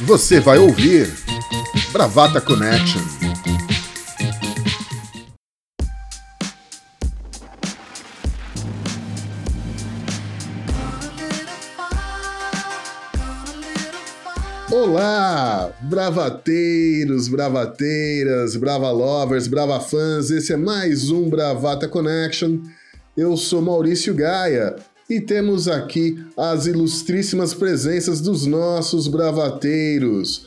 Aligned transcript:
você 0.00 0.40
vai 0.40 0.58
ouvir 0.58 1.12
Bravata 1.92 2.40
Connection. 2.40 3.00
Olá, 14.72 15.72
bravateiros, 15.82 17.28
bravateiras, 17.28 18.56
brava 18.56 18.90
lovers, 18.90 19.48
brava 19.48 19.80
fãs. 19.80 20.30
Esse 20.30 20.52
é 20.52 20.56
mais 20.56 21.10
um 21.10 21.28
Bravata 21.28 21.88
Connection. 21.88 22.60
Eu 23.16 23.36
sou 23.36 23.60
Maurício 23.60 24.14
Gaia 24.14 24.76
e 25.10 25.20
temos 25.20 25.66
aqui 25.66 26.24
as 26.36 26.66
ilustríssimas 26.66 27.52
presenças 27.52 28.20
dos 28.20 28.46
nossos 28.46 29.08
bravateiros. 29.08 30.46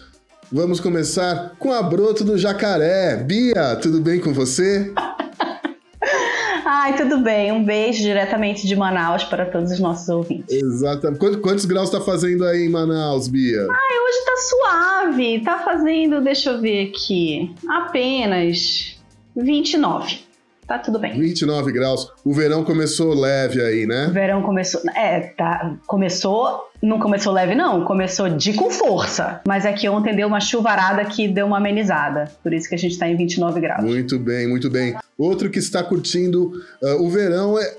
Vamos 0.50 0.80
começar 0.80 1.54
com 1.60 1.74
a 1.74 1.84
Broto 1.84 2.24
do 2.24 2.38
Jacaré. 2.38 3.18
Bia, 3.18 3.76
tudo 3.76 4.00
bem 4.00 4.22
com 4.22 4.32
você? 4.34 4.94
Ai, 6.66 6.96
tudo 6.96 7.20
bem. 7.20 7.52
Um 7.52 7.66
beijo 7.66 8.02
diretamente 8.04 8.66
de 8.66 8.74
Manaus 8.74 9.26
para 9.26 9.46
todos 9.46 9.70
os 9.72 9.80
nossos 9.80 10.08
ouvintes. 10.08 10.56
Exatamente. 10.56 11.20
Quantos, 11.20 11.42
quantos 11.42 11.66
graus 11.66 11.90
está 11.90 12.00
fazendo 12.00 12.46
aí 12.46 12.66
em 12.66 12.70
Manaus, 12.70 13.28
Bia? 13.28 13.64
Ai, 13.64 14.00
hoje 14.00 14.26
tá 14.26 14.38
suave. 14.38 15.44
Tá 15.44 15.60
fazendo, 15.60 16.22
deixa 16.22 16.52
eu 16.52 16.62
ver 16.62 16.90
aqui, 16.90 17.54
apenas 17.68 18.98
29 19.36 20.33
tá 20.68 20.80
tudo 20.80 21.00
bem. 21.00 21.20
29 21.20 21.72
graus. 21.72 22.12
O 22.24 22.34
verão 22.34 22.64
começou 22.64 23.14
leve 23.14 23.62
aí, 23.62 23.86
né? 23.86 24.08
O 24.08 24.14
verão 24.14 24.42
começou. 24.42 24.82
É, 24.96 25.20
tá. 25.20 25.76
Começou. 25.86 26.70
Não 26.82 27.00
começou 27.00 27.32
leve, 27.32 27.56
não. 27.56 27.86
Começou 27.86 28.30
de 28.30 28.54
com 28.54 28.70
força. 28.70 29.42
Mas 29.48 29.66
é 29.66 29.72
que 29.72 29.88
ontem 29.88 30.16
deu 30.16 30.28
uma 30.28 30.42
chuvarada 30.42 31.06
que 31.06 31.28
deu 31.28 31.46
uma 31.46 31.58
amenizada. 31.58 32.30
Por 32.42 32.54
isso 32.54 32.68
que 32.68 32.76
a 32.76 32.78
gente 32.78 32.98
tá 32.98 33.08
em 33.08 33.16
29 33.16 33.60
graus. 33.62 33.84
Muito 33.84 34.20
bem, 34.20 34.48
muito 34.48 34.70
bem. 34.70 34.96
Outro 35.18 35.50
que 35.50 35.60
está 35.60 35.84
curtindo 35.84 36.52
uh, 36.82 37.02
o 37.02 37.10
verão 37.10 37.58
é 37.58 37.78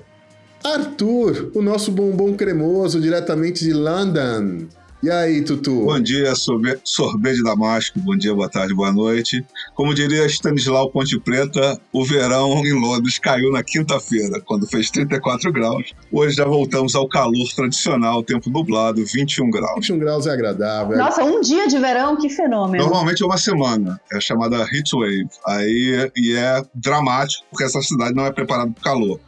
Arthur, 0.63 1.51
o 1.53 1.61
nosso 1.61 1.91
bombom 1.91 2.33
cremoso 2.33 2.99
diretamente 2.99 3.63
de 3.63 3.71
London. 3.71 4.65
E 5.05 5.11
aí, 5.11 5.43
Tutu? 5.43 5.85
Bom 5.85 5.99
dia, 5.99 6.33
sorbet 6.33 7.35
de 7.35 7.43
Damasco. 7.43 7.99
Bom 7.99 8.17
dia, 8.17 8.33
boa 8.33 8.49
tarde, 8.49 8.73
boa 8.73 8.91
noite. 8.91 9.45
Como 9.75 9.93
diria 9.93 10.25
Stanislau 10.25 10.89
Ponte 10.89 11.19
Preta, 11.19 11.79
o 11.93 12.03
verão 12.03 12.65
em 12.65 12.73
Londres 12.73 13.19
caiu 13.19 13.51
na 13.51 13.61
quinta-feira, 13.61 14.41
quando 14.41 14.65
fez 14.65 14.89
34 14.89 15.53
graus. 15.53 15.93
Hoje 16.11 16.37
já 16.37 16.45
voltamos 16.45 16.95
ao 16.95 17.07
calor 17.07 17.47
tradicional, 17.55 18.23
tempo 18.23 18.49
nublado, 18.49 19.05
21 19.05 19.51
graus. 19.51 19.75
21 19.75 19.99
graus 19.99 20.25
é 20.25 20.31
agradável. 20.31 20.97
Nossa, 20.97 21.23
um 21.23 21.39
dia 21.39 21.67
de 21.67 21.77
verão, 21.77 22.17
que 22.17 22.27
fenômeno. 22.27 22.83
Normalmente 22.83 23.21
é 23.21 23.27
uma 23.27 23.37
semana, 23.37 24.01
é 24.11 24.19
chamada 24.19 24.57
heat 24.57 24.89
wave. 24.91 25.29
Aí, 25.45 26.11
e 26.17 26.35
é 26.35 26.63
dramático, 26.73 27.45
porque 27.51 27.63
essa 27.63 27.79
cidade 27.79 28.15
não 28.15 28.25
é 28.25 28.31
preparada 28.31 28.71
para 28.71 28.81
o 28.81 28.83
calor. 28.83 29.19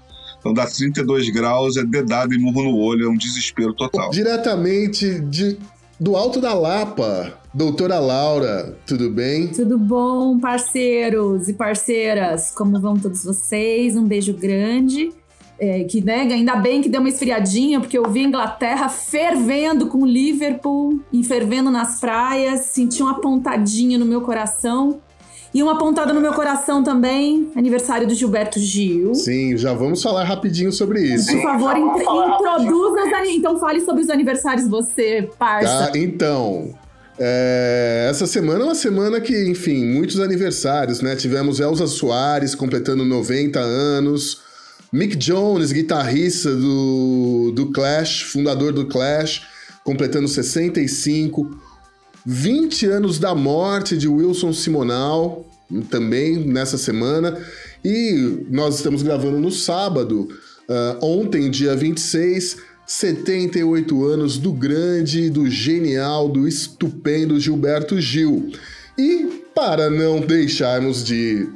Então 0.47 0.53
dá 0.53 0.65
32 0.65 1.29
graus, 1.29 1.75
é 1.75 1.83
dedado 1.83 2.33
e 2.33 2.37
murro 2.37 2.63
no 2.63 2.77
olho, 2.77 3.07
é 3.07 3.09
um 3.09 3.17
desespero 3.17 3.73
total. 3.73 4.09
Diretamente 4.11 5.19
de, 5.19 5.57
do 5.99 6.15
Alto 6.15 6.39
da 6.39 6.53
Lapa, 6.53 7.37
doutora 7.53 7.99
Laura, 7.99 8.77
tudo 8.85 9.09
bem? 9.09 9.49
Tudo 9.49 9.77
bom, 9.77 10.39
parceiros 10.39 11.49
e 11.49 11.53
parceiras? 11.53 12.51
Como 12.51 12.79
vão 12.79 12.95
todos 12.95 13.25
vocês? 13.25 13.97
Um 13.97 14.05
beijo 14.05 14.33
grande. 14.33 15.09
É, 15.59 15.83
que 15.85 16.01
né, 16.01 16.21
ainda 16.21 16.55
bem 16.55 16.81
que 16.81 16.87
deu 16.87 17.01
uma 17.01 17.09
esfriadinha, 17.09 17.79
porque 17.79 17.97
eu 17.97 18.07
vi 18.09 18.19
a 18.19 18.23
Inglaterra 18.23 18.87
fervendo 18.89 19.87
com 19.87 20.05
Liverpool 20.05 21.01
e 21.11 21.23
fervendo 21.23 21.71
nas 21.71 21.99
praias, 21.99 22.61
senti 22.67 23.01
uma 23.01 23.19
pontadinha 23.19 23.97
no 23.97 24.05
meu 24.05 24.21
coração. 24.21 25.01
E 25.53 25.63
uma 25.63 25.77
pontada 25.77 26.13
no 26.13 26.21
meu 26.21 26.33
coração 26.33 26.83
também, 26.83 27.51
aniversário 27.55 28.07
do 28.07 28.13
Gilberto 28.13 28.59
Gil. 28.59 29.15
Sim, 29.15 29.57
já 29.57 29.73
vamos 29.73 30.03
falar 30.03 30.23
rapidinho 30.23 30.71
sobre 30.71 31.01
isso. 31.01 31.31
Por 31.31 31.41
favor, 31.41 31.75
introduza 31.77 33.03
os 33.03 33.29
Então 33.29 33.59
fale 33.59 33.81
sobre 33.81 34.01
os 34.01 34.09
aniversários 34.09 34.67
você, 34.67 35.29
parça. 35.37 35.91
Tá, 35.91 35.97
então... 35.97 36.73
É, 37.19 38.07
essa 38.11 38.27
semana 38.27 38.61
é 38.61 38.63
uma 38.65 38.75
semana 38.75 39.19
que, 39.19 39.49
enfim, 39.49 39.83
muitos 39.85 40.19
aniversários, 40.19 41.01
né? 41.01 41.15
Tivemos 41.15 41.59
Elza 41.59 41.87
Soares 41.87 42.53
completando 42.53 43.03
90 43.03 43.59
anos, 43.59 44.41
Mick 44.91 45.15
Jones, 45.15 45.71
guitarrista 45.71 46.55
do, 46.55 47.51
do 47.55 47.71
Clash, 47.71 48.21
fundador 48.21 48.71
do 48.71 48.85
Clash, 48.85 49.47
completando 49.83 50.27
65, 50.27 51.49
20 52.29 52.87
anos 52.87 53.19
da 53.19 53.33
morte 53.33 53.97
de 53.97 54.05
Wilson 54.05 54.51
Simonal, 54.51 55.45
também 55.89 56.35
nessa 56.35 56.77
semana. 56.77 57.41
E 57.85 58.45
nós 58.49 58.75
estamos 58.75 59.01
gravando 59.01 59.39
no 59.39 59.49
sábado, 59.49 60.27
uh, 60.67 61.05
ontem, 61.05 61.49
dia 61.49 61.73
26, 61.73 62.57
78 62.85 64.05
anos 64.05 64.37
do 64.37 64.51
grande, 64.51 65.29
do 65.29 65.49
genial, 65.49 66.27
do 66.27 66.45
estupendo 66.45 67.39
Gilberto 67.39 67.97
Gil. 68.01 68.51
E 68.97 69.43
para 69.55 69.89
não 69.89 70.19
deixarmos 70.19 71.05
de 71.05 71.47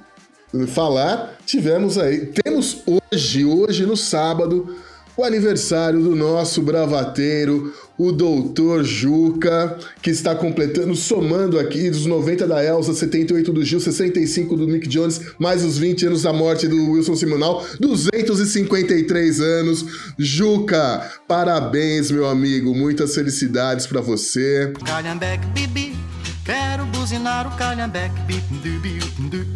falar, 0.68 1.38
tivemos 1.46 1.98
aí, 1.98 2.28
temos 2.28 2.82
hoje, 2.86 3.44
hoje 3.44 3.86
no 3.86 3.98
sábado, 3.98 4.74
o 5.18 5.24
aniversário 5.26 6.02
do 6.02 6.16
nosso 6.16 6.62
bravateiro, 6.62 7.74
o 8.02 8.12
doutor 8.12 8.84
Juca, 8.84 9.78
que 10.02 10.10
está 10.10 10.34
completando, 10.34 10.96
somando 10.96 11.60
aqui 11.60 11.88
dos 11.88 12.08
90 12.08 12.48
da 12.48 12.64
Elsa, 12.64 12.96
78 12.96 13.54
do 13.54 13.64
Gil, 13.64 13.80
65 13.80 14.58
do 14.58 14.66
Nick 14.66 14.88
Jones, 14.88 15.22
mais 15.38 15.64
os 15.64 15.78
20 15.78 16.08
anos 16.08 16.24
da 16.24 16.34
morte 16.34 16.68
do 16.68 16.92
Wilson 16.92 17.16
Simonal, 17.16 17.64
253 17.80 19.40
anos. 19.40 19.86
Juca, 20.18 21.12
parabéns, 21.28 22.10
meu 22.10 22.28
amigo, 22.28 22.74
muitas 22.74 23.14
felicidades 23.14 23.86
para 23.86 24.02
você. 24.02 24.74
Calhambeque, 24.84 25.46
bibi, 25.54 25.96
quero 26.44 26.86
buzinar 26.88 27.54
o 27.54 27.56
calhambeque, 27.56 28.20
bibi, 28.22 29.00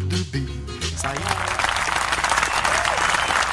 dubi, 0.08 0.46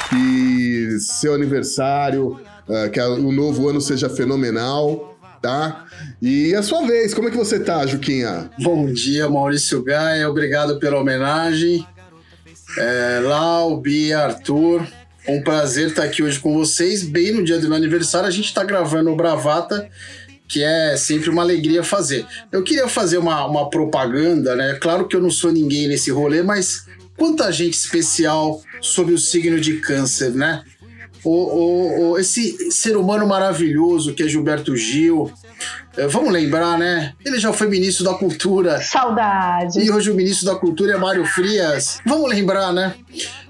Que 0.08 0.98
seu 1.00 1.34
aniversário 1.34 2.38
uh, 2.68 2.90
que 2.90 3.00
o 3.00 3.32
novo 3.32 3.68
ano 3.68 3.80
seja 3.80 4.08
fenomenal, 4.08 5.16
tá? 5.42 5.86
E 6.20 6.54
a 6.54 6.62
sua 6.62 6.86
vez, 6.86 7.12
como 7.12 7.28
é 7.28 7.30
que 7.30 7.36
você 7.36 7.60
tá, 7.60 7.86
Juquinha? 7.86 8.50
Bom 8.60 8.86
dia, 8.92 9.28
Maurício 9.28 9.82
Gaia, 9.82 10.28
obrigado 10.28 10.78
pela 10.78 10.98
homenagem. 10.98 11.86
É, 12.78 13.20
Lau, 13.22 13.76
Bia, 13.80 14.20
Arthur, 14.20 14.86
um 15.28 15.42
prazer 15.42 15.88
estar 15.88 16.04
aqui 16.04 16.22
hoje 16.22 16.40
com 16.40 16.54
vocês, 16.54 17.02
bem 17.02 17.32
no 17.32 17.44
dia 17.44 17.58
do 17.58 17.68
meu 17.68 17.76
aniversário. 17.76 18.26
A 18.26 18.32
gente 18.32 18.46
está 18.46 18.64
gravando 18.64 19.10
o 19.10 19.16
Bravata, 19.16 19.88
que 20.48 20.62
é 20.62 20.96
sempre 20.96 21.30
uma 21.30 21.42
alegria 21.42 21.82
fazer. 21.82 22.26
Eu 22.50 22.62
queria 22.62 22.88
fazer 22.88 23.18
uma, 23.18 23.44
uma 23.46 23.70
propaganda, 23.70 24.54
né? 24.54 24.74
Claro 24.80 25.06
que 25.06 25.16
eu 25.16 25.22
não 25.22 25.30
sou 25.30 25.52
ninguém 25.52 25.88
nesse 25.88 26.10
rolê, 26.10 26.42
mas 26.42 26.86
quanta 27.16 27.50
gente 27.52 27.74
especial 27.74 28.60
sobre 28.80 29.14
o 29.14 29.18
signo 29.18 29.60
de 29.60 29.78
câncer, 29.80 30.32
né? 30.32 30.62
O, 31.24 32.10
o, 32.10 32.18
esse 32.18 32.70
ser 32.70 32.96
humano 32.96 33.26
maravilhoso 33.26 34.14
que 34.14 34.22
é 34.22 34.28
Gilberto 34.28 34.76
Gil. 34.76 35.32
É, 35.96 36.06
vamos 36.06 36.32
lembrar, 36.32 36.78
né? 36.78 37.14
Ele 37.24 37.38
já 37.38 37.52
foi 37.52 37.68
ministro 37.68 38.04
da 38.04 38.14
Cultura. 38.14 38.80
Saudade. 38.80 39.80
E 39.80 39.90
hoje 39.90 40.10
o 40.10 40.14
ministro 40.14 40.46
da 40.46 40.56
Cultura 40.56 40.92
é 40.92 40.96
Mário 40.96 41.24
Frias. 41.24 42.00
Vamos 42.04 42.28
lembrar, 42.28 42.72
né? 42.72 42.94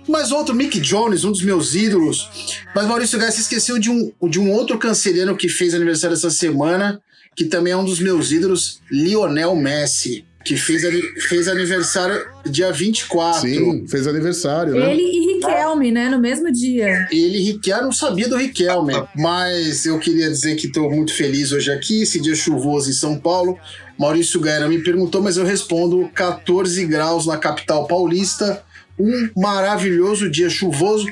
Mas 0.07 0.31
outro, 0.31 0.55
Mick 0.55 0.79
Jones, 0.81 1.25
um 1.25 1.33
dos 1.33 1.43
meus 1.43 1.75
ídolos. 1.75 2.55
Mas 2.75 2.87
Maurício 2.87 3.19
Gás 3.19 3.35
se 3.35 3.41
esqueceu 3.41 3.79
de 3.79 3.91
um, 3.91 4.13
de 4.29 4.39
um 4.39 4.53
outro 4.53 4.79
canceriano 4.79 5.37
que 5.37 5.49
fez 5.49 5.75
aniversário 5.75 6.15
essa 6.15 6.31
semana, 6.31 7.01
que 7.35 7.47
também 7.47 7.73
é 7.73 7.77
um 7.77 7.85
dos 7.85 7.99
meus 7.99 8.31
ídolos, 8.31 8.81
Lionel 8.91 9.57
Messi 9.57 10.25
que 10.45 10.57
fez, 10.57 10.83
fez 11.27 11.49
aniversário 11.49 12.27
dia 12.45 12.71
24. 12.71 13.41
Sim, 13.41 13.87
fez 13.89 14.07
aniversário, 14.07 14.75
né? 14.75 14.93
Ele 14.93 15.03
e 15.03 15.35
Riquelme, 15.35 15.91
né? 15.91 16.09
No 16.09 16.19
mesmo 16.19 16.53
dia. 16.53 17.09
Ele 17.11 17.39
e 17.39 17.43
Riquelme, 17.53 17.85
não 17.85 17.93
sabia 17.93 18.29
do 18.29 18.37
Riquelme, 18.37 18.93
mas 19.17 19.87
eu 19.87 19.99
queria 19.99 20.29
dizer 20.29 20.57
que 20.57 20.67
estou 20.67 20.91
muito 20.91 21.15
feliz 21.15 21.51
hoje 21.53 21.73
aqui, 21.73 22.03
esse 22.03 22.21
dia 22.21 22.35
chuvoso 22.35 22.91
em 22.91 22.93
São 22.93 23.19
Paulo. 23.19 23.59
Maurício 23.99 24.41
Guerra 24.41 24.69
me 24.69 24.79
perguntou, 24.83 25.23
mas 25.23 25.37
eu 25.37 25.45
respondo: 25.45 26.11
14 26.15 26.85
graus 26.87 27.27
na 27.27 27.39
capital 27.39 27.87
paulista, 27.87 28.63
um 28.99 29.31
maravilhoso 29.35 30.31
dia 30.31 30.51
chuvoso. 30.51 31.07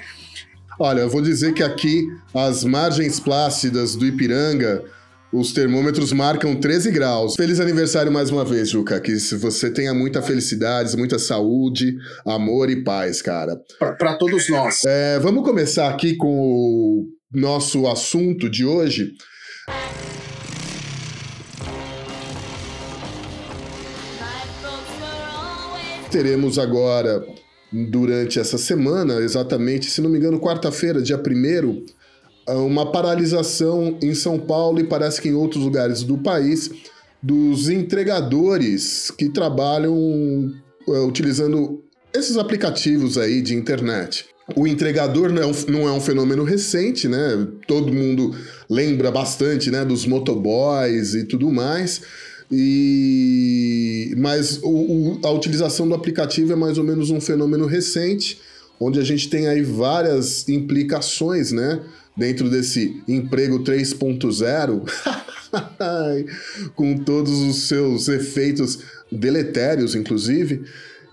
Olha, 0.79 1.01
eu 1.01 1.09
vou 1.09 1.23
dizer 1.23 1.55
que 1.55 1.63
aqui 1.63 2.07
as 2.35 2.65
margens 2.65 3.21
plácidas 3.21 3.95
do 3.95 4.05
Ipiranga 4.05 4.85
os 5.33 5.51
termômetros 5.51 6.13
marcam 6.13 6.55
13 6.55 6.91
graus. 6.91 7.35
Feliz 7.37 7.59
aniversário 7.59 8.13
mais 8.13 8.29
uma 8.29 8.45
vez, 8.45 8.69
Juca. 8.69 9.01
Que 9.01 9.15
você 9.17 9.71
tenha 9.71 9.95
muita 9.95 10.21
felicidade, 10.21 10.95
muita 10.95 11.19
saúde, 11.19 11.97
amor 12.27 12.69
e 12.69 12.85
paz, 12.85 13.23
cara. 13.23 13.59
Para 13.79 14.19
todos 14.19 14.47
nós. 14.51 14.85
É, 14.85 15.19
vamos 15.19 15.43
começar 15.43 15.89
aqui 15.89 16.17
com 16.17 16.29
o 16.29 17.07
nosso 17.33 17.87
assunto 17.87 18.51
de 18.51 18.67
hoje. 18.67 19.13
Teremos 26.11 26.59
agora, 26.59 27.25
durante 27.73 28.39
essa 28.39 28.59
semana, 28.59 29.15
exatamente, 29.15 29.87
se 29.87 30.03
não 30.03 30.11
me 30.11 30.19
engano, 30.19 30.39
quarta-feira, 30.39 31.01
dia 31.01 31.17
1 31.17 32.02
uma 32.49 32.91
paralisação 32.91 33.99
em 34.03 34.15
São 34.15 34.39
Paulo 34.39 34.81
e 34.81 34.85
parece 34.85 35.21
que 35.21 35.29
em 35.29 35.35
outros 35.35 35.63
lugares 35.63 36.03
do 36.03 36.19
país 36.19 36.71
dos 37.23 37.69
entregadores 37.69 39.11
que 39.11 39.29
trabalham 39.29 39.95
uh, 40.87 41.07
utilizando 41.07 41.83
esses 42.13 42.37
aplicativos 42.37 43.17
aí 43.17 43.41
de 43.41 43.55
internet. 43.55 44.27
O 44.57 44.67
entregador 44.67 45.33
não 45.33 45.43
é, 45.43 45.47
um, 45.47 45.53
não 45.69 45.89
é 45.89 45.93
um 45.93 46.01
fenômeno 46.01 46.43
recente, 46.43 47.07
né? 47.07 47.47
Todo 47.67 47.93
mundo 47.93 48.35
lembra 48.69 49.11
bastante, 49.11 49.71
né, 49.71 49.85
dos 49.85 50.05
motoboys 50.05 51.15
e 51.15 51.25
tudo 51.25 51.51
mais. 51.51 52.03
E 52.51 54.15
mas 54.19 54.59
o, 54.63 54.69
o, 54.69 55.21
a 55.23 55.31
utilização 55.31 55.89
do 55.89 55.95
aplicativo 55.95 56.53
é 56.53 56.57
mais 56.57 56.77
ou 56.77 56.85
menos 56.85 57.09
um 57.11 57.21
fenômeno 57.21 57.67
recente, 57.67 58.39
onde 58.79 58.99
a 58.99 59.05
gente 59.05 59.31
tem 59.31 59.47
aí 59.47 59.63
várias 59.63 60.47
implicações, 60.49 61.53
né? 61.53 61.81
Dentro 62.17 62.51
desse 62.51 63.03
emprego 63.09 63.61
3.0, 63.61 64.83
com 66.75 66.99
todos 66.99 67.33
os 67.33 67.69
seus 67.69 68.09
efeitos 68.09 68.81
deletérios, 69.11 69.95
inclusive. 69.95 70.63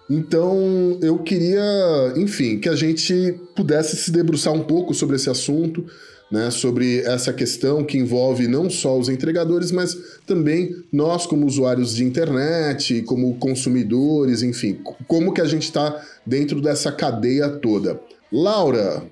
Então, 0.10 0.98
eu 1.01 1.19
queria, 1.19 2.13
enfim, 2.18 2.57
que 2.57 2.68
a 2.68 2.75
gente 2.75 3.40
pudesse 3.56 3.96
se 3.96 4.12
debruçar 4.12 4.54
um 4.54 4.63
pouco 4.63 4.94
sobre 4.94 5.16
esse 5.16 5.30
assunto, 5.30 5.86
né, 6.31 6.51
sobre 6.51 7.00
essa 7.01 7.34
questão 7.34 7.84
que 7.84 7.98
envolve 7.98 8.48
não 8.48 8.69
só 8.69 8.98
os 8.98 9.10
entregadores, 9.10 9.72
mas 9.72 9.96
também 10.25 10.75
nós 10.92 11.25
como 11.25 11.46
usuários 11.46 11.96
de 11.96 12.04
internet, 12.04 13.01
como 13.04 13.36
consumidores, 13.36 14.42
enfim, 14.44 14.80
como 15.07 15.34
que 15.34 15.42
a 15.42 15.46
gente 15.46 15.63
está 15.63 16.04
dentro 16.25 16.62
dessa 16.62 16.92
cadeia 16.92 17.50
toda. 17.50 18.00
Laura, 18.31 19.04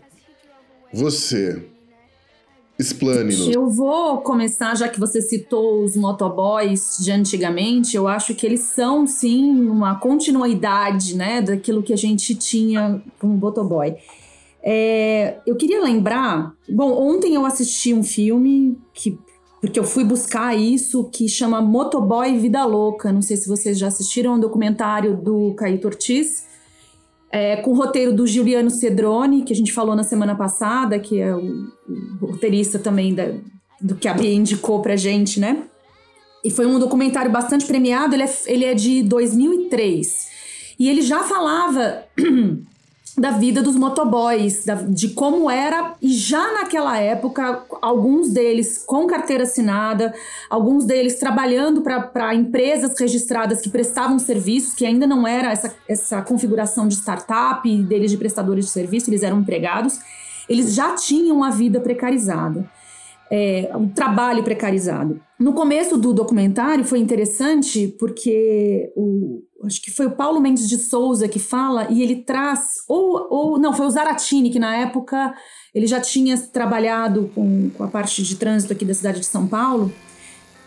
você, 0.94 1.64
Explane-nos. 2.80 3.48
Eu 3.48 3.70
vou 3.70 4.20
começar, 4.20 4.76
já 4.76 4.88
que 4.88 5.00
você 5.00 5.22
citou 5.22 5.84
os 5.84 5.96
motoboys 5.96 6.98
de 7.00 7.12
antigamente, 7.12 7.98
eu 7.98 8.08
acho 8.08 8.36
que 8.36 8.46
eles 8.46 8.62
são, 8.62 9.08
sim, 9.08 9.68
uma 9.68 9.96
continuidade, 9.96 11.16
né, 11.16 11.42
daquilo 11.42 11.82
que 11.82 11.92
a 11.92 11.98
gente 11.98 12.36
tinha 12.36 13.02
como 13.20 13.36
motoboy. 13.36 13.96
É, 14.62 15.38
eu 15.46 15.56
queria 15.56 15.82
lembrar, 15.82 16.54
bom, 16.70 16.92
ontem 16.92 17.34
eu 17.34 17.46
assisti 17.46 17.94
um 17.94 18.04
filme 18.04 18.78
que 18.94 19.18
porque 19.60 19.80
eu 19.80 19.84
fui 19.84 20.04
buscar 20.04 20.56
isso 20.56 21.06
que 21.06 21.28
chama 21.28 21.60
Motoboy 21.60 22.38
Vida 22.38 22.64
Louca. 22.64 23.12
Não 23.12 23.24
sei 23.24 23.36
se 23.36 23.50
vocês 23.50 23.78
já 23.78 23.88
assistiram, 23.88 24.34
é 24.34 24.36
um 24.36 24.40
documentário 24.40 25.18
do 25.18 25.56
Caíto 25.56 25.88
Ortiz 25.88 26.47
é, 27.32 27.58
com 27.58 27.72
o 27.72 27.76
roteiro 27.76 28.14
do 28.14 28.26
Giuliano 28.26 28.70
Cedrone, 28.70 29.44
que 29.44 29.54
a 29.54 29.56
gente 29.56 29.74
falou 29.74 29.96
na 29.96 30.04
semana 30.04 30.36
passada, 30.36 30.98
que 31.00 31.20
é 31.20 31.36
o, 31.36 31.68
o 32.22 32.26
roteirista 32.28 32.80
também 32.80 33.14
da, 33.14 33.34
do 33.82 33.96
que 33.96 34.08
a 34.08 34.14
Bia 34.14 34.34
indicou 34.34 34.82
pra 34.82 34.96
gente, 34.96 35.40
né? 35.40 35.64
E 36.44 36.50
foi 36.50 36.66
um 36.66 36.80
documentário 36.80 37.32
bastante 37.32 37.66
premiado, 37.66 38.16
ele 38.16 38.24
é, 38.24 38.30
ele 38.46 38.66
é 38.66 38.74
de 38.74 39.04
2003. 39.04 40.28
E 40.80 40.90
ele 40.90 41.02
já 41.02 41.24
falava 41.24 42.04
da 43.18 43.32
vida 43.32 43.64
dos 43.64 43.76
motoboys, 43.76 44.64
da, 44.64 44.76
de 44.76 45.10
como 45.10 45.50
era, 45.50 45.96
e 46.00 46.14
já 46.14 46.54
naquela 46.54 47.00
época, 47.00 47.64
alguns 47.82 48.30
deles 48.30 48.84
com 48.86 49.08
carteira 49.08 49.44
assinada, 49.44 50.14
alguns 50.48 50.86
deles 50.86 51.18
trabalhando 51.18 51.82
para 51.82 52.36
empresas 52.36 52.98
registradas 53.00 53.60
que 53.62 53.70
prestavam 53.70 54.20
serviços, 54.20 54.76
que 54.76 54.86
ainda 54.86 55.08
não 55.08 55.28
era 55.28 55.52
essa, 55.52 55.74
essa 55.88 56.22
configuração 56.22 56.88
de 56.88 56.94
startup 56.94 57.68
deles 57.84 58.12
de 58.12 58.18
prestadores 58.18 58.66
de 58.66 58.72
serviço, 58.72 59.10
eles 59.10 59.24
eram 59.24 59.40
empregados, 59.40 60.00
eles 60.48 60.76
já 60.76 60.94
tinham 60.96 61.44
a 61.44 61.50
vida 61.50 61.80
precarizada. 61.80 62.70
É, 63.30 63.70
um 63.76 63.90
trabalho 63.90 64.44
precarizado. 64.44 65.20
No 65.38 65.54
começo 65.54 65.98
do 65.98 66.14
documentário 66.14 66.86
foi 66.86 67.00
interessante 67.00 67.94
porque 68.00 68.92
o, 68.96 69.44
acho 69.66 69.82
que 69.82 69.92
foi 69.92 70.08
o 70.08 70.12
Paulo 70.12 70.40
Mendes 70.40 70.68
de 70.68 70.78
Souza 70.78 71.28
que 71.28 71.40
fala, 71.40 71.88
e 71.90 72.02
ele 72.02 72.18
traz, 72.24 72.78
ou, 72.88 73.28
ou 73.30 73.60
não, 73.60 73.74
foi 73.74 73.86
o 73.86 73.90
Zaratini, 73.90 74.50
que 74.50 74.60
na 74.60 74.76
época 74.78 75.36
ele 75.76 75.88
já 75.88 76.00
tinha 76.00 76.38
trabalhado 76.38 77.30
com, 77.36 77.70
com 77.70 77.84
a 77.84 77.88
parte 77.88 78.24
de 78.24 78.36
trânsito 78.36 78.74
aqui 78.74 78.86
da 78.86 78.94
cidade 78.94 79.20
de 79.20 79.26
São 79.26 79.48
Paulo. 79.48 79.92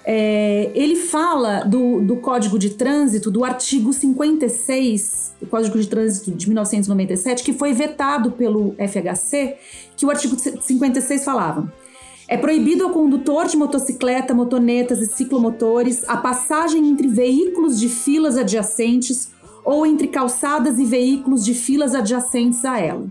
É, 0.05 0.71
ele 0.75 0.97
fala 0.97 1.61
do, 1.65 2.01
do 2.01 2.17
Código 2.17 2.59
de 2.59 2.71
Trânsito, 2.71 3.31
do 3.31 3.45
artigo 3.45 3.93
56, 3.93 5.37
do 5.41 5.47
Código 5.47 5.79
de 5.79 5.87
Trânsito 5.87 6.31
de 6.31 6.47
1997, 6.47 7.45
que 7.45 7.53
foi 7.53 7.73
vetado 7.73 8.33
pelo 8.33 8.75
FHC, 8.79 9.57
que 9.97 10.07
o 10.07 10.11
artigo 10.11 10.37
56 10.39 11.25
falava. 11.25 11.73
É 12.31 12.37
proibido 12.37 12.85
ao 12.85 12.91
condutor 12.91 13.49
de 13.49 13.57
motocicleta, 13.57 14.33
motonetas 14.33 15.01
e 15.01 15.07
ciclomotores 15.07 16.09
a 16.09 16.17
passagem 16.17 16.89
entre 16.89 17.09
veículos 17.09 17.81
de 17.81 17.89
filas 17.89 18.39
adjacentes 18.39 19.33
ou 19.65 19.85
entre 19.85 20.07
calçadas 20.07 20.79
e 20.79 20.85
veículos 20.85 21.45
de 21.45 21.55
filas 21.55 21.93
adjacentes 21.93 22.65
a 22.65 22.79
ela. 22.79 23.09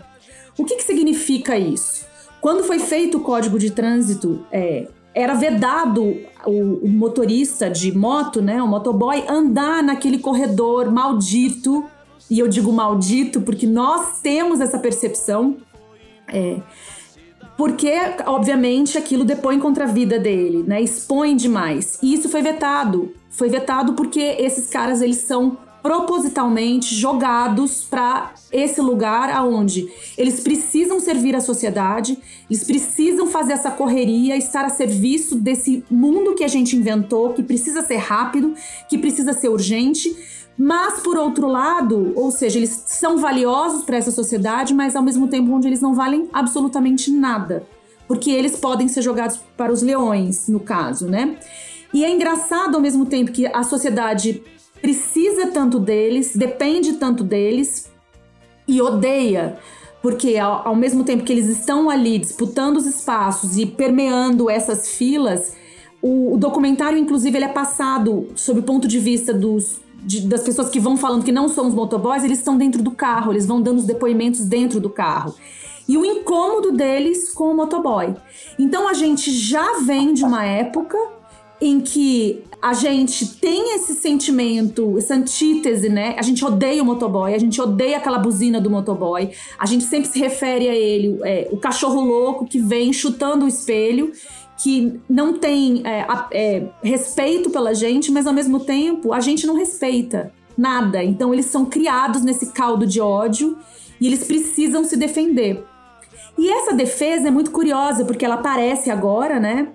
O 0.57 0.63
que, 0.63 0.77
que 0.77 0.83
significa 0.83 1.57
isso? 1.57 2.05
Quando 2.39 2.63
foi 2.63 2.79
feito 2.79 3.17
o 3.17 3.21
Código 3.21 3.59
de 3.59 3.71
Trânsito, 3.71 4.45
é, 4.49 4.87
era 5.13 5.33
vedado 5.33 6.15
o, 6.45 6.85
o, 6.85 6.87
motorista 6.87 7.69
de 7.69 7.91
moto, 7.91 8.41
né, 8.41 8.63
o 8.63 8.67
motoboy, 8.67 9.25
andar 9.27 9.83
naquele 9.83 10.19
corredor 10.19 10.89
maldito. 10.89 11.83
E 12.31 12.39
eu 12.39 12.47
digo 12.47 12.71
maldito 12.71 13.41
porque 13.41 13.67
nós 13.67 14.21
temos 14.21 14.61
essa 14.61 14.79
percepção. 14.79 15.57
É, 16.31 16.61
porque, 17.59 17.91
obviamente, 18.25 18.97
aquilo 18.97 19.25
depõe 19.25 19.59
contra 19.59 19.83
a 19.83 19.87
vida 19.87 20.17
dele, 20.17 20.63
né? 20.65 20.81
Expõe 20.81 21.35
demais. 21.35 21.99
E 22.01 22.13
isso 22.13 22.29
foi 22.29 22.41
vetado. 22.41 23.13
Foi 23.29 23.49
vetado 23.49 23.95
porque 23.95 24.21
esses 24.21 24.69
caras, 24.69 25.01
eles 25.01 25.17
são 25.17 25.57
propositalmente 25.83 26.95
jogados 26.95 27.83
para 27.83 28.33
esse 28.49 28.79
lugar 28.79 29.29
aonde 29.29 29.89
eles 30.17 30.39
precisam 30.39 31.01
servir 31.01 31.35
a 31.35 31.41
sociedade, 31.41 32.17
eles 32.49 32.63
precisam 32.63 33.27
fazer 33.27 33.53
essa 33.53 33.71
correria, 33.71 34.37
estar 34.37 34.63
a 34.63 34.69
serviço 34.69 35.35
desse 35.35 35.83
mundo 35.91 36.35
que 36.35 36.45
a 36.45 36.47
gente 36.47 36.77
inventou, 36.77 37.33
que 37.33 37.43
precisa 37.43 37.81
ser 37.81 37.97
rápido, 37.97 38.53
que 38.89 38.97
precisa 38.97 39.33
ser 39.33 39.49
urgente, 39.49 40.15
mas, 40.61 40.99
por 40.99 41.17
outro 41.17 41.47
lado, 41.47 42.11
ou 42.17 42.31
seja, 42.31 42.57
eles 42.57 42.83
são 42.85 43.17
valiosos 43.17 43.85
para 43.85 43.95
essa 43.95 44.11
sociedade, 44.11 44.73
mas 44.73 44.93
ao 44.93 45.01
mesmo 45.01 45.29
tempo 45.29 45.53
onde 45.53 45.69
eles 45.69 45.79
não 45.79 45.95
valem 45.95 46.27
absolutamente 46.33 47.09
nada. 47.09 47.65
Porque 48.09 48.29
eles 48.29 48.57
podem 48.57 48.89
ser 48.89 49.01
jogados 49.01 49.39
para 49.55 49.71
os 49.71 49.81
leões, 49.81 50.49
no 50.49 50.59
caso, 50.59 51.07
né? 51.07 51.37
E 51.93 52.03
é 52.03 52.09
engraçado 52.09 52.75
ao 52.75 52.81
mesmo 52.81 53.05
tempo 53.05 53.31
que 53.31 53.47
a 53.47 53.63
sociedade 53.63 54.43
precisa 54.81 55.47
tanto 55.47 55.79
deles, 55.79 56.35
depende 56.35 56.93
tanto 56.93 57.23
deles 57.23 57.89
e 58.67 58.81
odeia. 58.81 59.57
Porque 60.01 60.37
ao, 60.37 60.67
ao 60.67 60.75
mesmo 60.75 61.05
tempo 61.05 61.23
que 61.23 61.31
eles 61.31 61.47
estão 61.47 61.89
ali 61.89 62.17
disputando 62.17 62.75
os 62.75 62.85
espaços 62.85 63.57
e 63.57 63.65
permeando 63.65 64.49
essas 64.49 64.89
filas, 64.89 65.55
o, 66.01 66.33
o 66.33 66.37
documentário, 66.37 66.97
inclusive, 66.97 67.37
ele 67.37 67.45
é 67.45 67.49
passado 67.49 68.27
sob 68.35 68.59
o 68.59 68.63
ponto 68.63 68.89
de 68.89 68.99
vista 68.99 69.33
dos, 69.33 69.79
de, 70.03 70.21
das 70.21 70.41
pessoas 70.41 70.69
que 70.69 70.79
vão 70.79 70.97
falando 70.97 71.23
que 71.23 71.31
não 71.31 71.47
são 71.47 71.67
os 71.67 71.73
motoboys, 71.73 72.23
eles 72.23 72.39
estão 72.39 72.57
dentro 72.57 72.81
do 72.81 72.91
carro, 72.91 73.31
eles 73.31 73.45
vão 73.45 73.61
dando 73.61 73.79
os 73.79 73.85
depoimentos 73.85 74.45
dentro 74.45 74.79
do 74.79 74.89
carro. 74.89 75.35
E 75.87 75.97
o 75.97 76.05
incômodo 76.05 76.71
deles 76.71 77.31
com 77.31 77.51
o 77.51 77.55
motoboy. 77.55 78.15
Então 78.57 78.87
a 78.87 78.93
gente 78.93 79.31
já 79.31 79.79
vem 79.79 80.13
de 80.13 80.23
uma 80.23 80.45
época 80.45 80.97
em 81.61 81.81
que 81.81 82.43
a 82.61 82.73
gente 82.73 83.35
tem 83.37 83.75
esse 83.75 83.93
sentimento, 83.93 84.97
essa 84.97 85.15
antítese, 85.15 85.89
né? 85.89 86.15
A 86.17 86.21
gente 86.21 86.43
odeia 86.43 86.81
o 86.83 86.85
motoboy, 86.85 87.33
a 87.33 87.37
gente 87.37 87.59
odeia 87.61 87.97
aquela 87.97 88.19
buzina 88.19 88.59
do 88.59 88.69
motoboy, 88.69 89.29
a 89.57 89.65
gente 89.65 89.85
sempre 89.85 90.09
se 90.09 90.19
refere 90.19 90.67
a 90.67 90.75
ele, 90.75 91.19
é, 91.23 91.47
o 91.51 91.57
cachorro 91.57 92.01
louco 92.01 92.45
que 92.45 92.59
vem 92.59 92.91
chutando 92.91 93.45
o 93.45 93.47
espelho 93.47 94.11
que 94.61 94.99
não 95.09 95.39
tem 95.39 95.81
é, 95.85 96.05
é, 96.33 96.67
respeito 96.83 97.49
pela 97.49 97.73
gente, 97.73 98.11
mas 98.11 98.27
ao 98.27 98.33
mesmo 98.33 98.59
tempo 98.59 99.13
a 99.13 99.21
gente 99.21 99.47
não 99.47 99.55
respeita 99.55 100.33
nada. 100.57 101.01
Então 101.01 101.33
eles 101.33 101.45
são 101.45 101.65
criados 101.65 102.21
nesse 102.23 102.47
caldo 102.47 102.85
de 102.85 102.99
ódio 102.99 103.57
e 103.99 104.05
eles 104.05 104.25
precisam 104.25 104.83
se 104.83 104.97
defender. 104.97 105.63
E 106.37 106.49
essa 106.49 106.73
defesa 106.73 107.29
é 107.29 107.31
muito 107.31 107.51
curiosa 107.51 108.03
porque 108.03 108.25
ela 108.25 108.35
aparece 108.35 108.91
agora, 108.91 109.39
né? 109.39 109.69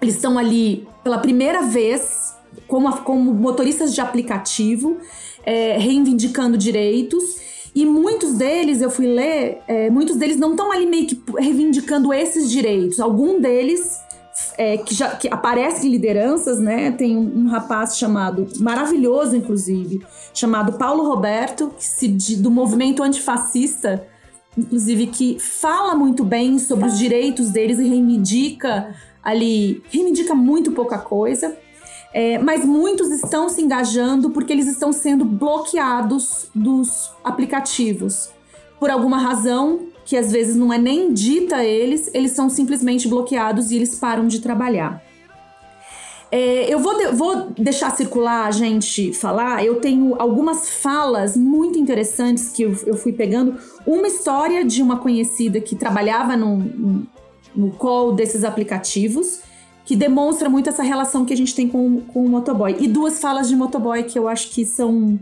Eles 0.00 0.16
estão 0.16 0.36
ali 0.36 0.86
pela 1.04 1.18
primeira 1.18 1.62
vez 1.62 2.34
como, 2.66 2.92
como 2.98 3.32
motoristas 3.32 3.94
de 3.94 4.00
aplicativo, 4.00 4.98
é, 5.44 5.78
reivindicando 5.78 6.58
direitos. 6.58 7.46
E 7.72 7.86
muitos 7.86 8.34
deles, 8.34 8.80
eu 8.80 8.90
fui 8.90 9.06
ler, 9.06 9.58
é, 9.68 9.90
muitos 9.90 10.16
deles 10.16 10.36
não 10.36 10.52
estão 10.52 10.72
ali 10.72 10.86
meio 10.86 11.06
que 11.06 11.22
reivindicando 11.38 12.12
esses 12.12 12.50
direitos. 12.50 12.98
Algum 12.98 13.40
deles 13.40 14.00
é, 14.58 14.78
que, 14.78 14.94
já, 14.94 15.10
que 15.16 15.28
aparecem 15.28 15.90
lideranças, 15.90 16.58
né? 16.58 16.90
Tem 16.90 17.16
um, 17.16 17.48
rapaz 17.48 17.96
chamado, 17.96 18.46
maravilhoso 18.58 19.36
inclusive, 19.36 20.04
chamado 20.32 20.72
Paulo 20.74 21.06
Roberto, 21.06 21.72
se, 21.78 22.08
de, 22.08 22.36
do 22.36 22.50
movimento 22.50 23.02
antifascista, 23.02 24.06
inclusive, 24.56 25.08
que 25.08 25.38
fala 25.38 25.94
muito 25.94 26.24
bem 26.24 26.58
sobre 26.58 26.86
os 26.86 26.98
direitos 26.98 27.50
deles 27.50 27.78
e 27.78 27.88
reivindica 27.88 28.94
ali, 29.22 29.82
reivindica 29.90 30.34
muito 30.34 30.72
pouca 30.72 30.98
coisa. 30.98 31.56
É, 32.14 32.38
mas 32.38 32.64
muitos 32.64 33.10
estão 33.10 33.48
se 33.48 33.60
engajando 33.60 34.30
porque 34.30 34.50
eles 34.50 34.66
estão 34.66 34.90
sendo 34.90 35.22
bloqueados 35.22 36.48
dos 36.54 37.10
aplicativos. 37.22 38.30
Por 38.80 38.88
alguma 38.90 39.18
razão 39.18 39.88
que 40.06 40.16
às 40.16 40.32
vezes 40.32 40.54
não 40.56 40.72
é 40.72 40.78
nem 40.78 41.12
dita 41.12 41.56
a 41.56 41.64
eles, 41.64 42.08
eles 42.14 42.30
são 42.30 42.48
simplesmente 42.48 43.08
bloqueados 43.08 43.70
e 43.70 43.76
eles 43.76 43.96
param 43.96 44.26
de 44.28 44.40
trabalhar. 44.40 45.02
É, 46.30 46.72
eu 46.72 46.78
vou, 46.78 46.96
de, 46.96 47.08
vou 47.08 47.50
deixar 47.58 47.90
circular 47.90 48.46
a 48.46 48.50
gente 48.52 49.12
falar. 49.12 49.64
Eu 49.64 49.80
tenho 49.80 50.14
algumas 50.18 50.70
falas 50.70 51.36
muito 51.36 51.78
interessantes 51.78 52.50
que 52.50 52.62
eu, 52.62 52.76
eu 52.86 52.96
fui 52.96 53.12
pegando. 53.12 53.56
Uma 53.84 54.06
história 54.06 54.64
de 54.64 54.80
uma 54.80 54.98
conhecida 54.98 55.60
que 55.60 55.74
trabalhava 55.74 56.36
no, 56.36 57.06
call 57.78 58.12
desses 58.12 58.44
aplicativos 58.44 59.40
que 59.84 59.96
demonstra 59.96 60.48
muito 60.48 60.68
essa 60.68 60.82
relação 60.82 61.24
que 61.24 61.32
a 61.32 61.36
gente 61.36 61.54
tem 61.54 61.68
com, 61.68 62.00
com 62.00 62.24
o 62.24 62.28
motoboy. 62.28 62.76
E 62.78 62.88
duas 62.88 63.20
falas 63.20 63.48
de 63.48 63.56
motoboy 63.56 64.04
que 64.04 64.18
eu 64.18 64.28
acho 64.28 64.50
que 64.50 64.64
são. 64.64 65.18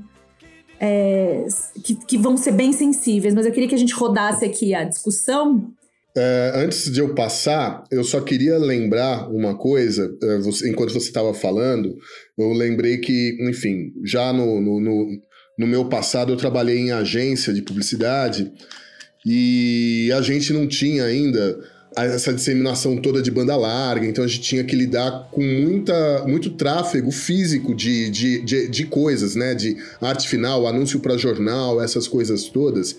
É, 0.80 1.46
que, 1.82 1.94
que 1.94 2.18
vão 2.18 2.36
ser 2.36 2.52
bem 2.52 2.72
sensíveis, 2.72 3.34
mas 3.34 3.46
eu 3.46 3.52
queria 3.52 3.68
que 3.68 3.74
a 3.74 3.78
gente 3.78 3.94
rodasse 3.94 4.44
aqui 4.44 4.74
a 4.74 4.84
discussão. 4.84 5.72
É, 6.16 6.52
antes 6.54 6.92
de 6.92 7.00
eu 7.00 7.12
passar, 7.14 7.84
eu 7.90 8.04
só 8.04 8.20
queria 8.20 8.56
lembrar 8.56 9.28
uma 9.28 9.56
coisa, 9.56 10.16
é, 10.22 10.38
você, 10.38 10.70
enquanto 10.70 10.92
você 10.92 11.08
estava 11.08 11.34
falando, 11.34 11.96
eu 12.38 12.52
lembrei 12.52 12.98
que, 12.98 13.36
enfim, 13.40 13.92
já 14.04 14.32
no, 14.32 14.60
no, 14.60 14.80
no, 14.80 15.08
no 15.58 15.66
meu 15.66 15.86
passado 15.86 16.32
eu 16.32 16.36
trabalhei 16.36 16.78
em 16.78 16.92
agência 16.92 17.52
de 17.52 17.62
publicidade 17.62 18.52
e 19.26 20.10
a 20.14 20.20
gente 20.20 20.52
não 20.52 20.68
tinha 20.68 21.04
ainda 21.04 21.58
essa 21.96 22.32
disseminação 22.32 22.96
toda 22.96 23.22
de 23.22 23.30
banda 23.30 23.56
larga, 23.56 24.06
então 24.06 24.24
a 24.24 24.26
gente 24.26 24.40
tinha 24.40 24.64
que 24.64 24.74
lidar 24.74 25.28
com 25.30 25.42
muita, 25.42 26.24
muito 26.26 26.50
tráfego 26.50 27.10
físico 27.10 27.74
de, 27.74 28.10
de, 28.10 28.40
de, 28.42 28.68
de 28.68 28.86
coisas, 28.86 29.34
né? 29.34 29.54
De 29.54 29.76
arte 30.00 30.28
final, 30.28 30.66
anúncio 30.66 31.00
para 31.00 31.16
jornal, 31.16 31.80
essas 31.82 32.08
coisas 32.08 32.44
todas. 32.44 32.96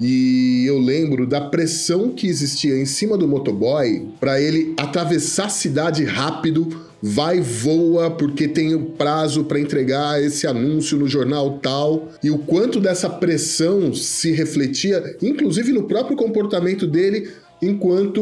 E 0.00 0.64
eu 0.66 0.78
lembro 0.78 1.26
da 1.26 1.42
pressão 1.42 2.10
que 2.10 2.26
existia 2.26 2.74
em 2.74 2.86
cima 2.86 3.18
do 3.18 3.28
motoboy 3.28 4.08
para 4.18 4.40
ele 4.40 4.72
atravessar 4.78 5.46
a 5.46 5.50
cidade 5.50 6.04
rápido, 6.04 6.86
vai 7.02 7.38
voa 7.40 8.10
porque 8.10 8.48
tem 8.48 8.74
o 8.74 8.86
prazo 8.86 9.44
para 9.44 9.60
entregar 9.60 10.22
esse 10.22 10.46
anúncio 10.46 10.96
no 10.98 11.06
jornal 11.06 11.58
tal, 11.58 12.08
e 12.24 12.30
o 12.30 12.38
quanto 12.38 12.80
dessa 12.80 13.10
pressão 13.10 13.92
se 13.92 14.32
refletia, 14.32 15.16
inclusive 15.20 15.70
no 15.70 15.82
próprio 15.82 16.16
comportamento 16.16 16.86
dele 16.86 17.28
enquanto 17.62 18.20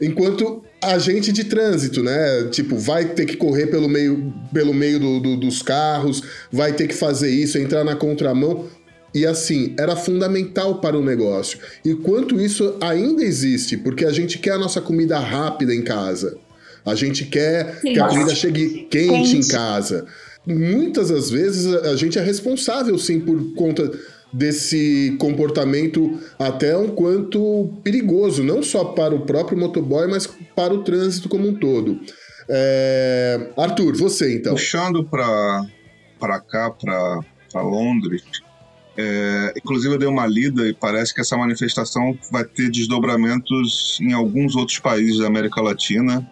enquanto 0.00 0.62
agente 0.80 1.32
de 1.32 1.44
trânsito, 1.44 2.02
né? 2.02 2.44
Tipo, 2.50 2.76
vai 2.76 3.06
ter 3.06 3.26
que 3.26 3.36
correr 3.36 3.66
pelo 3.66 3.88
meio, 3.88 4.32
pelo 4.52 4.72
meio 4.72 4.98
do, 5.00 5.20
do, 5.20 5.36
dos 5.36 5.60
carros, 5.60 6.22
vai 6.52 6.72
ter 6.72 6.86
que 6.86 6.94
fazer 6.94 7.30
isso, 7.30 7.58
entrar 7.58 7.84
na 7.84 7.96
contramão. 7.96 8.66
E 9.14 9.26
assim, 9.26 9.74
era 9.78 9.96
fundamental 9.96 10.80
para 10.80 10.96
o 10.96 11.04
negócio. 11.04 11.58
E 11.84 11.94
quanto 11.94 12.40
isso 12.40 12.76
ainda 12.80 13.24
existe, 13.24 13.76
porque 13.76 14.04
a 14.04 14.12
gente 14.12 14.38
quer 14.38 14.52
a 14.52 14.58
nossa 14.58 14.80
comida 14.80 15.18
rápida 15.18 15.74
em 15.74 15.82
casa. 15.82 16.36
A 16.84 16.94
gente 16.94 17.24
quer 17.24 17.80
Sim. 17.80 17.94
que 17.94 18.00
a 18.00 18.06
comida 18.06 18.34
chegue 18.34 18.86
quente, 18.90 19.08
quente 19.08 19.36
em 19.36 19.48
casa. 19.48 20.06
Muitas 20.46 21.08
das 21.10 21.30
vezes 21.30 21.66
a 21.66 21.96
gente 21.96 22.18
é 22.18 22.22
responsável, 22.22 22.96
sim, 22.98 23.20
por 23.20 23.52
conta 23.54 23.90
desse 24.32 25.16
comportamento 25.18 26.18
até 26.38 26.76
um 26.76 26.88
quanto 26.88 27.70
perigoso, 27.82 28.42
não 28.42 28.62
só 28.62 28.84
para 28.84 29.14
o 29.14 29.20
próprio 29.20 29.58
motoboy, 29.58 30.06
mas 30.06 30.26
para 30.54 30.74
o 30.74 30.82
trânsito 30.82 31.28
como 31.28 31.48
um 31.48 31.54
todo. 31.54 31.98
É... 32.48 33.50
Arthur, 33.56 33.96
você 33.96 34.34
então. 34.34 34.54
Puxando 34.54 35.04
para 35.04 36.40
cá, 36.40 36.70
para 36.70 37.62
Londres, 37.62 38.22
é, 39.00 39.54
inclusive 39.56 39.94
eu 39.94 39.98
dei 39.98 40.08
uma 40.08 40.26
lida 40.26 40.66
e 40.66 40.74
parece 40.74 41.14
que 41.14 41.20
essa 41.20 41.36
manifestação 41.36 42.18
vai 42.32 42.44
ter 42.44 42.68
desdobramentos 42.68 43.96
em 44.02 44.12
alguns 44.12 44.56
outros 44.56 44.80
países 44.80 45.18
da 45.18 45.28
América 45.28 45.60
Latina 45.60 46.28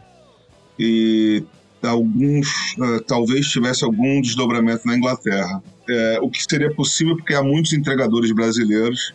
e 0.76 1.44
alguns 1.87 2.49
uh, 2.78 3.00
talvez 3.07 3.47
tivesse 3.47 3.85
algum 3.85 4.21
desdobramento 4.21 4.87
na 4.87 4.97
Inglaterra 4.97 5.62
é, 5.88 6.19
o 6.21 6.28
que 6.28 6.43
seria 6.43 6.73
possível 6.75 7.16
porque 7.16 7.35
há 7.35 7.43
muitos 7.43 7.73
entregadores 7.73 8.33
brasileiros 8.33 9.14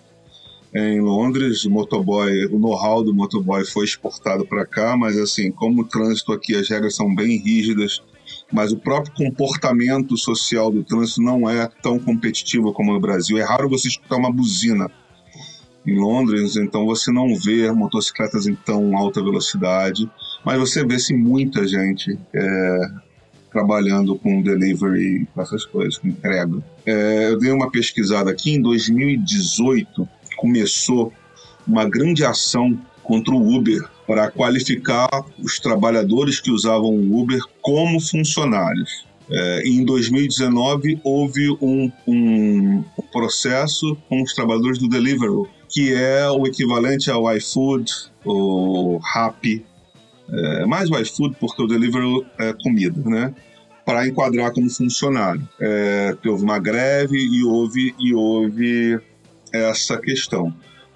em 0.73 1.01
Londres, 1.01 1.65
o 1.65 1.69
motoboy, 1.69 2.45
o 2.45 2.57
know-how 2.57 3.03
do 3.03 3.13
motoboy 3.13 3.65
foi 3.65 3.83
exportado 3.83 4.45
para 4.45 4.65
cá, 4.65 4.95
mas 4.95 5.17
assim, 5.17 5.51
como 5.51 5.81
o 5.81 5.85
trânsito 5.85 6.31
aqui, 6.31 6.55
as 6.55 6.69
regras 6.69 6.95
são 6.95 7.13
bem 7.13 7.37
rígidas, 7.37 8.01
mas 8.49 8.71
o 8.71 8.77
próprio 8.77 9.13
comportamento 9.13 10.15
social 10.15 10.71
do 10.71 10.81
trânsito 10.81 11.21
não 11.21 11.49
é 11.49 11.67
tão 11.83 11.99
competitivo 11.99 12.71
como 12.71 12.93
no 12.93 13.01
Brasil. 13.01 13.37
É 13.37 13.43
raro 13.43 13.67
você 13.67 13.89
escutar 13.89 14.15
uma 14.15 14.31
buzina 14.31 14.89
em 15.85 15.99
Londres, 15.99 16.55
então 16.55 16.85
você 16.85 17.11
não 17.11 17.35
vê 17.35 17.69
motocicletas 17.73 18.47
em 18.47 18.55
tão 18.55 18.95
alta 18.95 19.21
velocidade, 19.21 20.09
mas 20.43 20.59
você 20.59 20.85
vê 20.85 20.97
sim 20.99 21.15
muita 21.15 21.67
gente 21.67 22.17
é, 22.33 22.79
trabalhando 23.51 24.15
com 24.15 24.41
delivery, 24.41 25.27
com 25.33 25.41
essas 25.41 25.65
coisas, 25.65 25.97
com 25.97 26.07
entrega. 26.07 26.63
É, 26.85 27.29
eu 27.29 27.37
dei 27.37 27.51
uma 27.51 27.69
pesquisada 27.69 28.31
aqui, 28.31 28.51
em 28.51 28.61
2018 28.61 30.07
começou 30.37 31.13
uma 31.67 31.87
grande 31.87 32.25
ação 32.25 32.79
contra 33.03 33.33
o 33.33 33.55
Uber 33.55 33.81
para 34.07 34.31
qualificar 34.31 35.09
os 35.39 35.59
trabalhadores 35.59 36.39
que 36.39 36.51
usavam 36.51 36.89
o 36.89 37.19
Uber 37.19 37.39
como 37.61 37.99
funcionários. 37.99 39.05
É, 39.29 39.61
em 39.65 39.85
2019 39.85 40.99
houve 41.03 41.49
um, 41.61 41.89
um, 42.05 42.83
processo 43.13 43.95
com 44.09 44.21
os 44.21 44.33
trabalhadores 44.33 44.77
do 44.77 44.89
Deliveroo, 44.89 45.47
que 45.69 45.93
é 45.93 46.29
o 46.29 46.45
equivalente 46.45 47.09
ao 47.09 47.33
iFood, 47.37 47.89
o 48.25 48.97
Rappi, 48.97 49.63
é, 50.31 50.65
mais 50.65 50.89
o 50.89 50.97
iFood, 50.97 51.35
porque 51.39 51.61
o 51.61 51.67
delivery 51.67 52.25
é 52.39 52.53
comida, 52.53 53.01
né? 53.09 53.33
Para 53.85 54.07
enquadrar 54.07 54.53
como 54.53 54.69
funcionário. 54.69 55.47
É, 55.59 56.15
houve 56.25 56.43
uma 56.43 56.59
greve 56.59 57.17
e 57.17 57.43
houve, 57.43 57.93
e 57.99 58.13
houve 58.13 58.99
essa 59.51 59.97
questão. 59.97 60.53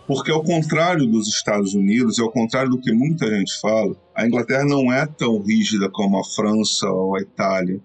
Porque, 0.07 0.31
ao 0.31 0.43
contrário 0.43 1.07
dos 1.07 1.27
Estados 1.27 1.73
Unidos, 1.73 2.19
ao 2.19 2.31
contrário 2.31 2.69
do 2.69 2.79
que 2.79 2.93
muita 2.93 3.27
gente 3.27 3.59
fala, 3.59 3.95
a 4.15 4.25
Inglaterra 4.25 4.63
não 4.63 4.93
é 4.93 5.05
tão 5.05 5.41
rígida 5.41 5.89
como 5.89 6.19
a 6.19 6.23
França 6.23 6.87
ou 6.87 7.15
a 7.15 7.21
Itália, 7.21 7.81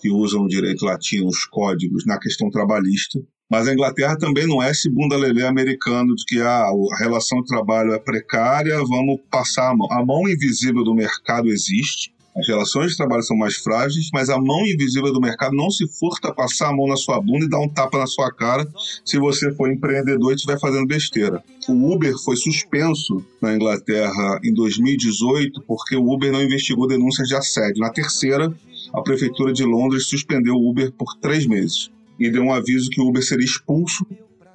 que 0.00 0.10
usam 0.10 0.42
o 0.42 0.48
direito 0.48 0.84
latino, 0.84 1.28
os 1.28 1.44
códigos, 1.44 2.06
na 2.06 2.18
questão 2.18 2.50
trabalhista. 2.50 3.20
Mas 3.50 3.66
a 3.66 3.72
Inglaterra 3.72 4.16
também 4.18 4.46
não 4.46 4.62
é 4.62 4.70
esse 4.70 4.90
bunda 4.90 5.16
lelê 5.16 5.46
americano 5.46 6.14
de 6.14 6.24
que 6.26 6.40
ah, 6.40 6.68
a 6.68 6.98
relação 6.98 7.40
de 7.40 7.46
trabalho 7.46 7.94
é 7.94 7.98
precária, 7.98 8.76
vamos 8.84 9.20
passar 9.30 9.70
a 9.70 9.76
mão. 9.76 9.88
A 9.90 10.04
mão 10.04 10.28
invisível 10.28 10.84
do 10.84 10.94
mercado 10.94 11.48
existe, 11.48 12.12
as 12.38 12.46
relações 12.46 12.92
de 12.92 12.96
trabalho 12.96 13.22
são 13.24 13.36
mais 13.36 13.56
frágeis, 13.56 14.10
mas 14.12 14.30
a 14.30 14.38
mão 14.38 14.64
invisível 14.64 15.12
do 15.12 15.20
mercado 15.20 15.56
não 15.56 15.70
se 15.70 15.88
furta 15.88 16.28
a 16.28 16.32
passar 16.32 16.68
a 16.68 16.72
mão 16.72 16.86
na 16.86 16.96
sua 16.96 17.20
bunda 17.20 17.46
e 17.46 17.48
dar 17.48 17.58
um 17.58 17.68
tapa 17.68 17.98
na 17.98 18.06
sua 18.06 18.30
cara 18.32 18.68
se 19.04 19.18
você 19.18 19.52
for 19.54 19.68
empreendedor 19.68 20.30
e 20.30 20.36
estiver 20.36 20.60
fazendo 20.60 20.86
besteira. 20.86 21.42
O 21.68 21.92
Uber 21.92 22.14
foi 22.22 22.36
suspenso 22.36 23.24
na 23.42 23.54
Inglaterra 23.54 24.38
em 24.44 24.54
2018 24.54 25.64
porque 25.66 25.96
o 25.96 26.08
Uber 26.08 26.30
não 26.30 26.42
investigou 26.42 26.86
denúncias 26.86 27.26
de 27.26 27.34
assédio. 27.34 27.80
Na 27.80 27.90
terceira, 27.90 28.54
a 28.94 29.02
prefeitura 29.02 29.52
de 29.52 29.64
Londres 29.64 30.06
suspendeu 30.06 30.54
o 30.54 30.70
Uber 30.70 30.92
por 30.92 31.16
três 31.16 31.44
meses 31.44 31.90
e 32.18 32.30
deu 32.30 32.42
um 32.42 32.52
aviso 32.52 32.90
que 32.90 33.00
o 33.00 33.08
Uber 33.08 33.22
seria 33.22 33.44
expulso 33.44 34.06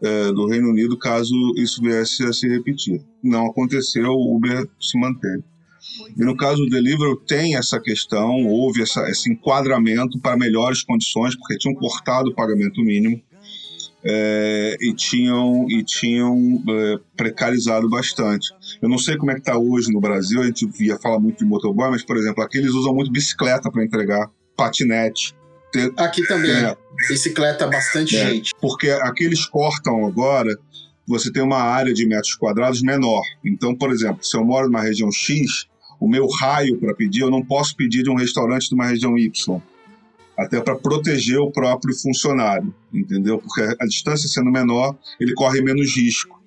é, 0.01 0.32
do 0.34 0.48
Reino 0.48 0.70
Unido 0.70 0.98
caso 0.98 1.34
isso 1.55 1.82
viesse 1.82 2.24
a 2.24 2.34
se 2.34 2.48
repetir. 2.48 3.01
Não 3.24 3.48
aconteceu, 3.48 4.12
o 4.12 4.36
Uber 4.36 4.67
se 4.79 5.00
manteve. 5.00 5.43
E 6.17 6.24
no 6.24 6.36
caso 6.36 6.63
do 6.63 6.70
Deliveroo 6.70 7.17
tem 7.17 7.55
essa 7.55 7.79
questão, 7.79 8.46
houve 8.46 8.82
essa, 8.82 9.10
esse 9.10 9.32
enquadramento 9.32 10.20
para 10.20 10.38
melhores 10.38 10.82
condições, 10.82 11.36
porque 11.36 11.58
tinham 11.58 11.75
cortado 11.75 12.29
o 12.29 12.36
pagamento 12.36 12.82
mínimo 12.82 13.22
é, 14.03 14.75
e 14.82 14.93
tinham, 14.93 15.65
e 15.70 15.84
tinham 15.84 16.62
é, 16.70 17.00
precarizado 17.15 17.89
bastante. 17.89 18.48
Eu 18.82 18.89
não 18.89 18.98
sei 18.98 19.17
como 19.17 19.32
é 19.32 19.36
que 19.36 19.41
está 19.41 19.58
hoje 19.58 19.91
no 19.91 20.01
Brasil, 20.01 20.41
a 20.41 20.46
gente 20.46 20.67
via 20.67 20.98
falar 21.00 21.20
muito 21.20 21.39
de 21.39 21.46
motoboy, 21.46 21.89
mas, 21.89 22.03
por 22.03 22.17
exemplo, 22.17 22.43
aqui 22.43 22.58
eles 22.58 22.72
usam 22.72 22.93
muito 22.93 23.12
bicicleta 23.12 23.72
para 23.72 23.84
entregar, 23.84 24.29
patinete. 24.55 25.34
Aqui 25.98 26.25
também. 26.27 26.51
É, 26.51 26.77
bicicleta, 27.08 27.68
bastante 27.68 28.15
é, 28.15 28.30
gente. 28.30 28.51
Porque 28.62 28.89
aqui 28.89 29.24
eles 29.24 29.46
cortam 29.46 30.06
agora, 30.06 30.56
você 31.08 31.32
tem 31.32 31.44
uma 31.44 31.62
área 31.62 31.94
de 31.94 32.06
metros 32.06 32.36
quadrados 32.36 32.82
menor. 32.82 33.24
Então, 33.44 33.75
por 33.75 33.92
exemplo, 33.92 34.24
se 34.24 34.38
eu 34.38 34.46
moro 34.46 34.68
numa 34.68 34.82
região 34.82 35.12
X, 35.12 35.68
o 36.00 36.08
meu 36.08 36.27
raio 36.27 36.77
para 36.77 36.94
pedir, 36.94 37.22
eu 37.22 37.32
não 37.32 37.44
posso 37.44 37.75
pedir 37.75 38.03
de 38.03 38.10
um 38.10 38.15
restaurante 38.15 38.70
de 38.70 38.75
uma 38.75 38.86
região 38.86 39.18
Y. 39.18 39.62
Até 40.38 40.60
para 40.60 40.75
proteger 40.75 41.39
o 41.39 41.51
próprio 41.51 41.96
funcionário, 41.96 42.74
entendeu? 42.92 43.38
Porque 43.38 43.62
a 43.80 43.86
distância 43.86 44.27
sendo 44.27 44.51
menor, 44.51 44.96
ele 45.20 45.34
corre 45.34 45.62
menos 45.62 45.96
risco. 45.96 46.42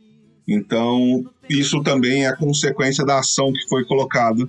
Então, 0.47 1.25
isso 1.49 1.83
também 1.83 2.27
é 2.27 2.37
consequência 2.37 3.05
da 3.05 3.19
ação 3.19 3.53
que 3.53 3.69
foi 3.69 3.85
colocada 3.85 4.49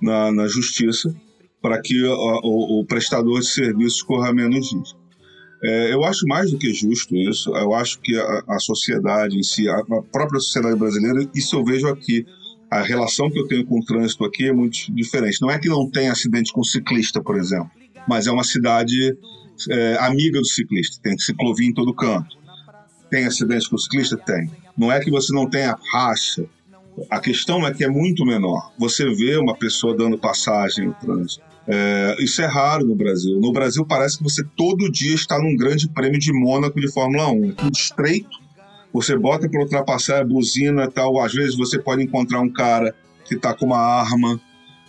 na, 0.00 0.32
na 0.32 0.48
justiça 0.48 1.14
para 1.62 1.80
que 1.80 2.02
o, 2.04 2.12
o, 2.42 2.80
o, 2.80 2.84
prestador 2.84 3.40
de 3.40 3.46
serviços 3.46 4.02
corra 4.02 4.32
menos 4.34 4.72
risco. 4.72 5.00
É, 5.62 5.94
eu 5.94 6.04
acho 6.04 6.26
mais 6.26 6.50
do 6.50 6.58
que 6.58 6.74
justo 6.74 7.14
isso. 7.14 7.56
Eu 7.56 7.72
acho 7.72 8.00
que 8.00 8.18
a, 8.18 8.42
a 8.48 8.58
sociedade 8.58 9.38
em 9.38 9.42
si, 9.44 9.68
a, 9.68 9.76
a, 9.76 10.02
própria 10.02 10.40
sociedade 10.40 10.76
brasileira, 10.76 11.24
isso 11.32 11.54
eu 11.54 11.64
vejo 11.64 11.86
aqui. 11.86 12.26
A 12.68 12.82
relação 12.82 13.30
que 13.30 13.38
eu 13.38 13.46
tenho 13.46 13.64
com 13.64 13.78
o 13.78 13.84
trânsito 13.84 14.24
aqui 14.24 14.48
é 14.48 14.52
muito 14.52 14.92
diferente. 14.92 15.40
Não 15.40 15.50
é 15.50 15.58
que 15.58 15.68
não 15.68 15.88
tem 15.88 16.08
acidente 16.08 16.52
com 16.52 16.64
ciclista, 16.64 17.22
por 17.22 17.38
exemplo, 17.38 17.70
mas 18.08 18.26
é 18.26 18.32
uma 18.32 18.42
cidade 18.42 19.16
é, 19.70 19.96
amiga 20.00 20.40
do 20.40 20.46
ciclista. 20.46 21.00
Tem 21.00 21.16
ciclovia 21.16 21.68
em 21.68 21.74
todo 21.74 21.94
canto. 21.94 22.36
Tem 23.08 23.26
acidente 23.26 23.70
com 23.70 23.78
ciclista? 23.78 24.16
Tem. 24.16 24.50
Não 24.76 24.90
é 24.90 24.98
que 24.98 25.10
você 25.10 25.32
não 25.32 25.48
tenha 25.48 25.78
racha. 25.92 26.44
A 27.10 27.20
questão 27.20 27.64
é 27.66 27.72
que 27.72 27.84
é 27.84 27.88
muito 27.88 28.24
menor. 28.24 28.72
Você 28.78 29.04
vê 29.14 29.36
uma 29.36 29.54
pessoa 29.54 29.96
dando 29.96 30.18
passagem 30.18 30.86
no 30.86 30.94
trânsito 30.94 31.51
é, 31.66 32.16
isso 32.18 32.42
é 32.42 32.46
raro 32.46 32.86
no 32.86 32.94
Brasil. 32.94 33.38
No 33.40 33.52
Brasil 33.52 33.84
parece 33.86 34.18
que 34.18 34.24
você 34.24 34.42
todo 34.56 34.90
dia 34.90 35.14
está 35.14 35.38
num 35.38 35.56
grande 35.56 35.88
prêmio 35.88 36.18
de 36.18 36.32
Mônaco 36.32 36.80
de 36.80 36.90
Fórmula 36.92 37.30
1. 37.30 37.50
É 37.50 37.52
tudo 37.52 37.76
estreito, 37.76 38.38
você 38.92 39.16
bota 39.16 39.48
para 39.48 39.60
ultrapassar 39.60 40.20
a 40.20 40.24
buzina 40.24 40.90
tal. 40.90 41.20
Às 41.20 41.32
vezes 41.32 41.56
você 41.56 41.78
pode 41.78 42.02
encontrar 42.02 42.40
um 42.40 42.52
cara 42.52 42.94
que 43.24 43.34
está 43.34 43.54
com 43.54 43.66
uma 43.66 43.78
arma 43.78 44.40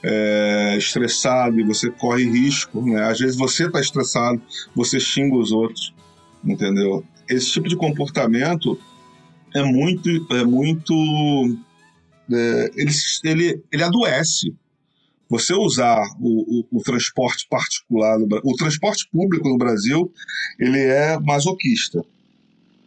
é, 0.03 0.75
estressado 0.77 1.59
e 1.59 1.63
você 1.63 1.89
corre 1.91 2.25
risco. 2.25 2.81
Né? 2.81 3.01
Às 3.03 3.19
vezes 3.19 3.37
você 3.37 3.67
está 3.67 3.79
estressado, 3.79 4.41
você 4.75 4.99
xinga 4.99 5.35
os 5.35 5.51
outros, 5.51 5.93
entendeu? 6.43 7.03
Esse 7.29 7.51
tipo 7.51 7.69
de 7.69 7.77
comportamento 7.77 8.79
é 9.53 9.63
muito, 9.63 10.09
é 10.31 10.43
muito, 10.43 10.93
é, 12.31 12.71
ele, 12.75 12.91
ele, 13.23 13.63
ele 13.71 13.83
adoece 13.83 14.53
você 15.33 15.51
usar 15.51 15.99
o, 16.19 16.59
o, 16.59 16.77
o 16.77 16.83
transporte 16.83 17.47
particular, 17.49 18.19
no, 18.19 18.27
o 18.43 18.55
transporte 18.55 19.09
público 19.11 19.49
no 19.49 19.57
Brasil, 19.57 20.11
ele 20.59 20.77
é 20.79 21.19
masoquista. 21.19 22.05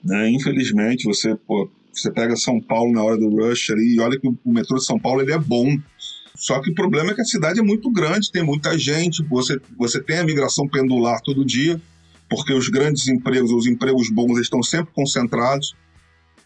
Né? 0.05 0.31
Infelizmente, 0.31 1.07
você, 1.07 1.35
pô, 1.35 1.69
você 1.93 2.09
pega 2.09 2.37
São 2.37 2.61
Paulo 2.61 2.93
na 2.93 3.03
hora 3.03 3.19
do 3.19 3.29
rush 3.31 3.71
ali, 3.71 3.97
e 3.97 4.01
olha 4.01 4.17
que 4.17 4.29
o, 4.29 4.39
o 4.45 4.53
metrô 4.53 4.77
de 4.77 4.85
São 4.85 4.97
Paulo 4.97 5.23
ele 5.23 5.33
é 5.33 5.39
bom. 5.39 5.77
Só 6.37 6.63
que 6.63 6.71
o 6.71 6.75
problema 6.75 7.11
é 7.11 7.15
que 7.17 7.21
a 7.21 7.25
cidade 7.25 7.59
é 7.59 7.65
muito 7.65 7.91
grande, 7.91 8.31
tem 8.31 8.45
muita 8.45 8.79
gente, 8.79 9.25
você, 9.25 9.61
você 9.77 10.01
tem 10.01 10.19
a 10.19 10.25
migração 10.25 10.69
pendular 10.69 11.21
todo 11.23 11.45
dia, 11.45 11.81
porque 12.31 12.53
os 12.53 12.69
grandes 12.69 13.09
empregos, 13.09 13.51
os 13.51 13.67
empregos 13.67 14.09
bons 14.09 14.39
estão 14.39 14.63
sempre 14.63 14.95
concentrados. 14.95 15.75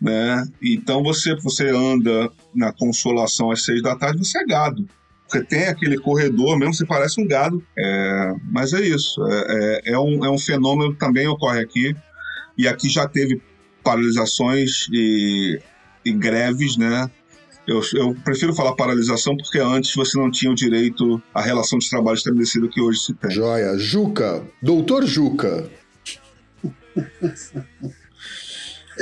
Né? 0.00 0.49
Então 0.62 1.02
você, 1.02 1.35
você 1.37 1.69
anda 1.69 2.33
na 2.54 2.73
consolação 2.73 3.50
às 3.50 3.66
seis 3.66 3.83
da 3.83 3.95
tarde, 3.95 4.26
você 4.26 4.38
é 4.38 4.47
gado. 4.47 4.88
Porque 5.30 5.46
tem 5.46 5.68
aquele 5.68 5.96
corredor 5.96 6.58
mesmo, 6.58 6.75
você 6.75 6.84
parece 6.84 7.20
um 7.20 7.26
gado. 7.26 7.64
É, 7.78 8.34
mas 8.50 8.72
é 8.72 8.80
isso. 8.80 9.25
É, 9.25 9.46
é, 9.49 9.92
é, 9.92 9.99
um, 9.99 10.25
é 10.25 10.30
um 10.30 10.38
fenômeno 10.38 10.92
que 10.92 10.99
também 10.99 11.28
ocorre 11.28 11.60
aqui. 11.60 11.94
E 12.58 12.66
aqui 12.66 12.88
já 12.88 13.06
teve 13.06 13.40
paralisações 13.84 14.88
e, 14.92 15.60
e 16.04 16.12
greves, 16.12 16.76
né? 16.76 17.08
Eu, 17.66 17.80
eu, 17.94 18.14
prefiro 18.25 18.52
falar 18.52 18.75
paralisação 18.75 19.37
porque 19.37 19.60
antes 19.60 19.94
você 19.94 20.18
não 20.18 20.30
tinha 20.30 20.50
o 20.50 20.54
direito 20.54 21.22
à 21.32 21.40
relação 21.40 21.78
de 21.78 21.88
trabalho 21.88 22.16
estabelecida 22.16 22.66
que 22.66 22.80
hoje 22.80 22.99
se 22.99 23.14
tem. 23.14 23.30
Joia. 23.30 23.78
Juca, 23.78 24.42
doutor 24.60 25.06
Juca. 25.06 25.70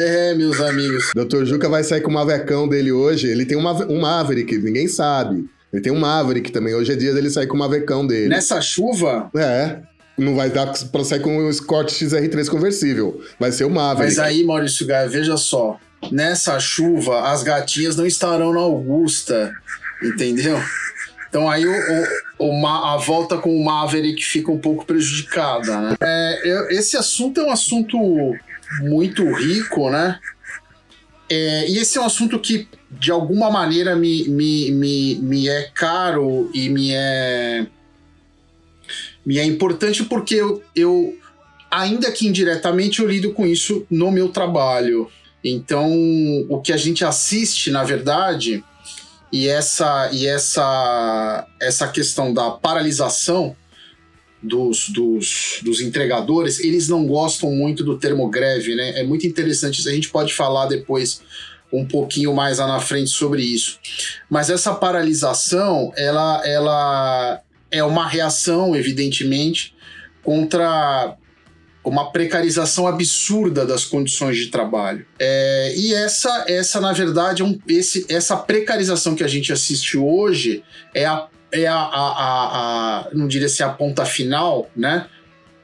É, 0.01 0.33
meus 0.37 0.61
amigos. 0.61 1.11
Doutor 1.13 1.45
Juca 1.45 1.69
vai 1.69 1.83
sair 1.83 2.01
com 2.01 2.11
o 2.11 2.15
mavecão 2.15 2.69
dele 2.69 2.93
hoje. 2.93 3.27
Ele 3.27 3.45
tem 3.45 3.59
uma, 3.59 3.73
um 3.87 4.01
Maverick, 4.01 4.57
ninguém 4.57 4.87
sabe. 4.87 5.51
Ele 5.73 5.83
tem 5.83 5.93
um 5.93 5.99
Maverick 5.99 6.51
também. 6.51 6.75
Hoje 6.75 6.93
é 6.93 6.97
dia 6.97 7.13
dele 7.13 7.31
sair 7.31 7.47
com 7.47 7.55
o 7.55 7.59
Mavecão 7.59 8.07
dele. 8.07 8.29
Nessa 8.29 8.61
chuva? 8.61 9.31
É. 9.37 9.81
Não 10.17 10.35
vai 10.35 10.51
dar 10.51 10.73
pra 10.91 11.05
sair 11.05 11.21
com 11.21 11.37
o 11.37 11.51
Escort 11.51 11.91
XR3 11.91 12.49
conversível. 12.49 13.23
Vai 13.39 13.53
ser 13.53 13.65
o 13.65 13.71
Maverick. 13.71 14.17
Mas 14.17 14.19
aí, 14.19 14.45
Maurício 14.45 14.87
Gaia, 14.87 15.09
veja 15.09 15.37
só. 15.37 15.79
Nessa 16.11 16.59
chuva, 16.59 17.31
as 17.31 17.43
gatinhas 17.43 17.97
não 17.97 18.07
estarão 18.07 18.53
na 18.53 18.61
Augusta. 18.61 19.53
Entendeu? 20.03 20.59
Então 21.29 21.49
aí 21.49 21.67
o, 21.67 21.73
o, 22.39 22.49
o, 22.49 22.67
a 22.67 22.97
volta 22.97 23.37
com 23.37 23.55
o 23.55 23.65
Maverick 23.65 24.25
fica 24.25 24.51
um 24.51 24.59
pouco 24.59 24.87
prejudicada, 24.87 25.81
né? 25.81 25.97
É, 26.01 26.41
eu, 26.45 26.71
esse 26.71 26.97
assunto 26.97 27.41
é 27.41 27.45
um 27.45 27.51
assunto 27.51 27.99
muito 28.81 29.31
rico, 29.35 29.91
né? 29.91 30.19
É, 31.31 31.69
e 31.69 31.79
esse 31.79 31.99
é 31.99 32.01
um 32.01 32.05
assunto 32.05 32.39
que 32.39 32.67
de 32.91 33.11
alguma 33.11 33.51
maneira 33.51 33.95
me, 33.95 34.29
me, 34.29 34.71
me, 34.71 35.15
me 35.17 35.49
é 35.49 35.71
caro 35.75 36.51
e 36.55 36.69
me 36.71 36.93
é 36.93 37.67
me 39.25 39.39
é 39.39 39.45
importante 39.45 40.05
porque 40.05 40.37
eu, 40.37 40.63
eu 40.75 41.15
ainda 41.71 42.11
que 42.11 42.27
indiretamente 42.27 43.01
eu 43.01 43.07
lido 43.07 43.35
com 43.35 43.47
isso 43.47 43.87
no 43.91 44.11
meu 44.11 44.31
trabalho. 44.31 45.11
Então, 45.45 45.87
o 46.49 46.61
que 46.63 46.73
a 46.73 46.79
gente 46.79 47.05
assiste, 47.05 47.71
na 47.71 47.85
verdade, 47.85 48.65
e 49.31 49.47
essa 49.47 50.11
e 50.13 50.27
essa 50.27 51.47
essa 51.61 51.89
questão 51.89 52.33
da 52.33 52.51
paralisação 52.51 53.55
dos, 54.43 54.89
dos, 54.89 55.61
dos 55.63 55.81
entregadores, 55.81 56.61
eles 56.61 56.89
não 56.89 57.07
gostam 57.07 57.51
muito 57.51 57.83
do 57.83 57.99
termo 57.99 58.29
greve, 58.29 58.75
né? 58.75 59.01
É 59.01 59.03
muito 59.03 59.27
interessante 59.27 59.81
isso. 59.81 59.89
A 59.89 59.93
gente 59.93 60.11
pode 60.11 60.33
falar 60.33 60.67
depois 60.67 61.21
um 61.73 61.85
pouquinho 61.87 62.35
mais 62.35 62.59
lá 62.59 62.67
na 62.67 62.81
frente 62.81 63.11
sobre 63.11 63.43
isso. 63.43 63.79
Mas 64.31 64.49
essa 64.49 64.75
paralisação, 64.75 65.93
ela, 65.97 66.43
ela 66.47 67.43
é 67.71 67.83
uma 67.85 68.07
reação, 68.07 68.75
evidentemente, 68.75 69.75
contra 70.23 71.17
uma 71.85 72.11
precarização 72.13 72.87
absurda 72.87 73.65
das 73.65 73.85
condições 73.85 74.37
de 74.37 74.49
trabalho. 74.49 75.07
É, 75.19 75.75
e 75.77 75.95
essa, 75.95 76.45
essa 76.47 76.81
na 76.81 76.93
verdade, 76.93 77.43
é 77.43 77.45
um, 77.45 77.59
esse, 77.67 78.07
essa 78.09 78.37
precarização 78.37 79.15
que 79.15 79.25
a 79.25 79.29
gente 79.29 79.53
assiste 79.53 79.97
hoje 79.97 80.63
é 80.95 81.07
a, 81.07 81.29
é 81.53 81.67
a, 81.67 81.77
a, 81.77 83.07
a, 83.07 83.09
não 83.13 83.27
diria 83.27 83.49
se 83.49 83.63
a 83.63 83.69
ponta 83.69 84.05
final, 84.05 84.71
né? 84.77 85.07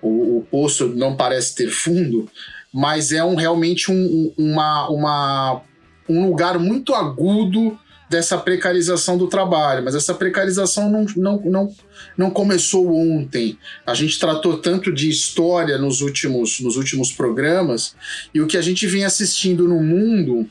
O, 0.00 0.38
o 0.38 0.46
poço 0.50 0.88
não 0.88 1.16
parece 1.16 1.54
ter 1.54 1.70
fundo, 1.70 2.28
mas 2.72 3.12
é 3.12 3.24
um, 3.24 3.34
realmente 3.34 3.90
um, 3.90 4.32
uma, 4.36 4.88
uma 4.88 5.62
um 6.08 6.26
lugar 6.26 6.58
muito 6.58 6.94
agudo 6.94 7.78
dessa 8.08 8.36
precarização 8.36 9.16
do 9.16 9.26
trabalho, 9.26 9.82
mas 9.82 9.94
essa 9.94 10.14
precarização 10.14 10.90
não, 10.90 11.06
não, 11.16 11.40
não, 11.44 11.74
não 12.16 12.30
começou 12.30 12.94
ontem. 12.94 13.58
A 13.86 13.94
gente 13.94 14.20
tratou 14.20 14.58
tanto 14.58 14.92
de 14.92 15.08
história 15.08 15.78
nos 15.78 16.00
últimos, 16.00 16.60
nos 16.60 16.76
últimos 16.76 17.10
programas, 17.10 17.96
e 18.32 18.40
o 18.40 18.46
que 18.46 18.56
a 18.56 18.62
gente 18.62 18.86
vem 18.86 19.04
assistindo 19.04 19.66
no 19.66 19.80
mundo, 19.82 20.48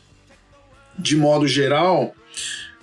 de 0.98 1.16
modo 1.16 1.48
geral, 1.48 2.14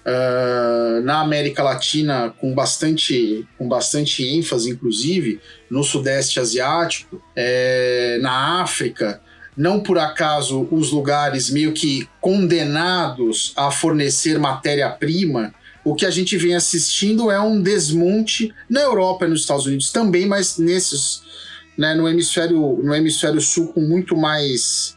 uh, 0.06 1.00
na 1.02 1.20
América 1.20 1.62
Latina, 1.62 2.34
com 2.38 2.54
bastante, 2.54 3.46
com 3.58 3.68
bastante 3.68 4.26
ênfase, 4.26 4.70
inclusive, 4.70 5.40
no 5.70 5.82
Sudeste 5.84 6.40
Asiático, 6.40 7.22
é, 7.34 8.18
na 8.20 8.62
África, 8.62 9.20
não 9.56 9.80
por 9.80 9.98
acaso 9.98 10.68
os 10.70 10.90
lugares 10.90 11.50
meio 11.50 11.72
que 11.72 12.08
condenados 12.20 13.52
a 13.56 13.70
fornecer 13.70 14.38
matéria-prima, 14.38 15.54
o 15.84 15.94
que 15.94 16.04
a 16.04 16.10
gente 16.10 16.36
vem 16.36 16.54
assistindo 16.54 17.30
é 17.30 17.40
um 17.40 17.60
desmonte 17.60 18.54
na 18.68 18.80
Europa 18.80 19.24
e 19.24 19.28
nos 19.28 19.40
Estados 19.40 19.66
Unidos 19.66 19.90
também, 19.90 20.26
mas 20.26 20.58
nesses, 20.58 21.22
né, 21.76 21.94
no 21.94 22.08
hemisfério 22.08 22.80
no 22.82 22.94
hemisfério 22.94 23.40
sul 23.40 23.68
com 23.68 23.80
muito 23.80 24.16
mais 24.16 24.96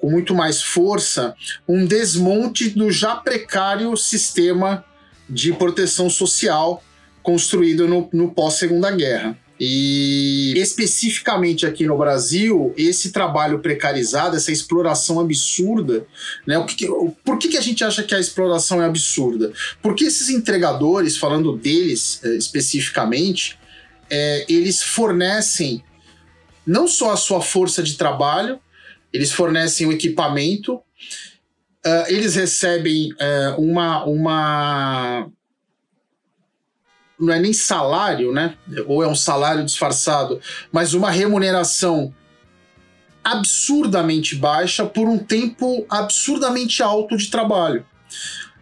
com 0.00 0.10
muito 0.10 0.34
mais 0.34 0.62
força, 0.62 1.34
um 1.68 1.84
desmonte 1.84 2.70
do 2.70 2.90
já 2.90 3.16
precário 3.16 3.96
sistema 3.96 4.84
de 5.28 5.52
proteção 5.52 6.08
social 6.08 6.82
construído 7.22 7.86
no, 7.86 8.08
no 8.12 8.32
pós 8.32 8.54
Segunda 8.54 8.90
Guerra. 8.90 9.38
E 9.62 10.54
especificamente 10.56 11.66
aqui 11.66 11.84
no 11.84 11.98
Brasil, 11.98 12.72
esse 12.78 13.12
trabalho 13.12 13.58
precarizado, 13.58 14.34
essa 14.34 14.50
exploração 14.50 15.20
absurda, 15.20 16.06
né? 16.46 16.56
O 16.56 16.64
que, 16.64 16.88
por 17.22 17.38
que, 17.38 17.48
que 17.48 17.58
a 17.58 17.60
gente 17.60 17.84
acha 17.84 18.02
que 18.02 18.14
a 18.14 18.18
exploração 18.18 18.80
é 18.80 18.86
absurda? 18.86 19.52
Porque 19.82 20.04
esses 20.04 20.30
entregadores, 20.30 21.18
falando 21.18 21.54
deles 21.58 22.20
eh, 22.24 22.36
especificamente, 22.36 23.58
é, 24.08 24.46
eles 24.48 24.82
fornecem 24.82 25.84
não 26.66 26.88
só 26.88 27.12
a 27.12 27.16
sua 27.18 27.42
força 27.42 27.82
de 27.82 27.98
trabalho, 27.98 28.58
eles 29.12 29.32
fornecem 29.32 29.86
o 29.86 29.92
equipamento, 29.92 30.74
uh, 30.74 32.04
eles 32.08 32.34
recebem 32.34 33.12
uh, 33.12 33.60
uma, 33.60 34.04
uma 34.04 35.30
não 37.18 37.32
é 37.32 37.38
nem 37.38 37.52
salário, 37.52 38.32
né? 38.32 38.56
Ou 38.86 39.02
é 39.02 39.08
um 39.08 39.14
salário 39.14 39.64
disfarçado, 39.64 40.40
mas 40.72 40.94
uma 40.94 41.10
remuneração 41.10 42.14
absurdamente 43.22 44.34
baixa 44.34 44.86
por 44.86 45.06
um 45.06 45.18
tempo 45.18 45.84
absurdamente 45.88 46.82
alto 46.82 47.16
de 47.16 47.30
trabalho. 47.30 47.84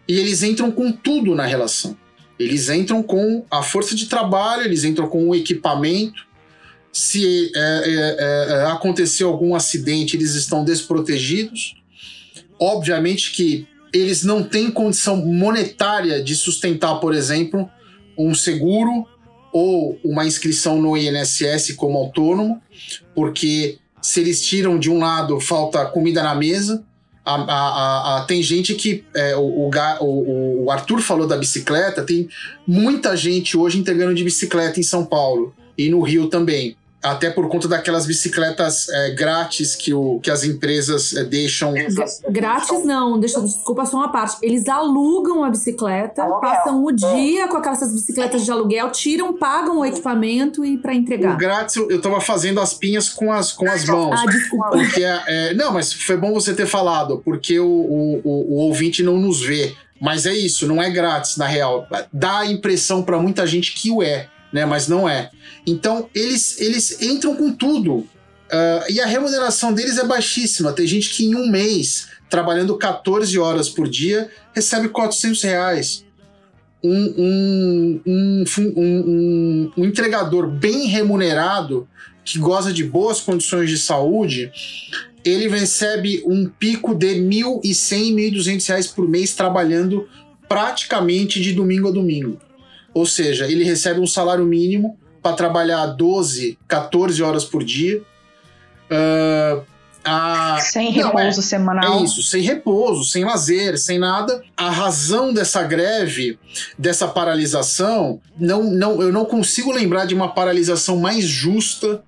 E 0.07 0.19
eles 0.19 0.43
entram 0.43 0.71
com 0.71 0.91
tudo 0.91 1.33
na 1.33 1.45
relação. 1.45 1.97
Eles 2.37 2.69
entram 2.69 3.03
com 3.03 3.45
a 3.49 3.61
força 3.61 3.95
de 3.95 4.07
trabalho, 4.07 4.63
eles 4.63 4.83
entram 4.83 5.07
com 5.07 5.29
o 5.29 5.35
equipamento. 5.35 6.27
Se 6.91 7.51
é, 7.55 7.59
é, 7.59 8.15
é, 8.19 8.65
acontecer 8.71 9.23
algum 9.23 9.55
acidente, 9.55 10.15
eles 10.15 10.33
estão 10.33 10.63
desprotegidos. 10.63 11.75
Obviamente 12.59 13.31
que 13.31 13.67
eles 13.93 14.23
não 14.23 14.43
têm 14.43 14.69
condição 14.69 15.17
monetária 15.17 16.21
de 16.21 16.35
sustentar, 16.35 16.95
por 16.99 17.13
exemplo, 17.13 17.69
um 18.17 18.33
seguro 18.33 19.07
ou 19.51 19.99
uma 20.03 20.25
inscrição 20.25 20.79
no 20.81 20.95
INSS 20.95 21.73
como 21.75 21.97
autônomo, 21.97 22.61
porque 23.15 23.79
se 24.01 24.19
eles 24.19 24.45
tiram 24.45 24.77
de 24.77 24.89
um 24.89 24.99
lado, 24.99 25.39
falta 25.39 25.85
comida 25.85 26.21
na 26.21 26.35
mesa. 26.35 26.83
A, 27.25 27.35
a, 27.35 28.17
a, 28.17 28.21
tem 28.25 28.41
gente 28.41 28.73
que. 28.73 29.03
É, 29.13 29.35
o, 29.35 29.69
o, 30.01 30.63
o 30.65 30.71
Arthur 30.71 31.01
falou 31.01 31.27
da 31.27 31.37
bicicleta, 31.37 32.03
tem 32.03 32.27
muita 32.65 33.15
gente 33.15 33.57
hoje 33.57 33.77
entregando 33.77 34.15
de 34.15 34.23
bicicleta 34.23 34.79
em 34.79 34.83
São 34.83 35.05
Paulo 35.05 35.53
e 35.85 35.89
no 35.89 36.01
Rio 36.01 36.27
também 36.27 36.75
até 37.01 37.29
por 37.29 37.47
conta 37.47 37.67
daquelas 37.67 38.05
bicicletas 38.05 38.89
é, 38.89 39.11
grátis 39.11 39.75
que, 39.75 39.93
o, 39.93 40.19
que 40.19 40.29
as 40.29 40.43
empresas 40.43 41.15
é, 41.15 41.23
deixam. 41.23 41.73
Grátis 42.29 42.83
não, 42.83 43.19
deixa, 43.19 43.39
desculpa 43.39 43.85
só 43.85 43.97
uma 43.97 44.11
parte. 44.11 44.37
Eles 44.41 44.67
alugam 44.67 45.43
a 45.43 45.49
bicicleta, 45.49 46.23
aluguel. 46.23 46.41
passam 46.41 46.83
o 46.83 46.91
dia 46.91 47.47
com 47.47 47.57
aquelas 47.57 47.93
bicicletas 47.93 48.43
de 48.43 48.51
aluguel, 48.51 48.91
tiram, 48.91 49.33
pagam 49.33 49.79
o 49.79 49.85
equipamento 49.85 50.65
e 50.65 50.77
para 50.77 50.93
entregar. 50.93 51.35
O 51.35 51.37
grátis 51.37 51.77
eu, 51.77 51.89
eu 51.89 52.01
tava 52.01 52.19
fazendo 52.19 52.59
as 52.59 52.73
pinhas 52.73 53.09
com 53.09 53.31
as, 53.31 53.51
com 53.53 53.69
as 53.69 53.85
mãos. 53.85 54.19
Ah, 54.19 54.25
desculpa. 54.25 54.69
Porque, 54.69 55.03
é, 55.03 55.53
não, 55.53 55.71
mas 55.71 55.93
foi 55.93 56.17
bom 56.17 56.33
você 56.33 56.53
ter 56.53 56.67
falado, 56.67 57.21
porque 57.23 57.59
o, 57.59 57.65
o, 57.65 58.21
o, 58.23 58.53
o 58.53 58.55
ouvinte 58.57 59.01
não 59.01 59.17
nos 59.17 59.41
vê. 59.41 59.73
Mas 60.01 60.25
é 60.25 60.33
isso, 60.33 60.65
não 60.65 60.81
é 60.81 60.89
grátis, 60.89 61.35
na 61.35 61.45
real. 61.45 61.85
Dá 62.11 62.39
a 62.39 62.45
impressão 62.45 63.03
para 63.03 63.19
muita 63.19 63.45
gente 63.45 63.73
que 63.73 63.91
o 63.91 64.01
é 64.01 64.29
né? 64.51 64.65
Mas 64.65 64.87
não 64.87 65.07
é. 65.07 65.29
Então 65.65 66.09
eles, 66.13 66.59
eles 66.59 67.01
entram 67.01 67.35
com 67.35 67.51
tudo. 67.53 68.07
Uh, 68.51 68.91
e 68.91 68.99
a 68.99 69.05
remuneração 69.05 69.73
deles 69.73 69.97
é 69.97 70.05
baixíssima. 70.05 70.73
Tem 70.73 70.87
gente 70.87 71.09
que 71.11 71.25
em 71.25 71.35
um 71.35 71.47
mês, 71.47 72.07
trabalhando 72.29 72.75
14 72.77 73.37
horas 73.37 73.69
por 73.69 73.87
dia, 73.87 74.29
recebe 74.53 74.89
400 74.89 75.41
reais. 75.43 76.05
Um, 76.83 78.01
um, 78.05 78.43
um, 78.57 79.71
um, 79.77 79.85
entregador 79.85 80.47
bem 80.47 80.87
remunerado, 80.87 81.87
que 82.23 82.39
goza 82.39 82.71
de 82.71 82.83
boas 82.83 83.19
condições 83.19 83.69
de 83.69 83.77
saúde, 83.77 84.51
ele 85.25 85.47
recebe 85.47 86.23
um 86.25 86.47
pico 86.47 86.95
de 86.95 87.13
R$ 87.13 87.19
1.100, 87.19 88.15
R$ 88.15 88.31
1.200 88.31 88.93
por 88.95 89.07
mês 89.07 89.33
trabalhando 89.33 90.07
praticamente 90.47 91.41
de 91.41 91.53
domingo 91.53 91.89
a 91.89 91.91
domingo. 91.91 92.39
Ou 92.93 93.05
seja, 93.05 93.47
ele 93.47 93.63
recebe 93.63 93.99
um 93.99 94.07
salário 94.07 94.45
mínimo 94.45 94.97
para 95.21 95.35
trabalhar 95.35 95.85
12, 95.87 96.57
14 96.67 97.21
horas 97.21 97.45
por 97.45 97.63
dia. 97.63 98.01
Uh, 98.89 99.63
a... 100.03 100.57
Sem 100.61 100.91
repouso 100.91 101.13
não, 101.13 101.27
é, 101.27 101.31
semanal. 101.31 101.99
É 101.99 102.03
isso, 102.03 102.23
sem 102.23 102.41
repouso, 102.41 103.03
sem 103.03 103.23
lazer, 103.23 103.77
sem 103.77 103.99
nada. 103.99 104.41
A 104.55 104.69
razão 104.69 105.33
dessa 105.33 105.61
greve, 105.63 106.39
dessa 106.77 107.07
paralisação, 107.07 108.19
não, 108.37 108.63
não, 108.63 109.01
eu 109.01 109.11
não 109.11 109.25
consigo 109.25 109.71
lembrar 109.71 110.05
de 110.05 110.15
uma 110.15 110.33
paralisação 110.33 110.97
mais 110.97 111.25
justa 111.25 112.03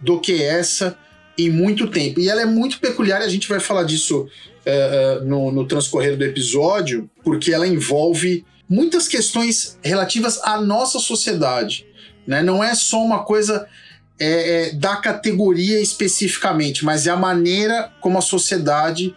do 0.00 0.20
que 0.20 0.42
essa 0.42 0.96
em 1.36 1.50
muito 1.50 1.88
tempo. 1.88 2.20
E 2.20 2.28
ela 2.28 2.42
é 2.42 2.46
muito 2.46 2.78
peculiar, 2.78 3.20
e 3.20 3.24
a 3.24 3.28
gente 3.28 3.48
vai 3.48 3.58
falar 3.58 3.82
disso 3.82 4.22
uh, 4.22 5.22
uh, 5.22 5.24
no, 5.24 5.50
no 5.50 5.66
transcorrer 5.66 6.16
do 6.16 6.24
episódio, 6.24 7.10
porque 7.24 7.52
ela 7.52 7.66
envolve 7.66 8.44
muitas 8.68 9.08
questões 9.08 9.78
relativas 9.82 10.40
à 10.42 10.60
nossa 10.60 10.98
sociedade. 10.98 11.86
Né? 12.26 12.42
Não 12.42 12.62
é 12.62 12.74
só 12.74 13.02
uma 13.02 13.24
coisa 13.24 13.66
é, 14.18 14.68
é, 14.68 14.72
da 14.72 14.96
categoria 14.96 15.80
especificamente, 15.80 16.84
mas 16.84 17.06
é 17.06 17.10
a 17.10 17.16
maneira 17.16 17.92
como 18.00 18.18
a 18.18 18.22
sociedade 18.22 19.14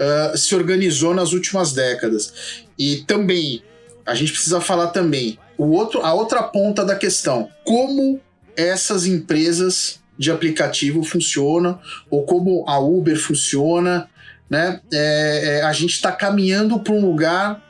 uh, 0.00 0.36
se 0.36 0.54
organizou 0.54 1.14
nas 1.14 1.32
últimas 1.32 1.72
décadas. 1.72 2.64
E 2.78 3.04
também, 3.06 3.62
a 4.04 4.14
gente 4.14 4.32
precisa 4.32 4.60
falar 4.60 4.88
também, 4.88 5.38
o 5.56 5.70
outro, 5.70 6.02
a 6.02 6.12
outra 6.12 6.42
ponta 6.42 6.84
da 6.84 6.94
questão, 6.94 7.50
como 7.64 8.20
essas 8.56 9.06
empresas 9.06 10.00
de 10.18 10.30
aplicativo 10.30 11.02
funcionam, 11.02 11.78
ou 12.10 12.24
como 12.24 12.64
a 12.68 12.78
Uber 12.78 13.18
funciona, 13.18 14.08
né? 14.48 14.80
É, 14.92 15.58
é, 15.58 15.62
a 15.62 15.72
gente 15.72 15.92
está 15.92 16.12
caminhando 16.12 16.78
para 16.78 16.92
um 16.92 17.04
lugar 17.04 17.62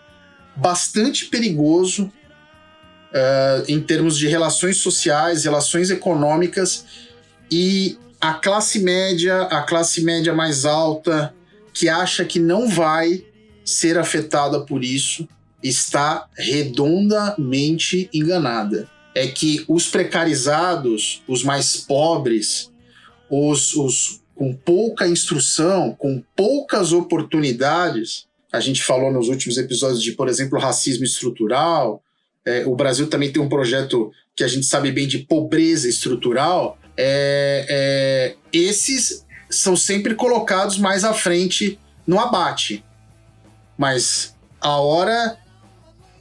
bastante 0.57 1.27
perigoso 1.27 2.05
uh, 2.05 3.65
em 3.69 3.81
termos 3.81 4.19
de 4.19 4.27
relações 4.27 4.79
sociais, 4.79 5.45
relações 5.45 5.91
econômicas 5.91 6.85
e 7.51 7.99
a 8.21 8.35
classe 8.35 8.81
média, 8.81 9.43
a 9.43 9.63
classe 9.63 10.03
média 10.03 10.35
mais 10.35 10.65
alta, 10.65 11.35
que 11.73 11.89
acha 11.89 12.25
que 12.25 12.39
não 12.39 12.69
vai 12.69 13.25
ser 13.65 13.99
afetada 13.99 14.61
por 14.61 14.83
isso, 14.83 15.29
está 15.63 16.27
redondamente 16.37 18.09
enganada. 18.13 18.89
É 19.15 19.27
que 19.27 19.65
os 19.69 19.89
precarizados, 19.89 21.23
os 21.27 21.43
mais 21.43 21.77
pobres, 21.77 22.71
os, 23.31 23.75
os 23.75 24.21
com 24.35 24.55
pouca 24.55 25.09
instrução, 25.09 25.95
com 25.99 26.23
poucas 26.37 26.93
oportunidades, 26.93 28.27
a 28.53 28.61
gente 28.61 28.83
falou 28.83 29.13
nos 29.13 29.29
últimos 29.29 29.59
episódios 29.59 30.03
de, 30.03 30.13
por 30.13 30.29
exemplo, 30.29 30.59
racismo 30.59 31.05
estrutural. 31.05 32.03
É, 32.45 32.65
o 32.67 32.75
Brasil 32.75 33.09
também 33.09 33.33
tem 33.33 33.43
um 33.43 33.49
projeto 33.49 34.11
que 34.35 34.45
a 34.45 34.49
gente 34.49 34.67
sabe 34.67 34.93
bem 34.93 35.07
de 35.07 35.19
pobreza 35.19 35.89
estrutural. 35.89 36.79
É, 36.97 37.67
é, 37.69 38.37
esses 38.53 39.25
são 39.51 39.77
sempre 39.77 40.15
colocados 40.15 40.79
mais 40.79 41.05
à 41.05 41.13
frente 41.13 41.79
no 42.07 42.19
abate. 42.19 42.85
Mas 43.77 44.35
a 44.61 44.79
hora 44.79 45.37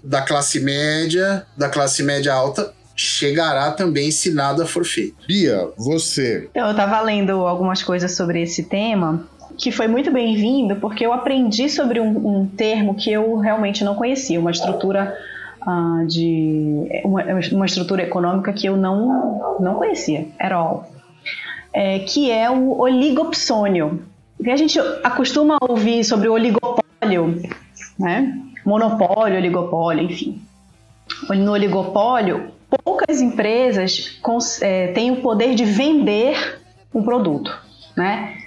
da 0.04 0.22
classe 0.22 0.60
média, 0.60 1.46
da 1.58 1.70
classe 1.70 2.04
média 2.04 2.34
alta, 2.34 2.74
chegará 2.96 3.72
também 3.72 4.10
se 4.12 4.32
nada 4.32 4.66
for 4.66 4.86
feito. 4.86 5.26
Bia, 5.28 5.70
você. 5.78 6.50
Eu 6.56 6.72
estava 6.72 7.02
lendo 7.02 7.32
algumas 7.46 7.84
coisas 7.84 8.16
sobre 8.16 8.42
esse 8.42 8.64
tema 8.64 9.28
que 9.58 9.72
foi 9.72 9.88
muito 9.88 10.12
bem-vindo, 10.12 10.76
porque 10.78 11.06
eu 11.06 11.14
aprendi 11.14 11.70
sobre 11.70 12.00
um, 12.00 12.40
um, 12.42 12.48
termo 12.48 12.96
que 12.96 13.12
eu 13.12 13.38
realmente 13.38 13.84
não 13.84 13.96
conhecia, 13.96 14.40
uma 14.40 14.52
estrutura 14.52 15.18
uh, 15.66 16.06
de 16.06 16.88
uma, 17.04 17.24
uma, 17.52 17.66
estrutura 17.66 18.04
econômica 18.04 18.52
que 18.54 18.68
eu 18.68 18.76
não 18.78 19.58
não 19.60 19.76
conhecia, 19.76 20.28
at 20.40 20.52
all, 20.52 20.90
é, 21.74 22.00
que 22.00 22.30
é 22.30 22.50
o 22.50 22.80
oligopsônio. 22.80 24.04
E 24.40 24.52
a 24.52 24.58
gente 24.58 24.78
acostuma 25.04 25.58
ouvir 25.62 26.04
sobre 26.04 26.28
o 26.28 26.34
oligopólio, 26.34 27.42
né? 27.98 28.38
Monopólio, 28.66 29.38
oligopólio, 29.38 30.04
enfim. 30.04 30.42
No 31.30 31.54
oligopólio, 31.54 32.52
poucas 32.84 33.22
empresas 33.22 34.20
é, 34.62 34.88
têm 34.88 35.12
o 35.12 35.22
poder 35.22 35.56
de 35.56 35.64
vender 35.64 36.60
um 36.94 37.02
produto, 37.02 37.58
né? 37.96 38.38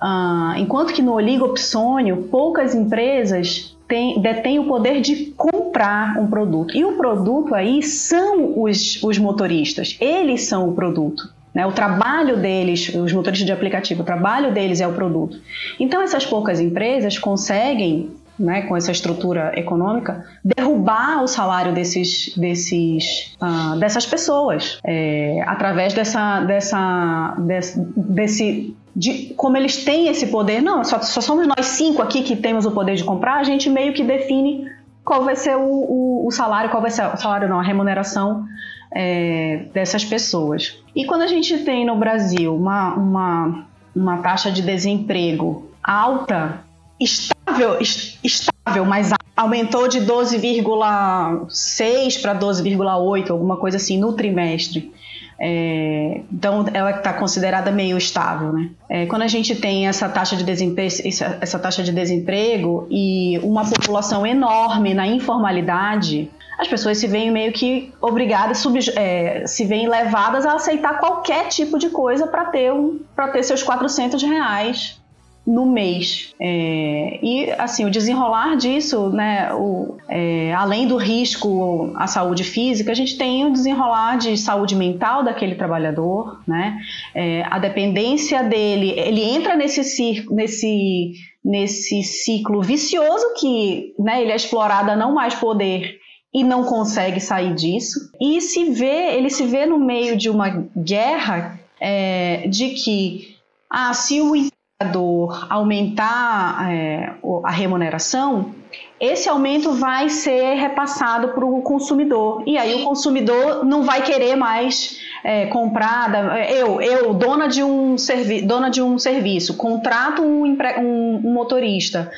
Ah, 0.00 0.54
enquanto 0.58 0.92
que 0.92 1.02
no 1.02 1.14
oligopsônio, 1.14 2.28
poucas 2.30 2.74
empresas 2.74 3.76
têm, 3.88 4.20
detêm 4.20 4.58
o 4.58 4.64
poder 4.64 5.00
de 5.00 5.32
comprar 5.36 6.18
um 6.18 6.26
produto. 6.26 6.76
E 6.76 6.84
o 6.84 6.96
produto 6.96 7.54
aí 7.54 7.82
são 7.82 8.60
os, 8.60 9.02
os 9.02 9.18
motoristas, 9.18 9.96
eles 10.00 10.46
são 10.46 10.68
o 10.68 10.74
produto. 10.74 11.34
Né? 11.54 11.64
O 11.66 11.72
trabalho 11.72 12.36
deles, 12.36 12.94
os 12.94 13.12
motoristas 13.12 13.46
de 13.46 13.52
aplicativo, 13.52 14.02
o 14.02 14.04
trabalho 14.04 14.52
deles 14.52 14.80
é 14.80 14.86
o 14.86 14.92
produto. 14.92 15.38
Então, 15.80 16.02
essas 16.02 16.26
poucas 16.26 16.60
empresas 16.60 17.18
conseguem 17.18 18.10
né, 18.38 18.62
com 18.62 18.76
essa 18.76 18.92
estrutura 18.92 19.52
econômica, 19.58 20.24
derrubar 20.44 21.22
o 21.22 21.26
salário 21.26 21.72
desses, 21.72 22.36
desses, 22.36 23.34
uh, 23.40 23.78
dessas 23.78 24.04
pessoas 24.04 24.78
é, 24.84 25.42
através 25.46 25.94
dessa, 25.94 26.40
dessa, 26.40 27.34
desse, 27.38 27.80
desse 27.96 28.76
de 28.96 29.34
como 29.36 29.58
eles 29.58 29.84
têm 29.84 30.08
esse 30.08 30.28
poder. 30.28 30.62
Não, 30.62 30.82
só, 30.82 31.02
só, 31.02 31.20
somos 31.20 31.46
nós 31.46 31.66
cinco 31.66 32.00
aqui 32.00 32.22
que 32.22 32.34
temos 32.34 32.64
o 32.64 32.70
poder 32.70 32.96
de 32.96 33.04
comprar. 33.04 33.36
A 33.36 33.44
gente 33.44 33.68
meio 33.68 33.92
que 33.92 34.02
define 34.02 34.72
qual 35.04 35.22
vai 35.22 35.36
ser 35.36 35.54
o, 35.54 35.60
o, 35.60 36.26
o 36.26 36.30
salário, 36.30 36.70
qual 36.70 36.80
vai 36.80 36.90
ser 36.90 37.06
o 37.06 37.16
salário 37.18 37.46
não, 37.46 37.60
a 37.60 37.62
remuneração 37.62 38.46
é, 38.90 39.66
dessas 39.74 40.02
pessoas. 40.02 40.78
E 40.94 41.04
quando 41.04 41.20
a 41.22 41.26
gente 41.26 41.58
tem 41.58 41.84
no 41.84 41.96
Brasil 41.96 42.56
uma, 42.56 42.94
uma, 42.94 43.66
uma 43.94 44.16
taxa 44.18 44.50
de 44.50 44.62
desemprego 44.62 45.70
alta, 45.84 46.60
está 46.98 47.46
estável, 47.46 47.76
estável, 48.24 48.86
mas 48.86 49.12
aumentou 49.36 49.88
de 49.88 50.00
12,6 50.00 52.22
para 52.22 52.34
12,8, 52.34 53.30
alguma 53.30 53.58
coisa 53.58 53.76
assim, 53.76 53.98
no 53.98 54.14
trimestre. 54.14 54.90
É, 55.38 56.22
então 56.32 56.64
ela 56.72 56.90
está 56.92 57.12
considerada 57.12 57.70
meio 57.70 57.98
estável, 57.98 58.52
né? 58.52 58.70
É, 58.88 59.06
quando 59.06 59.22
a 59.22 59.28
gente 59.28 59.54
tem 59.54 59.86
essa 59.86 60.08
taxa 60.08 60.36
de 60.36 60.44
desemprego, 60.44 60.94
essa 61.40 61.58
taxa 61.58 61.82
de 61.82 61.92
desemprego 61.92 62.86
e 62.90 63.38
uma 63.42 63.64
população 63.68 64.26
enorme 64.26 64.94
na 64.94 65.06
informalidade, 65.06 66.30
as 66.58 66.68
pessoas 66.68 66.96
se 66.96 67.06
veem 67.06 67.30
meio 67.30 67.52
que 67.52 67.92
obrigadas, 68.00 68.58
sub, 68.58 68.78
é, 68.96 69.46
se 69.46 69.66
veem 69.66 69.88
levadas 69.88 70.46
a 70.46 70.54
aceitar 70.54 70.98
qualquer 70.98 71.48
tipo 71.48 71.78
de 71.78 71.90
coisa 71.90 72.26
para 72.26 72.46
ter, 72.46 72.72
um, 72.72 72.98
ter 73.32 73.42
seus 73.42 73.62
400 73.62 74.22
reais 74.22 74.98
no 75.46 75.64
mês. 75.64 76.34
É, 76.40 77.20
e 77.22 77.50
assim, 77.56 77.84
o 77.84 77.90
desenrolar 77.90 78.56
disso, 78.56 79.10
né, 79.10 79.54
o, 79.54 79.96
é, 80.08 80.52
além 80.52 80.88
do 80.88 80.96
risco 80.96 81.92
à 81.94 82.06
saúde 82.08 82.42
física, 82.42 82.90
a 82.90 82.94
gente 82.94 83.16
tem 83.16 83.46
o 83.46 83.52
desenrolar 83.52 84.16
de 84.16 84.36
saúde 84.36 84.74
mental 84.74 85.22
daquele 85.22 85.54
trabalhador, 85.54 86.40
né, 86.46 86.78
é, 87.14 87.44
a 87.48 87.58
dependência 87.58 88.42
dele, 88.42 88.90
ele 88.98 89.22
entra 89.22 89.54
nesse, 89.54 90.26
nesse, 90.30 91.12
nesse 91.44 92.02
ciclo 92.02 92.60
vicioso 92.60 93.34
que 93.38 93.94
né, 93.98 94.22
ele 94.22 94.32
é 94.32 94.36
explorado 94.36 94.90
a 94.90 94.96
não 94.96 95.14
mais 95.14 95.34
poder 95.34 96.00
e 96.34 96.42
não 96.42 96.64
consegue 96.64 97.20
sair 97.20 97.54
disso. 97.54 98.10
E 98.20 98.40
se 98.40 98.70
vê, 98.70 99.14
ele 99.16 99.30
se 99.30 99.46
vê 99.46 99.64
no 99.64 99.78
meio 99.78 100.16
de 100.16 100.28
uma 100.28 100.66
guerra 100.76 101.58
é, 101.80 102.48
de 102.48 102.70
que 102.70 103.36
ah, 103.70 103.94
se 103.94 104.20
o 104.20 104.34
empregador 104.78 105.46
aumentar 105.50 106.70
é, 106.70 107.14
a 107.44 107.50
remuneração, 107.50 108.54
esse 109.00 109.26
aumento 109.26 109.72
vai 109.72 110.10
ser 110.10 110.54
repassado 110.54 111.28
para 111.28 111.44
o 111.46 111.62
consumidor. 111.62 112.42
E 112.46 112.58
aí 112.58 112.74
o 112.74 112.84
consumidor 112.84 113.64
não 113.64 113.82
vai 113.84 114.02
querer 114.02 114.36
mais 114.36 115.00
é, 115.24 115.46
comprar. 115.46 116.50
Eu, 116.50 116.80
eu 116.82 117.14
dona, 117.14 117.48
de 117.48 117.62
um 117.62 117.96
servi 117.96 118.42
dona 118.42 118.68
de 118.68 118.82
um 118.82 118.98
serviço, 118.98 119.56
contrato 119.56 120.22
um, 120.22 120.44
um, 120.44 121.20
um 121.24 121.32
motorista 121.32 122.10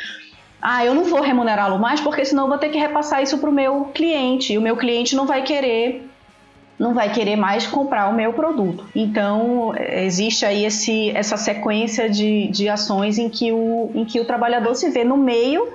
ah, 0.61 0.85
eu 0.85 0.93
não 0.93 1.05
vou 1.05 1.21
remunerá-lo 1.21 1.79
mais 1.79 2.01
porque 2.01 2.25
senão 2.25 2.45
eu 2.45 2.49
vou 2.49 2.59
ter 2.59 2.71
que 2.71 2.79
repassar 2.79 3.23
isso 3.23 3.39
para 3.39 3.49
o 3.49 3.53
meu 3.53 3.91
cliente 3.95 4.53
e 4.53 4.59
o 4.59 4.61
meu 4.61 4.77
cliente 4.77 5.15
não 5.15 5.25
vai 5.25 5.43
querer 5.43 6.11
não 6.79 6.95
vai 6.95 7.13
querer 7.13 7.37
mais 7.37 7.67
comprar 7.67 8.09
o 8.09 8.15
meu 8.15 8.33
produto. 8.33 8.87
Então, 8.95 9.75
existe 9.77 10.47
aí 10.47 10.65
esse, 10.65 11.11
essa 11.11 11.37
sequência 11.37 12.09
de, 12.09 12.49
de 12.49 12.69
ações 12.69 13.19
em 13.19 13.29
que, 13.29 13.51
o, 13.53 13.91
em 13.95 14.05
que 14.05 14.21
o 14.21 14.25
trabalhador 14.25 14.75
se 14.75 14.89
vê 14.91 15.03
no 15.03 15.17
meio 15.17 15.69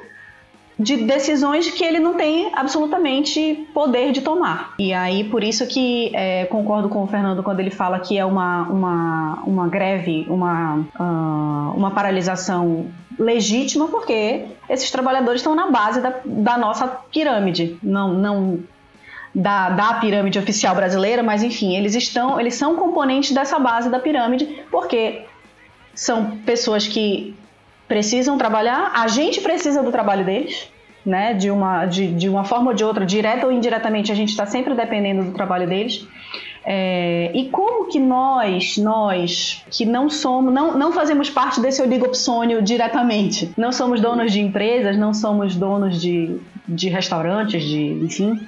de 0.80 0.98
decisões 0.98 1.70
que 1.70 1.84
ele 1.84 2.00
não 2.00 2.16
tem 2.16 2.52
absolutamente 2.54 3.68
poder 3.74 4.12
de 4.12 4.22
tomar. 4.22 4.74
E 4.80 4.94
aí, 4.94 5.24
por 5.24 5.44
isso 5.44 5.68
que 5.68 6.12
é, 6.16 6.46
concordo 6.46 6.90
com 6.90 7.04
o 7.04 7.08
Fernando 7.08 7.44
quando 7.44 7.60
ele 7.60 7.70
fala 7.70 8.00
que 8.00 8.18
é 8.18 8.26
uma, 8.26 8.64
uma, 8.64 9.44
uma 9.46 9.68
greve, 9.68 10.26
uma, 10.28 10.78
uh, 11.00 11.78
uma 11.78 11.92
paralisação 11.92 12.88
legítima 13.20 13.88
porque 13.88 14.46
esses 14.68 14.90
trabalhadores 14.90 15.42
estão 15.42 15.54
na 15.54 15.70
base 15.70 16.02
da, 16.02 16.16
da 16.26 16.58
nossa 16.58 16.88
pirâmide, 16.88 17.78
não, 17.84 18.12
não 18.12 18.60
da, 19.34 19.70
da 19.70 19.94
pirâmide 19.96 20.38
oficial 20.38 20.76
brasileira, 20.76 21.24
mas 21.24 21.42
enfim, 21.42 21.76
eles 21.76 21.96
estão, 21.96 22.40
eles 22.40 22.56
são 22.56 22.76
componentes 22.76 23.32
dessa 23.32 23.58
base 23.58 23.90
da 23.90 24.00
pirâmide 24.00 24.64
porque 24.70 25.26
são 25.96 26.38
pessoas 26.38 26.88
que 26.88 27.36
precisam 27.88 28.38
trabalhar, 28.38 28.92
a 28.96 29.08
gente 29.08 29.42
precisa 29.42 29.84
do 29.84 29.92
trabalho 29.92 30.26
deles, 30.26 30.68
né? 31.06 31.34
De 31.34 31.52
uma, 31.52 31.86
de, 31.86 32.14
de 32.14 32.30
uma 32.30 32.44
forma 32.44 32.72
ou 32.72 32.74
de 32.74 32.84
outra, 32.84 33.06
direta 33.06 33.46
ou 33.46 33.52
indiretamente, 33.52 34.12
a 34.12 34.16
gente 34.16 34.30
está 34.30 34.46
sempre 34.46 34.74
dependendo 34.74 35.24
do 35.24 35.32
trabalho 35.32 35.68
deles. 35.68 36.08
É, 36.66 37.30
e 37.34 37.50
como 37.50 37.90
que 37.90 38.00
nós, 38.00 38.78
nós 38.78 39.64
que 39.70 39.86
não 39.86 40.10
somos, 40.10 40.54
não, 40.54 40.78
não 40.78 40.94
fazemos 40.94 41.30
parte 41.30 41.60
desse 41.60 41.82
oligopsônio 41.82 42.62
diretamente, 42.62 43.52
não 43.58 43.72
somos 43.74 44.00
donos 44.00 44.32
de 44.32 44.40
empresas, 44.40 44.98
não 44.98 45.14
somos 45.14 45.56
donos 45.56 46.02
de, 46.02 46.40
de 46.66 46.88
restaurantes, 46.88 47.62
de, 47.64 47.92
enfim, 48.02 48.40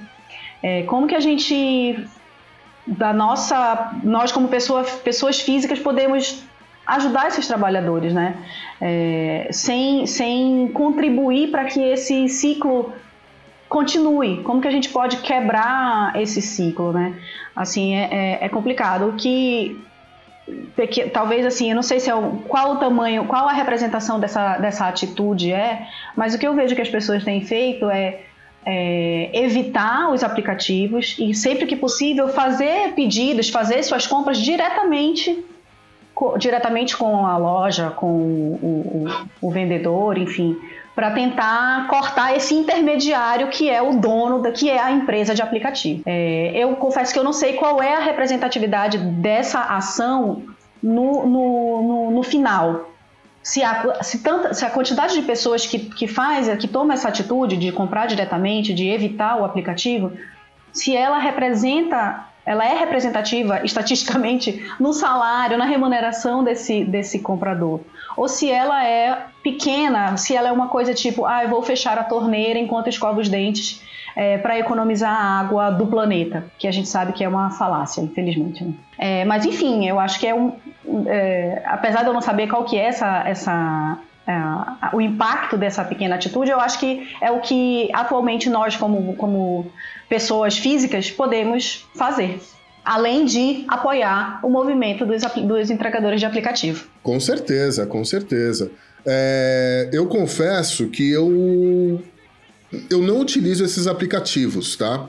é, 0.66 0.82
como 0.82 1.06
que 1.06 1.14
a 1.14 1.20
gente, 1.20 2.08
da 2.84 3.12
nossa, 3.12 3.92
nós 4.02 4.32
como 4.32 4.48
pessoa, 4.48 4.82
pessoas 4.82 5.40
físicas 5.40 5.78
podemos 5.78 6.42
ajudar 6.84 7.28
esses 7.28 7.46
trabalhadores, 7.46 8.12
né? 8.12 8.34
É, 8.80 9.48
sem, 9.52 10.08
sem 10.08 10.68
contribuir 10.74 11.52
para 11.52 11.66
que 11.66 11.80
esse 11.80 12.28
ciclo 12.28 12.92
continue? 13.68 14.42
Como 14.42 14.60
que 14.60 14.66
a 14.66 14.72
gente 14.72 14.88
pode 14.88 15.18
quebrar 15.18 16.20
esse 16.20 16.42
ciclo, 16.42 16.92
né? 16.92 17.14
Assim, 17.54 17.94
é, 17.94 18.08
é, 18.10 18.46
é 18.46 18.48
complicado. 18.48 19.10
O 19.10 19.12
que 19.12 19.80
talvez 21.12 21.46
assim, 21.46 21.70
eu 21.70 21.76
não 21.76 21.82
sei 21.82 22.00
se 22.00 22.10
é 22.10 22.14
o, 22.14 22.38
qual 22.48 22.72
o 22.72 22.76
tamanho, 22.76 23.24
qual 23.26 23.48
a 23.48 23.52
representação 23.52 24.18
dessa, 24.18 24.58
dessa 24.58 24.88
atitude 24.88 25.52
é, 25.52 25.86
mas 26.16 26.34
o 26.34 26.38
que 26.38 26.46
eu 26.46 26.54
vejo 26.54 26.74
que 26.74 26.82
as 26.82 26.88
pessoas 26.88 27.22
têm 27.24 27.44
feito 27.44 27.88
é, 27.88 28.20
é, 28.66 29.30
evitar 29.32 30.12
os 30.12 30.24
aplicativos 30.24 31.16
e 31.18 31.32
sempre 31.32 31.66
que 31.66 31.76
possível 31.76 32.28
fazer 32.28 32.92
pedidos, 32.94 33.48
fazer 33.48 33.82
suas 33.84 34.06
compras 34.06 34.38
diretamente 34.38 35.44
diretamente 36.38 36.96
com 36.96 37.26
a 37.26 37.36
loja, 37.36 37.90
com 37.90 38.06
o, 38.06 39.06
o, 39.42 39.48
o 39.48 39.50
vendedor, 39.50 40.16
enfim, 40.16 40.56
para 40.94 41.10
tentar 41.10 41.86
cortar 41.88 42.34
esse 42.34 42.54
intermediário 42.54 43.48
que 43.48 43.68
é 43.68 43.82
o 43.82 43.98
dono 43.98 44.40
da 44.40 44.50
que 44.50 44.70
é 44.70 44.78
a 44.78 44.90
empresa 44.90 45.34
de 45.34 45.42
aplicativo. 45.42 46.02
É, 46.06 46.52
eu 46.54 46.74
confesso 46.76 47.12
que 47.12 47.18
eu 47.18 47.24
não 47.24 47.34
sei 47.34 47.52
qual 47.52 47.82
é 47.82 47.94
a 47.94 48.00
representatividade 48.00 48.96
dessa 48.96 49.60
ação 49.60 50.42
no, 50.82 51.26
no, 51.26 51.82
no, 51.82 52.10
no 52.12 52.22
final. 52.22 52.88
Se 53.46 53.62
a, 53.62 54.02
se, 54.02 54.18
tanta, 54.24 54.52
se 54.52 54.64
a 54.64 54.70
quantidade 54.70 55.14
de 55.14 55.22
pessoas 55.22 55.64
que, 55.64 55.78
que 55.78 56.08
faz, 56.08 56.52
que 56.56 56.66
toma 56.66 56.94
essa 56.94 57.06
atitude 57.06 57.56
de 57.56 57.70
comprar 57.70 58.06
diretamente, 58.06 58.74
de 58.74 58.88
evitar 58.88 59.40
o 59.40 59.44
aplicativo, 59.44 60.10
se 60.72 60.96
ela 60.96 61.16
representa 61.16 62.26
ela 62.44 62.64
é 62.64 62.76
representativa 62.76 63.60
estatisticamente 63.66 64.68
no 64.80 64.92
salário, 64.92 65.56
na 65.56 65.64
remuneração 65.64 66.42
desse, 66.42 66.84
desse 66.84 67.20
comprador. 67.20 67.82
Ou 68.16 68.26
se 68.26 68.50
ela 68.50 68.84
é 68.84 69.26
pequena, 69.44 70.16
se 70.16 70.34
ela 70.34 70.48
é 70.48 70.52
uma 70.52 70.66
coisa 70.66 70.92
tipo, 70.92 71.24
ah, 71.24 71.44
eu 71.44 71.48
vou 71.48 71.62
fechar 71.62 71.96
a 71.98 72.02
torneira 72.02 72.58
enquanto 72.58 72.88
escovo 72.88 73.20
os 73.20 73.28
dentes 73.28 73.80
é, 74.16 74.38
para 74.38 74.58
economizar 74.58 75.12
a 75.12 75.38
água 75.38 75.70
do 75.70 75.86
planeta, 75.86 76.46
que 76.58 76.66
a 76.66 76.72
gente 76.72 76.88
sabe 76.88 77.12
que 77.12 77.22
é 77.22 77.28
uma 77.28 77.50
falácia, 77.50 78.00
infelizmente. 78.00 78.64
Né? 78.64 78.74
É, 78.98 79.24
mas 79.24 79.44
enfim, 79.46 79.86
eu 79.86 80.00
acho 80.00 80.18
que 80.18 80.26
é 80.26 80.34
um. 80.34 80.52
É, 81.06 81.62
apesar 81.64 82.02
de 82.02 82.08
eu 82.08 82.12
não 82.14 82.20
saber 82.20 82.48
qual 82.48 82.64
que 82.64 82.76
é 82.76 82.86
essa, 82.86 83.24
essa 83.26 83.98
é, 84.26 84.94
o 84.94 85.00
impacto 85.00 85.56
dessa 85.56 85.84
pequena 85.84 86.16
atitude, 86.16 86.50
eu 86.50 86.58
acho 86.58 86.80
que 86.80 87.08
é 87.20 87.30
o 87.30 87.40
que 87.40 87.88
atualmente 87.92 88.50
nós, 88.50 88.76
como, 88.76 89.14
como 89.16 89.70
pessoas 90.08 90.58
físicas, 90.58 91.10
podemos 91.10 91.86
fazer. 91.94 92.40
Além 92.84 93.24
de 93.24 93.64
apoiar 93.68 94.40
o 94.44 94.48
movimento 94.48 95.04
dos, 95.04 95.22
dos 95.22 95.70
entregadores 95.70 96.20
de 96.20 96.26
aplicativo. 96.26 96.86
Com 97.02 97.18
certeza, 97.18 97.86
com 97.86 98.04
certeza. 98.04 98.70
É, 99.04 99.90
eu 99.92 100.06
confesso 100.06 100.88
que 100.88 101.10
eu, 101.10 102.02
eu 102.90 103.02
não 103.02 103.20
utilizo 103.20 103.64
esses 103.64 103.86
aplicativos, 103.86 104.76
tá? 104.76 105.08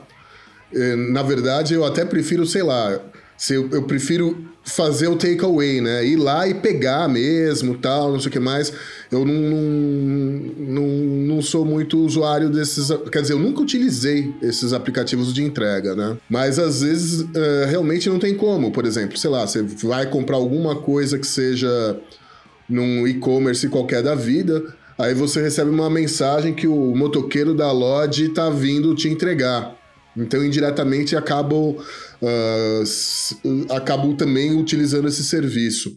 É, 0.72 0.94
na 0.94 1.22
verdade, 1.22 1.74
eu 1.74 1.84
até 1.84 2.04
prefiro, 2.04 2.46
sei 2.46 2.62
lá, 2.62 3.00
se 3.36 3.54
eu, 3.54 3.68
eu 3.70 3.84
prefiro 3.84 4.48
fazer 4.68 5.08
o 5.08 5.16
takeaway, 5.16 5.80
né? 5.80 6.04
Ir 6.04 6.16
lá 6.16 6.46
e 6.46 6.54
pegar 6.54 7.08
mesmo, 7.08 7.76
tal, 7.76 8.12
não 8.12 8.20
sei 8.20 8.28
o 8.28 8.32
que 8.32 8.38
mais. 8.38 8.72
Eu 9.10 9.24
não, 9.24 9.34
não, 10.58 10.86
não, 11.36 11.42
sou 11.42 11.64
muito 11.64 11.98
usuário 12.04 12.50
desses. 12.50 12.88
Quer 13.10 13.22
dizer, 13.22 13.32
eu 13.32 13.38
nunca 13.38 13.62
utilizei 13.62 14.32
esses 14.42 14.72
aplicativos 14.72 15.32
de 15.32 15.42
entrega, 15.42 15.94
né? 15.94 16.16
Mas 16.28 16.58
às 16.58 16.82
vezes 16.82 17.22
uh, 17.22 17.66
realmente 17.68 18.08
não 18.08 18.18
tem 18.18 18.34
como. 18.34 18.70
Por 18.70 18.84
exemplo, 18.84 19.16
sei 19.16 19.30
lá, 19.30 19.46
você 19.46 19.62
vai 19.62 20.06
comprar 20.06 20.36
alguma 20.36 20.76
coisa 20.76 21.18
que 21.18 21.26
seja 21.26 21.98
num 22.68 23.06
e-commerce 23.08 23.68
qualquer 23.68 24.02
da 24.02 24.14
vida. 24.14 24.62
Aí 24.98 25.14
você 25.14 25.40
recebe 25.40 25.70
uma 25.70 25.88
mensagem 25.88 26.52
que 26.52 26.66
o 26.66 26.94
motoqueiro 26.94 27.54
da 27.54 27.72
Lodge 27.72 28.28
tá 28.30 28.50
vindo 28.50 28.94
te 28.94 29.08
entregar. 29.08 29.77
Então, 30.16 30.44
indiretamente, 30.44 31.16
acabam, 31.16 31.76
uh, 31.76 33.72
acabam 33.72 34.16
também 34.16 34.56
utilizando 34.58 35.08
esse 35.08 35.24
serviço. 35.24 35.96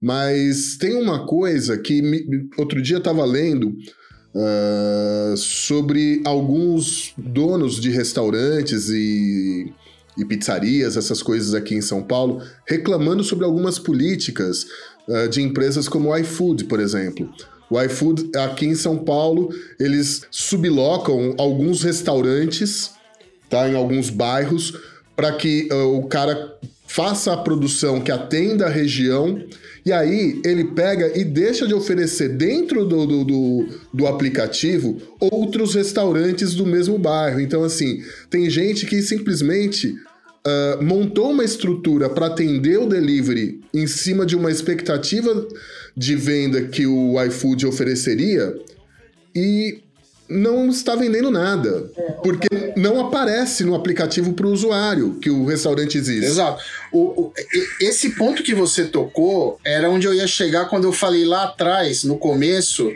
Mas 0.00 0.76
tem 0.76 0.94
uma 0.94 1.26
coisa 1.26 1.76
que 1.76 2.00
me, 2.00 2.48
outro 2.56 2.80
dia 2.80 2.98
estava 2.98 3.24
lendo 3.24 3.74
uh, 4.34 5.36
sobre 5.36 6.22
alguns 6.24 7.12
donos 7.18 7.80
de 7.80 7.90
restaurantes 7.90 8.88
e, 8.90 9.72
e, 10.16 10.24
pizzarias, 10.24 10.96
essas 10.96 11.20
coisas 11.20 11.52
aqui 11.52 11.74
em 11.74 11.80
São 11.80 12.02
Paulo, 12.02 12.40
reclamando 12.66 13.24
sobre 13.24 13.44
algumas 13.44 13.78
políticas 13.78 14.66
uh, 15.08 15.28
de 15.28 15.42
empresas 15.42 15.88
como 15.88 16.10
o 16.10 16.16
iFood, 16.16 16.64
por 16.64 16.78
exemplo. 16.78 17.28
O 17.70 17.80
iFood 17.82 18.30
aqui 18.36 18.66
em 18.66 18.74
São 18.74 18.96
Paulo, 18.98 19.50
eles 19.78 20.22
sublocam 20.30 21.34
alguns 21.36 21.82
restaurantes, 21.82 22.92
tá, 23.48 23.68
em 23.68 23.74
alguns 23.74 24.10
bairros, 24.10 24.74
para 25.16 25.32
que 25.32 25.68
uh, 25.72 25.98
o 25.98 26.06
cara 26.06 26.58
faça 26.86 27.32
a 27.32 27.36
produção 27.36 28.00
que 28.00 28.10
atenda 28.10 28.66
a 28.66 28.70
região 28.70 29.44
e 29.84 29.92
aí 29.92 30.40
ele 30.44 30.64
pega 30.64 31.18
e 31.18 31.22
deixa 31.22 31.66
de 31.66 31.74
oferecer 31.74 32.30
dentro 32.30 32.84
do, 32.84 33.06
do, 33.06 33.24
do, 33.24 33.68
do, 33.92 34.06
aplicativo 34.06 34.96
outros 35.20 35.74
restaurantes 35.74 36.54
do 36.54 36.64
mesmo 36.64 36.98
bairro. 36.98 37.40
Então, 37.40 37.62
assim, 37.62 38.02
tem 38.30 38.48
gente 38.48 38.86
que 38.86 39.02
simplesmente 39.02 39.88
uh, 39.88 40.82
montou 40.82 41.30
uma 41.30 41.44
estrutura 41.44 42.08
para 42.08 42.26
atender 42.26 42.78
o 42.78 42.86
delivery 42.86 43.60
em 43.72 43.86
cima 43.86 44.24
de 44.24 44.34
uma 44.34 44.50
expectativa 44.50 45.46
de 45.96 46.16
venda 46.16 46.62
que 46.62 46.86
o 46.86 47.22
iFood 47.24 47.66
ofereceria 47.66 48.54
e 49.34 49.82
não 50.28 50.68
está 50.68 50.94
vendendo 50.94 51.30
nada. 51.30 51.90
Porque 52.22 52.48
não 52.76 53.06
aparece 53.06 53.64
no 53.64 53.74
aplicativo 53.74 54.32
para 54.34 54.46
o 54.46 54.52
usuário 54.52 55.14
que 55.20 55.30
o 55.30 55.46
restaurante 55.46 55.96
existe. 55.96 56.26
Exato. 56.26 56.62
O, 56.92 57.22
o, 57.22 57.32
esse 57.80 58.10
ponto 58.10 58.42
que 58.42 58.54
você 58.54 58.84
tocou 58.84 59.58
era 59.64 59.88
onde 59.88 60.06
eu 60.06 60.14
ia 60.14 60.26
chegar 60.26 60.66
quando 60.66 60.84
eu 60.84 60.92
falei 60.92 61.24
lá 61.24 61.44
atrás, 61.44 62.04
no 62.04 62.18
começo, 62.18 62.92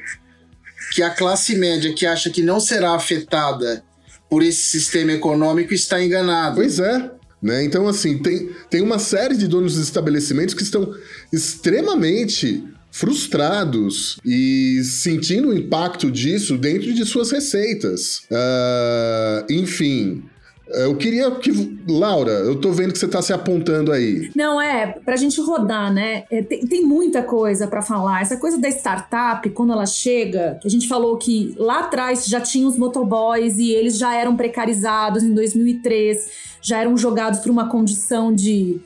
que 0.92 1.02
a 1.02 1.10
classe 1.10 1.54
média 1.56 1.92
que 1.94 2.04
acha 2.04 2.28
que 2.30 2.42
não 2.42 2.60
será 2.60 2.94
afetada 2.94 3.82
por 4.28 4.42
esse 4.42 4.62
sistema 4.62 5.12
econômico 5.12 5.72
está 5.72 6.02
enganada. 6.02 6.54
Pois 6.54 6.78
é. 6.78 7.10
Né? 7.42 7.64
Então, 7.64 7.88
assim, 7.88 8.18
tem, 8.18 8.50
tem 8.70 8.80
uma 8.80 8.98
série 8.98 9.36
de 9.36 9.48
donos 9.48 9.74
de 9.74 9.80
estabelecimentos 9.80 10.54
que 10.54 10.62
estão 10.62 10.94
extremamente 11.32 12.62
frustrados 12.92 14.18
e 14.22 14.82
sentindo 14.84 15.48
o 15.48 15.56
impacto 15.56 16.10
disso 16.10 16.58
dentro 16.58 16.92
de 16.92 17.04
suas 17.06 17.32
receitas. 17.32 18.24
Uh, 18.30 19.50
enfim. 19.50 20.22
Eu 20.68 20.96
queria 20.96 21.30
que. 21.32 21.50
Laura, 21.86 22.30
eu 22.30 22.58
tô 22.58 22.70
vendo 22.72 22.92
que 22.92 22.98
você 22.98 23.08
tá 23.08 23.20
se 23.20 23.32
apontando 23.32 23.92
aí. 23.92 24.30
Não, 24.34 24.60
é, 24.60 24.86
pra 25.04 25.16
gente 25.16 25.38
rodar, 25.40 25.92
né? 25.92 26.24
É, 26.30 26.42
tem, 26.42 26.60
tem, 26.66 26.82
muita 26.82 27.22
coisa 27.22 27.66
para 27.66 27.82
falar. 27.82 28.22
Essa 28.22 28.38
coisa 28.38 28.58
da 28.58 28.68
startup, 28.70 29.48
quando 29.50 29.72
ela 29.72 29.84
chega, 29.84 30.58
a 30.64 30.68
gente 30.68 30.88
falou 30.88 31.18
que 31.18 31.54
lá 31.58 31.80
atrás 31.80 32.24
já 32.24 32.40
tinha 32.40 32.66
os 32.66 32.78
motoboys 32.78 33.58
e 33.58 33.70
eles 33.70 33.98
já 33.98 34.14
eram 34.14 34.34
precarizados 34.34 35.22
em 35.22 35.34
2003, 35.34 36.30
já 36.62 36.78
eram 36.80 36.96
jogados 36.96 37.40
para 37.40 37.52
uma 37.52 37.68
condição 37.68 38.34
de 38.34 38.80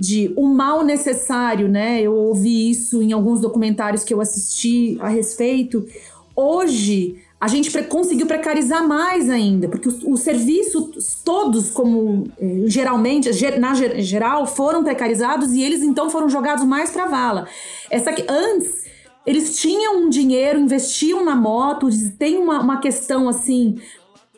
de 0.00 0.32
o 0.34 0.46
mal 0.46 0.82
necessário, 0.82 1.68
né? 1.68 2.00
Eu 2.00 2.14
ouvi 2.14 2.70
isso 2.70 3.02
em 3.02 3.12
alguns 3.12 3.38
documentários 3.38 4.02
que 4.02 4.14
eu 4.14 4.20
assisti 4.22 4.96
a 4.98 5.08
respeito. 5.08 5.86
Hoje, 6.34 7.22
a 7.38 7.46
gente 7.46 7.70
conseguiu 7.82 8.26
precarizar 8.26 8.86
mais 8.88 9.28
ainda, 9.28 9.68
porque 9.68 9.88
os, 9.88 10.02
os 10.02 10.20
serviços 10.20 11.20
todos, 11.22 11.68
como 11.68 12.24
eh, 12.40 12.62
geralmente, 12.64 13.28
na 13.58 13.74
geral, 13.74 14.46
foram 14.46 14.82
precarizados 14.82 15.52
e 15.52 15.62
eles 15.62 15.82
então 15.82 16.08
foram 16.08 16.30
jogados 16.30 16.64
mais 16.64 16.90
para 16.90 17.04
vala. 17.04 17.46
Essa 17.90 18.10
que 18.10 18.24
antes 18.26 18.86
eles 19.26 19.60
tinham 19.60 19.98
um 19.98 20.08
dinheiro, 20.08 20.58
investiam 20.58 21.22
na 21.22 21.36
moto, 21.36 21.88
tem 22.18 22.38
uma, 22.38 22.60
uma 22.60 22.78
questão 22.78 23.28
assim 23.28 23.78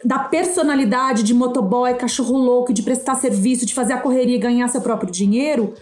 da 0.04 0.18
personalidade 0.18 1.22
de 1.22 1.34
motoboy, 1.34 1.94
cachorro 1.94 2.36
louco, 2.36 2.72
de 2.72 2.82
prestar 2.82 3.14
serviço, 3.16 3.66
de 3.66 3.74
fazer 3.74 3.92
a 3.92 4.00
correria 4.00 4.36
e 4.36 4.40
ganhar 4.40 4.68
seu 4.68 4.80
próprio 4.80 5.10
dinheiro. 5.10 5.74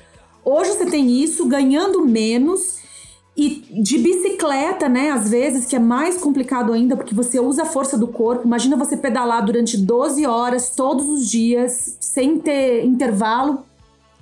Hoje 0.44 0.70
você 0.70 0.86
tem 0.86 1.10
isso 1.10 1.46
ganhando 1.46 2.04
menos 2.04 2.80
e 3.36 3.64
de 3.82 3.98
bicicleta, 3.98 4.88
né? 4.88 5.10
Às 5.10 5.30
vezes, 5.30 5.66
que 5.66 5.76
é 5.76 5.78
mais 5.78 6.18
complicado 6.18 6.72
ainda, 6.72 6.96
porque 6.96 7.14
você 7.14 7.40
usa 7.40 7.62
a 7.62 7.66
força 7.66 7.96
do 7.96 8.08
corpo. 8.08 8.46
Imagina 8.46 8.76
você 8.76 8.96
pedalar 8.96 9.44
durante 9.44 9.78
12 9.78 10.26
horas 10.26 10.70
todos 10.74 11.08
os 11.08 11.30
dias, 11.30 11.96
sem 12.00 12.38
ter 12.38 12.84
intervalo. 12.84 13.64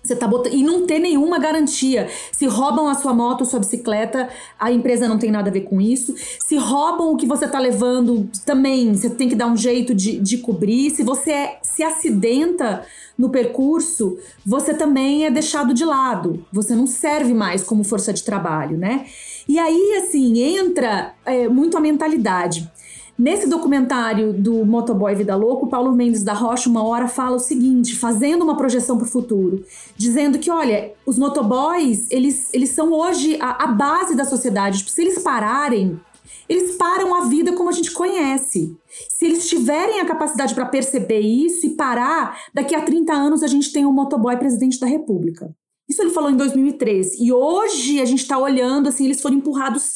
Você 0.09 0.17
tá 0.17 0.27
botando, 0.27 0.55
e 0.55 0.63
não 0.63 0.87
ter 0.87 0.99
nenhuma 0.99 1.39
garantia. 1.39 2.09
Se 2.33 2.47
roubam 2.47 2.89
a 2.89 2.95
sua 2.95 3.13
moto, 3.13 3.45
sua 3.45 3.61
bicicleta, 3.61 4.31
a 4.59 4.73
empresa 4.73 5.07
não 5.07 5.19
tem 5.19 5.31
nada 5.31 5.51
a 5.51 5.53
ver 5.53 5.63
com 5.63 5.83
isso. 5.83 6.15
Se 6.41 6.57
roubam 6.57 7.13
o 7.13 7.17
que 7.17 7.27
você 7.27 7.47
tá 7.47 7.59
levando, 7.59 8.27
também 8.47 8.95
você 8.95 9.11
tem 9.11 9.29
que 9.29 9.35
dar 9.35 9.49
um 9.49 9.57
jeito 9.57 9.95
de, 9.95 10.19
de 10.19 10.39
cobrir. 10.39 10.89
Se 10.91 11.03
você 11.03 11.31
é, 11.31 11.59
se 11.63 11.83
acidenta 11.83 12.87
no 13.19 13.29
percurso, 13.29 14.17
você 14.47 14.73
também 14.73 15.27
é 15.27 15.31
deixado 15.31 15.75
de 15.75 15.85
lado. 15.85 16.43
Você 16.51 16.75
não 16.75 16.87
serve 16.87 17.35
mais 17.35 17.63
como 17.63 17.85
força 17.85 18.11
de 18.11 18.25
trabalho, 18.25 18.79
né? 18.79 19.05
E 19.47 19.59
aí, 19.59 20.03
assim, 20.03 20.41
entra 20.41 21.15
é, 21.27 21.49
muito 21.49 21.77
a 21.77 21.81
mentalidade. 21.81 22.71
Nesse 23.19 23.49
documentário 23.49 24.33
do 24.33 24.65
Motoboy 24.65 25.13
Vida 25.13 25.35
Louco, 25.35 25.67
Paulo 25.67 25.93
Mendes 25.93 26.23
da 26.23 26.33
Rocha, 26.33 26.71
uma 26.71 26.85
hora, 26.85 27.09
fala 27.09 27.35
o 27.35 27.41
seguinte, 27.41 27.97
fazendo 27.97 28.45
uma 28.45 28.57
projeção 28.57 28.97
para 28.97 29.09
o 29.09 29.11
futuro, 29.11 29.65
dizendo 29.97 30.39
que, 30.39 30.49
olha, 30.49 30.95
os 31.05 31.19
motoboys, 31.19 32.07
eles, 32.13 32.49
eles 32.55 32.69
são 32.69 32.93
hoje 32.93 33.37
a, 33.41 33.65
a 33.65 33.67
base 33.67 34.15
da 34.15 34.25
sociedade. 34.25 34.79
Tipo, 34.79 34.91
se 34.91 35.03
eles 35.03 35.19
pararem, 35.19 36.01
eles 36.49 36.77
param 36.77 37.13
a 37.13 37.25
vida 37.25 37.53
como 37.55 37.69
a 37.69 37.73
gente 37.73 37.91
conhece. 37.91 38.77
Se 39.09 39.27
eles 39.27 39.49
tiverem 39.49 39.99
a 39.99 40.07
capacidade 40.07 40.55
para 40.55 40.67
perceber 40.67 41.19
isso 41.19 41.67
e 41.67 41.71
parar, 41.71 42.39
daqui 42.55 42.73
a 42.73 42.83
30 42.83 43.13
anos 43.13 43.43
a 43.43 43.49
gente 43.49 43.73
tem 43.73 43.85
um 43.85 43.93
motoboy 43.93 44.37
presidente 44.37 44.79
da 44.79 44.87
República. 44.87 45.53
Isso 45.89 46.01
ele 46.03 46.11
falou 46.11 46.31
em 46.31 46.37
2003. 46.37 47.19
E 47.19 47.33
hoje 47.33 48.01
a 48.01 48.05
gente 48.05 48.21
está 48.21 48.39
olhando, 48.39 48.89
assim, 48.89 49.07
eles 49.07 49.21
foram 49.21 49.39
empurrados 49.39 49.95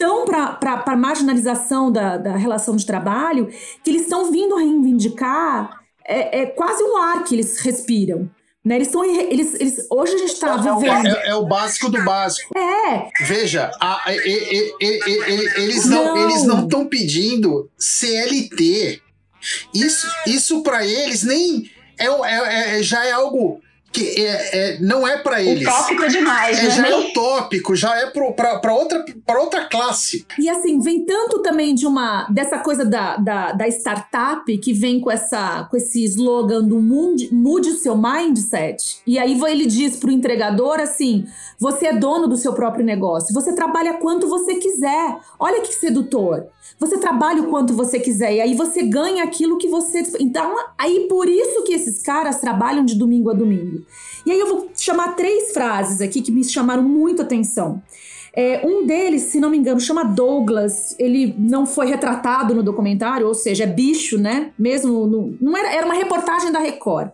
tão 0.00 0.24
para 0.24 0.82
a 0.86 0.96
marginalização 0.96 1.92
da, 1.92 2.16
da 2.16 2.34
relação 2.34 2.74
de 2.74 2.86
trabalho 2.86 3.48
que 3.84 3.90
eles 3.90 4.02
estão 4.02 4.32
vindo 4.32 4.56
reivindicar 4.56 5.78
é, 6.02 6.40
é 6.40 6.46
quase 6.46 6.82
o 6.82 6.96
ar 6.96 7.22
que 7.22 7.34
eles 7.34 7.60
respiram. 7.60 8.30
Né? 8.64 8.76
Eles 8.76 8.88
estão. 8.88 9.04
Eles, 9.04 9.54
eles, 9.54 9.86
hoje 9.90 10.14
a 10.14 10.18
gente 10.18 10.32
está 10.32 10.54
é, 10.54 10.58
vivendo. 10.58 11.06
É, 11.06 11.28
é, 11.28 11.34
o 11.34 11.46
básico 11.46 11.90
do 11.90 12.02
básico. 12.02 12.58
É. 12.58 13.10
Veja, 13.24 13.70
a, 13.80 14.02
eles 15.56 15.86
não 15.86 16.16
eles 16.16 16.44
não 16.44 16.64
estão 16.64 16.86
pedindo 16.86 17.70
CLT. 17.78 19.02
Isso, 19.74 20.06
isso 20.26 20.62
para 20.62 20.84
eles 20.84 21.22
nem 21.22 21.70
é, 21.98 22.06
é, 22.06 22.78
é, 22.78 22.82
já 22.82 23.04
é 23.06 23.12
algo 23.12 23.60
que 23.92 24.24
é, 24.24 24.74
é, 24.74 24.80
não 24.80 25.06
é 25.06 25.18
para 25.18 25.42
eles. 25.42 25.66
Utópico 25.66 26.08
demais, 26.08 26.58
é, 26.58 26.62
né? 26.62 26.70
Já 26.70 26.88
é 26.88 26.96
utópico, 26.96 27.74
já 27.74 27.96
é 27.96 28.06
para 28.06 28.72
outra, 28.72 29.04
outra 29.38 29.64
classe. 29.66 30.26
E 30.38 30.48
assim, 30.48 30.78
vem 30.78 31.04
tanto 31.04 31.42
também 31.42 31.74
de 31.74 31.86
uma 31.86 32.26
dessa 32.30 32.58
coisa 32.58 32.84
da, 32.84 33.16
da, 33.16 33.52
da 33.52 33.68
startup 33.68 34.56
que 34.58 34.72
vem 34.72 35.00
com, 35.00 35.10
essa, 35.10 35.64
com 35.70 35.76
esse 35.76 36.04
slogan 36.04 36.62
do 36.62 36.80
mude, 36.80 37.30
mude 37.32 37.70
o 37.70 37.74
seu 37.74 37.96
mindset. 37.96 39.00
E 39.06 39.18
aí 39.18 39.40
ele 39.48 39.66
diz 39.66 39.96
pro 39.96 40.10
entregador 40.10 40.78
assim: 40.78 41.26
você 41.58 41.86
é 41.86 41.92
dono 41.92 42.28
do 42.28 42.36
seu 42.36 42.52
próprio 42.52 42.84
negócio, 42.84 43.34
você 43.34 43.54
trabalha 43.54 43.94
quanto 43.94 44.28
você 44.28 44.54
quiser. 44.56 45.16
Olha 45.38 45.60
que 45.62 45.74
sedutor. 45.74 46.46
Você 46.78 46.98
trabalha 46.98 47.42
o 47.42 47.48
quanto 47.48 47.74
você 47.74 47.98
quiser 48.00 48.34
e 48.34 48.40
aí 48.40 48.54
você 48.54 48.82
ganha 48.82 49.24
aquilo 49.24 49.58
que 49.58 49.68
você. 49.68 50.02
Então, 50.18 50.54
aí 50.78 51.06
por 51.08 51.28
isso 51.28 51.62
que 51.64 51.72
esses 51.72 52.02
caras 52.02 52.40
trabalham 52.40 52.84
de 52.84 52.94
domingo 52.94 53.30
a 53.30 53.34
domingo. 53.34 53.84
E 54.24 54.30
aí 54.30 54.38
eu 54.38 54.46
vou 54.46 54.70
chamar 54.74 55.16
três 55.16 55.52
frases 55.52 56.00
aqui 56.00 56.22
que 56.22 56.32
me 56.32 56.44
chamaram 56.44 56.82
muito 56.82 57.22
atenção. 57.22 57.82
É, 58.32 58.64
um 58.64 58.86
deles, 58.86 59.22
se 59.22 59.40
não 59.40 59.50
me 59.50 59.58
engano, 59.58 59.80
chama 59.80 60.04
Douglas. 60.04 60.94
Ele 60.98 61.34
não 61.38 61.66
foi 61.66 61.86
retratado 61.86 62.54
no 62.54 62.62
documentário, 62.62 63.26
ou 63.26 63.34
seja, 63.34 63.64
é 63.64 63.66
bicho, 63.66 64.18
né? 64.18 64.52
Mesmo 64.58 65.06
no, 65.06 65.36
não 65.40 65.56
era, 65.56 65.74
era 65.74 65.84
uma 65.84 65.94
reportagem 65.94 66.52
da 66.52 66.60
Record. 66.60 67.10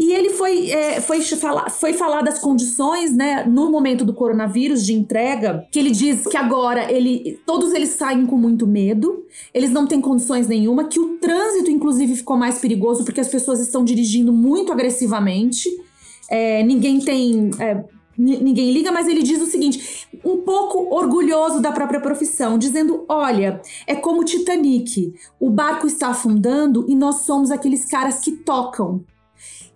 E 0.00 0.14
ele 0.14 0.30
foi, 0.30 0.70
é, 0.70 0.98
foi, 0.98 1.20
falar, 1.20 1.68
foi 1.68 1.92
falar 1.92 2.22
das 2.22 2.38
condições, 2.38 3.14
né, 3.14 3.44
no 3.44 3.70
momento 3.70 4.02
do 4.02 4.14
coronavírus 4.14 4.86
de 4.86 4.94
entrega, 4.94 5.68
que 5.70 5.78
ele 5.78 5.90
diz 5.90 6.26
que 6.26 6.38
agora 6.38 6.90
ele, 6.90 7.38
todos 7.44 7.74
eles 7.74 7.90
saem 7.90 8.24
com 8.24 8.38
muito 8.38 8.66
medo, 8.66 9.26
eles 9.52 9.70
não 9.70 9.86
têm 9.86 10.00
condições 10.00 10.48
nenhuma, 10.48 10.84
que 10.84 10.98
o 10.98 11.18
trânsito, 11.18 11.70
inclusive, 11.70 12.16
ficou 12.16 12.34
mais 12.34 12.58
perigoso 12.58 13.04
porque 13.04 13.20
as 13.20 13.28
pessoas 13.28 13.60
estão 13.60 13.84
dirigindo 13.84 14.32
muito 14.32 14.72
agressivamente. 14.72 15.68
É, 16.30 16.62
ninguém 16.62 16.98
tem. 17.00 17.50
É, 17.58 17.84
ninguém 18.16 18.72
liga, 18.72 18.90
mas 18.90 19.06
ele 19.06 19.22
diz 19.22 19.42
o 19.42 19.46
seguinte, 19.46 20.08
um 20.24 20.38
pouco 20.38 20.94
orgulhoso 20.94 21.60
da 21.60 21.72
própria 21.72 22.00
profissão, 22.00 22.56
dizendo: 22.56 23.04
olha, 23.06 23.60
é 23.86 23.94
como 23.94 24.22
o 24.22 24.24
Titanic, 24.24 25.12
o 25.38 25.50
barco 25.50 25.86
está 25.86 26.08
afundando 26.08 26.86
e 26.88 26.94
nós 26.94 27.22
somos 27.22 27.50
aqueles 27.50 27.84
caras 27.84 28.20
que 28.20 28.32
tocam. 28.32 29.04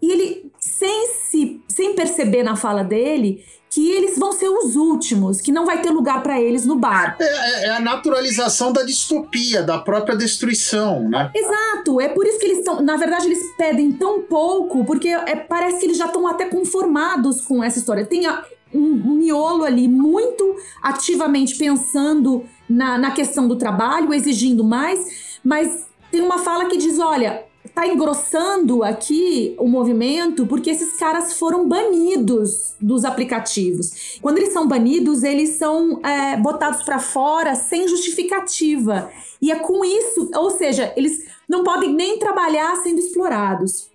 E 0.05 0.13
ele, 0.13 0.53
sem, 0.61 1.09
se, 1.09 1.63
sem 1.67 1.95
perceber 1.95 2.43
na 2.43 2.57
fala 2.57 2.85
dele, 2.85 3.43
que 3.71 3.91
eles 3.91 4.19
vão 4.19 4.33
ser 4.33 4.51
os 4.51 4.77
últimos, 4.77 5.41
que 5.41 5.51
não 5.51 5.65
vai 5.65 5.81
ter 5.81 5.89
lugar 5.89 6.23
para 6.23 6.39
eles 6.39 6.67
no 6.67 6.77
bar. 6.77 7.17
É, 7.19 7.25
é, 7.25 7.65
é, 7.65 7.71
a 7.71 7.81
naturalização 7.81 8.71
da 8.71 8.83
distopia, 8.83 9.63
da 9.63 9.79
própria 9.79 10.15
destruição, 10.15 11.09
né? 11.09 11.31
Exato, 11.35 12.03
é 12.03 12.09
por 12.11 12.27
isso 12.27 12.39
que 12.39 12.45
eles 12.45 12.59
estão. 12.59 12.83
Na 12.83 12.99
verdade, 12.99 13.25
eles 13.25 13.43
pedem 13.57 13.93
tão 13.93 14.21
pouco, 14.21 14.85
porque 14.85 15.09
é, 15.09 15.37
parece 15.37 15.79
que 15.79 15.87
eles 15.87 15.97
já 15.97 16.07
estão 16.07 16.27
até 16.27 16.45
conformados 16.45 17.41
com 17.41 17.65
essa 17.65 17.79
história. 17.79 18.05
Tem 18.05 18.27
a, 18.27 18.45
um, 18.75 18.81
um 18.81 19.15
miolo 19.15 19.65
ali 19.65 19.89
muito 19.89 20.55
ativamente 20.83 21.57
pensando 21.57 22.45
na, 22.69 22.99
na 22.99 23.11
questão 23.11 23.49
do 23.49 23.57
trabalho, 23.57 24.13
exigindo 24.13 24.63
mais, 24.63 25.39
mas 25.43 25.87
tem 26.11 26.21
uma 26.21 26.39
fala 26.39 26.67
que 26.67 26.77
diz: 26.77 26.99
olha, 26.99 27.43
tá 27.75 27.87
engrossando 27.87 28.85
aqui 28.85 29.55
o 29.59 29.67
movimento 29.67 30.47
porque 30.47 30.71
esses 30.71 30.97
caras 30.97 31.39
foram 31.39 31.69
banidos 31.69 32.75
dos 32.81 33.05
aplicativos. 33.05 34.19
Quando 34.23 34.39
eles 34.39 34.53
são 34.53 34.69
banidos, 34.69 35.25
eles 35.25 35.51
são 35.51 36.01
é, 36.05 36.37
botados 36.37 36.83
para 36.83 37.01
fora 37.01 37.55
sem 37.57 37.89
justificativa. 37.89 39.11
E 39.43 39.51
é 39.51 39.57
com 39.57 39.85
isso, 39.85 40.31
ou 40.35 40.51
seja, 40.51 40.93
eles 40.97 41.27
não 41.49 41.65
podem 41.65 41.93
nem 41.93 42.19
trabalhar 42.19 42.77
sendo 42.77 43.01
explorados. 43.01 43.91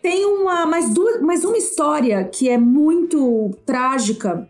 Tem 0.00 0.24
uma 0.24 0.64
mais, 0.64 0.88
duas, 0.94 1.20
mais 1.20 1.44
uma 1.44 1.58
história 1.58 2.22
que 2.24 2.48
é 2.48 2.56
muito 2.56 3.50
trágica. 3.66 4.48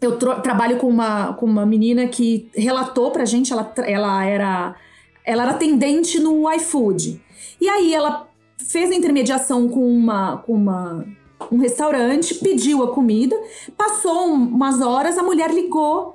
Eu 0.00 0.16
trabalho 0.16 0.78
com 0.78 0.88
uma, 0.88 1.34
com 1.34 1.46
uma 1.46 1.64
menina 1.64 2.08
que 2.08 2.48
relatou 2.54 3.12
pra 3.12 3.24
gente, 3.24 3.52
ela, 3.52 3.72
ela 3.86 4.24
era 4.24 4.76
ela 5.24 5.42
era 5.44 5.52
atendente 5.52 6.18
no 6.18 6.50
iFood. 6.54 7.20
E 7.60 7.68
aí 7.68 7.94
ela 7.94 8.28
fez 8.58 8.90
a 8.90 8.94
intermediação 8.94 9.68
com 9.68 9.86
uma, 9.86 10.38
com 10.38 10.54
uma 10.54 11.04
um 11.50 11.58
restaurante, 11.58 12.34
pediu 12.36 12.82
a 12.82 12.92
comida, 12.92 13.36
passou 13.76 14.26
umas 14.26 14.80
horas, 14.80 15.16
a 15.16 15.22
mulher 15.22 15.50
ligou 15.52 16.14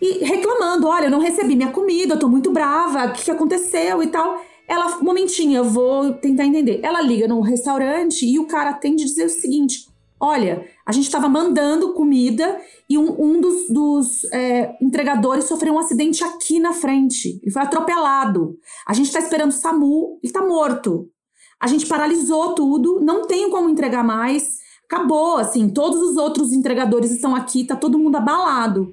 e 0.00 0.24
reclamando: 0.24 0.86
Olha, 0.86 1.06
eu 1.06 1.10
não 1.10 1.20
recebi 1.20 1.56
minha 1.56 1.70
comida, 1.70 2.14
eu 2.14 2.18
tô 2.18 2.28
muito 2.28 2.50
brava, 2.50 3.06
o 3.06 3.12
que, 3.12 3.24
que 3.24 3.30
aconteceu 3.30 4.02
e 4.02 4.08
tal. 4.08 4.40
Ela, 4.66 4.98
momentinho, 5.00 5.56
eu 5.56 5.64
vou 5.64 6.12
tentar 6.14 6.44
entender. 6.44 6.80
Ela 6.82 7.00
liga 7.00 7.26
no 7.26 7.40
restaurante 7.40 8.26
e 8.26 8.38
o 8.38 8.46
cara 8.46 8.70
atende 8.70 9.04
e 9.04 9.24
o 9.24 9.28
seguinte: 9.28 9.87
Olha, 10.20 10.66
a 10.84 10.90
gente 10.90 11.04
estava 11.04 11.28
mandando 11.28 11.92
comida 11.94 12.60
e 12.90 12.98
um, 12.98 13.14
um 13.20 13.40
dos, 13.40 13.68
dos 13.68 14.24
é, 14.32 14.76
entregadores 14.82 15.44
sofreu 15.44 15.74
um 15.74 15.78
acidente 15.78 16.24
aqui 16.24 16.58
na 16.58 16.72
frente. 16.72 17.38
Ele 17.42 17.52
foi 17.52 17.62
atropelado. 17.62 18.56
A 18.86 18.92
gente 18.92 19.06
está 19.06 19.20
esperando 19.20 19.50
o 19.50 19.54
SAMU, 19.54 20.18
ele 20.22 20.30
está 20.30 20.44
morto. 20.44 21.08
A 21.60 21.66
gente 21.66 21.86
paralisou 21.86 22.54
tudo, 22.54 23.00
não 23.00 23.26
tem 23.26 23.50
como 23.50 23.68
entregar 23.68 24.02
mais. 24.02 24.58
Acabou, 24.84 25.36
assim, 25.36 25.68
todos 25.68 26.00
os 26.00 26.16
outros 26.16 26.52
entregadores 26.52 27.10
estão 27.10 27.36
aqui, 27.36 27.64
tá 27.64 27.76
todo 27.76 27.98
mundo 27.98 28.16
abalado. 28.16 28.92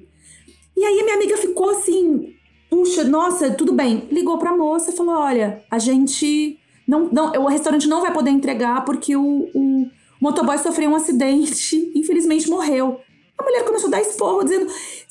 E 0.76 0.84
aí 0.84 1.02
minha 1.02 1.16
amiga 1.16 1.36
ficou 1.38 1.70
assim, 1.70 2.34
puxa, 2.70 3.02
nossa, 3.04 3.50
tudo 3.50 3.72
bem. 3.72 4.06
Ligou 4.10 4.38
para 4.38 4.50
a 4.50 4.56
moça 4.56 4.90
e 4.90 4.96
falou: 4.96 5.16
olha, 5.16 5.62
a 5.70 5.78
gente. 5.78 6.58
Não, 6.86 7.08
não, 7.10 7.32
o 7.32 7.48
restaurante 7.48 7.88
não 7.88 8.00
vai 8.00 8.12
poder 8.12 8.30
entregar 8.30 8.84
porque 8.84 9.16
o, 9.16 9.50
o 9.52 9.86
o 10.20 10.24
motoboy 10.24 10.58
sofreu 10.58 10.90
um 10.90 10.96
acidente, 10.96 11.92
infelizmente 11.94 12.48
morreu. 12.48 13.00
A 13.38 13.42
mulher 13.42 13.64
começou 13.64 13.88
a 13.88 13.90
dar 13.92 14.00
esporro, 14.00 14.44
dizendo: 14.44 14.70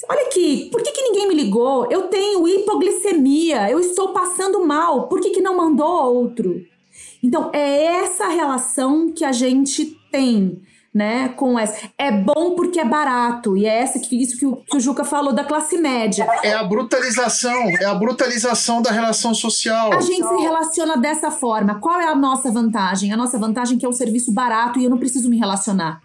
Olha 0.10 0.22
aqui, 0.24 0.70
por 0.72 0.82
que, 0.82 0.92
que 0.92 1.02
ninguém 1.02 1.28
me 1.28 1.36
ligou? 1.36 1.88
Eu 1.92 2.04
tenho 2.04 2.48
hipoglicemia, 2.48 3.70
eu 3.70 3.80
estou 3.80 4.10
passando 4.10 4.66
mal, 4.66 5.08
por 5.08 5.22
que, 5.22 5.30
que 5.30 5.42
não 5.42 5.58
mandou 5.58 6.16
outro? 6.16 6.66
Então, 7.22 7.50
é 7.54 7.86
essa 7.86 8.28
relação 8.28 9.12
que 9.12 9.24
a 9.24 9.32
gente 9.32 9.98
tem 10.12 10.62
né, 10.96 11.28
com 11.36 11.60
essa. 11.60 11.90
É 11.98 12.10
bom 12.10 12.56
porque 12.56 12.80
é 12.80 12.86
barato, 12.86 13.58
e 13.58 13.66
é 13.66 13.82
essa 13.82 14.00
que 14.00 14.16
isso 14.16 14.38
que 14.38 14.46
o, 14.46 14.56
que 14.56 14.78
o 14.78 14.80
Juca 14.80 15.04
falou 15.04 15.34
da 15.34 15.44
classe 15.44 15.78
média. 15.78 16.26
É 16.42 16.54
a 16.54 16.64
brutalização, 16.64 17.68
é 17.82 17.84
a 17.84 17.94
brutalização 17.94 18.82
da 18.82 18.92
relação 18.92 19.34
social. 19.34 19.92
A 19.92 20.00
gente 20.00 20.26
se 20.26 20.36
relaciona 20.36 20.96
dessa 20.96 21.30
forma. 21.30 21.76
Qual 21.82 22.00
é 22.00 22.08
a 22.08 22.16
nossa 22.16 22.50
vantagem? 22.50 23.12
A 23.12 23.18
nossa 23.18 23.38
vantagem 23.38 23.76
é 23.76 23.80
que 23.82 23.86
é 23.86 23.90
um 23.90 23.94
serviço 23.94 24.32
barato 24.32 24.80
e 24.80 24.86
eu 24.86 24.90
não 24.90 24.98
preciso 24.98 25.30
me 25.30 25.38
relacionar. 25.38 26.02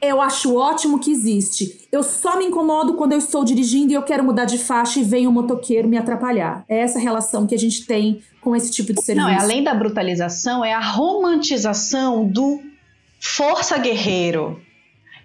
Eu 0.00 0.20
acho 0.20 0.54
ótimo 0.54 0.98
que 0.98 1.10
existe. 1.10 1.86
Eu 1.92 2.02
só 2.02 2.38
me 2.38 2.46
incomodo 2.46 2.94
quando 2.94 3.12
eu 3.12 3.18
estou 3.18 3.44
dirigindo 3.44 3.92
e 3.92 3.94
eu 3.94 4.02
quero 4.02 4.24
mudar 4.24 4.46
de 4.46 4.56
faixa 4.56 5.00
e 5.00 5.04
vem 5.04 5.28
um 5.28 5.32
motoqueiro 5.32 5.88
me 5.88 5.98
atrapalhar. 5.98 6.64
É 6.66 6.78
essa 6.78 6.98
relação 6.98 7.46
que 7.46 7.54
a 7.54 7.58
gente 7.58 7.86
tem 7.86 8.22
com 8.40 8.56
esse 8.56 8.70
tipo 8.70 8.92
de 8.92 9.02
serviço. 9.02 9.26
Não, 9.26 9.32
é 9.32 9.38
além 9.38 9.62
da 9.62 9.74
brutalização, 9.74 10.64
é 10.64 10.72
a 10.72 10.80
romantização 10.80 12.26
do 12.26 12.60
Força 13.26 13.78
guerreiro 13.78 14.62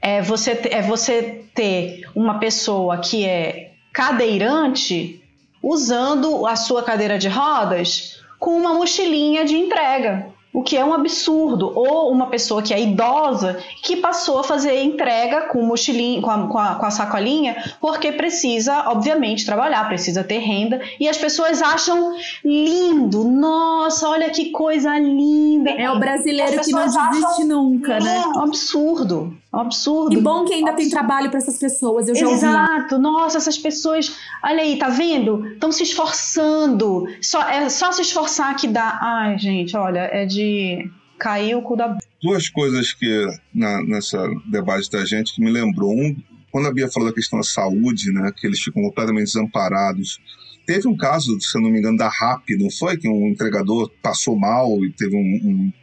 é 0.02 0.22
você, 0.22 0.52
é 0.72 0.82
você 0.82 1.44
ter 1.54 2.10
uma 2.16 2.40
pessoa 2.40 2.98
que 3.00 3.26
é 3.26 3.74
cadeirante 3.94 5.22
usando 5.62 6.48
a 6.48 6.56
sua 6.56 6.82
cadeira 6.82 7.20
de 7.20 7.28
rodas 7.28 8.24
com 8.40 8.58
uma 8.58 8.74
mochilinha 8.74 9.44
de 9.44 9.56
entrega 9.56 10.34
o 10.54 10.64
que 10.64 10.76
é 10.76 10.84
um 10.84 10.94
absurdo. 10.94 11.72
Ou 11.76 12.12
uma 12.12 12.28
pessoa 12.28 12.62
que 12.62 12.74
é 12.74 12.82
idosa 12.82 13.60
que 13.84 13.96
passou 13.98 14.40
a 14.40 14.44
fazer 14.44 14.82
entrega 14.84 15.48
com 15.48 15.62
mochilinha, 15.62 16.22
com 16.22 16.30
a, 16.30 16.48
com 16.48 16.58
a, 16.58 16.76
com 16.76 16.86
a 16.86 16.92
sacolinha, 16.92 17.56
porque 17.80 18.12
precisa, 18.12 18.90
obviamente, 18.90 19.46
trabalhar, 19.46 19.88
precisa 19.88 20.24
ter 20.24 20.40
renda, 20.40 20.82
e 21.00 21.08
as 21.08 21.18
pessoas 21.18 21.62
acham 21.62 22.16
lindo. 22.44 23.24
Nossa, 23.24 24.10
olha 24.10 24.30
que 24.30 24.52
coisa 24.52 24.98
linda. 24.98 25.72
É 25.72 25.90
o 25.90 26.00
brasileiro 26.00 26.62
que 26.62 26.72
não 26.72 26.86
desiste 26.86 27.26
acham, 27.26 27.48
nunca, 27.48 28.00
né? 28.00 28.24
É 28.24 28.28
um 28.28 28.44
absurdo. 28.44 29.39
É 29.52 29.58
um 29.58 29.62
absurdo. 29.62 30.18
E 30.18 30.22
bom 30.22 30.46
que 30.46 30.54
ainda 30.54 30.74
tem 30.74 30.90
trabalho 30.90 31.30
para 31.30 31.40
essas 31.40 31.58
pessoas, 31.58 32.08
eu 32.08 32.16
já 32.16 32.30
Exato. 32.30 32.96
Ouvi. 32.96 33.04
Nossa, 33.04 33.38
essas 33.38 33.58
pessoas, 33.58 34.16
olha 34.44 34.62
aí, 34.62 34.78
tá 34.78 34.90
vendo? 34.90 35.46
Estão 35.48 35.72
se 35.72 35.84
esforçando. 35.84 37.08
Só, 37.22 37.42
é 37.50 37.68
só 37.70 37.92
se 37.92 38.02
esforçar 38.04 38.56
que 38.56 38.68
dá. 38.68 39.00
Ai, 39.02 39.38
gente, 39.40 39.76
olha, 39.76 40.02
é 40.12 40.26
de 40.26 40.90
cair 41.18 41.56
o 41.56 41.64
cu 41.64 41.76
da. 41.76 41.98
Duas 42.22 42.48
coisas 42.48 42.94
que 42.94 43.26
na, 43.54 43.82
nessa 43.84 44.24
debate 44.46 44.90
da 44.92 45.04
gente 45.04 45.34
que 45.34 45.42
me 45.42 45.52
lembrou. 45.52 45.92
Um, 45.92 46.16
quando 46.52 46.68
a 46.68 46.74
Bia 46.74 46.90
falou 46.90 47.10
da 47.10 47.16
questão 47.16 47.40
da 47.40 47.44
saúde, 47.44 48.12
né, 48.12 48.32
que 48.36 48.46
eles 48.46 48.60
ficam 48.60 48.82
completamente 48.84 49.26
desamparados. 49.26 50.20
Teve 50.66 50.88
um 50.88 50.96
caso, 50.96 51.40
se 51.42 51.58
eu 51.58 51.62
não 51.62 51.70
me 51.70 51.80
engano, 51.80 51.98
da 51.98 52.08
RAP, 52.08 52.50
não 52.60 52.70
foi? 52.70 52.98
Que 52.98 53.08
um 53.08 53.28
entregador 53.28 53.90
passou 54.02 54.38
mal 54.38 54.84
e 54.86 54.92
teve 54.92 55.16
um, 55.16 55.20
um 55.20 55.74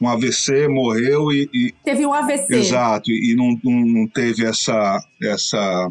um 0.00 0.08
AVC, 0.08 0.68
morreu 0.68 1.32
e, 1.32 1.48
e, 1.52 1.74
Teve 1.84 2.06
um 2.06 2.12
AVC. 2.12 2.54
Exato, 2.54 3.10
e, 3.10 3.32
e 3.32 3.36
não, 3.36 3.58
não, 3.62 3.86
não, 3.86 4.08
teve 4.08 4.44
essa, 4.44 5.02
essa, 5.22 5.90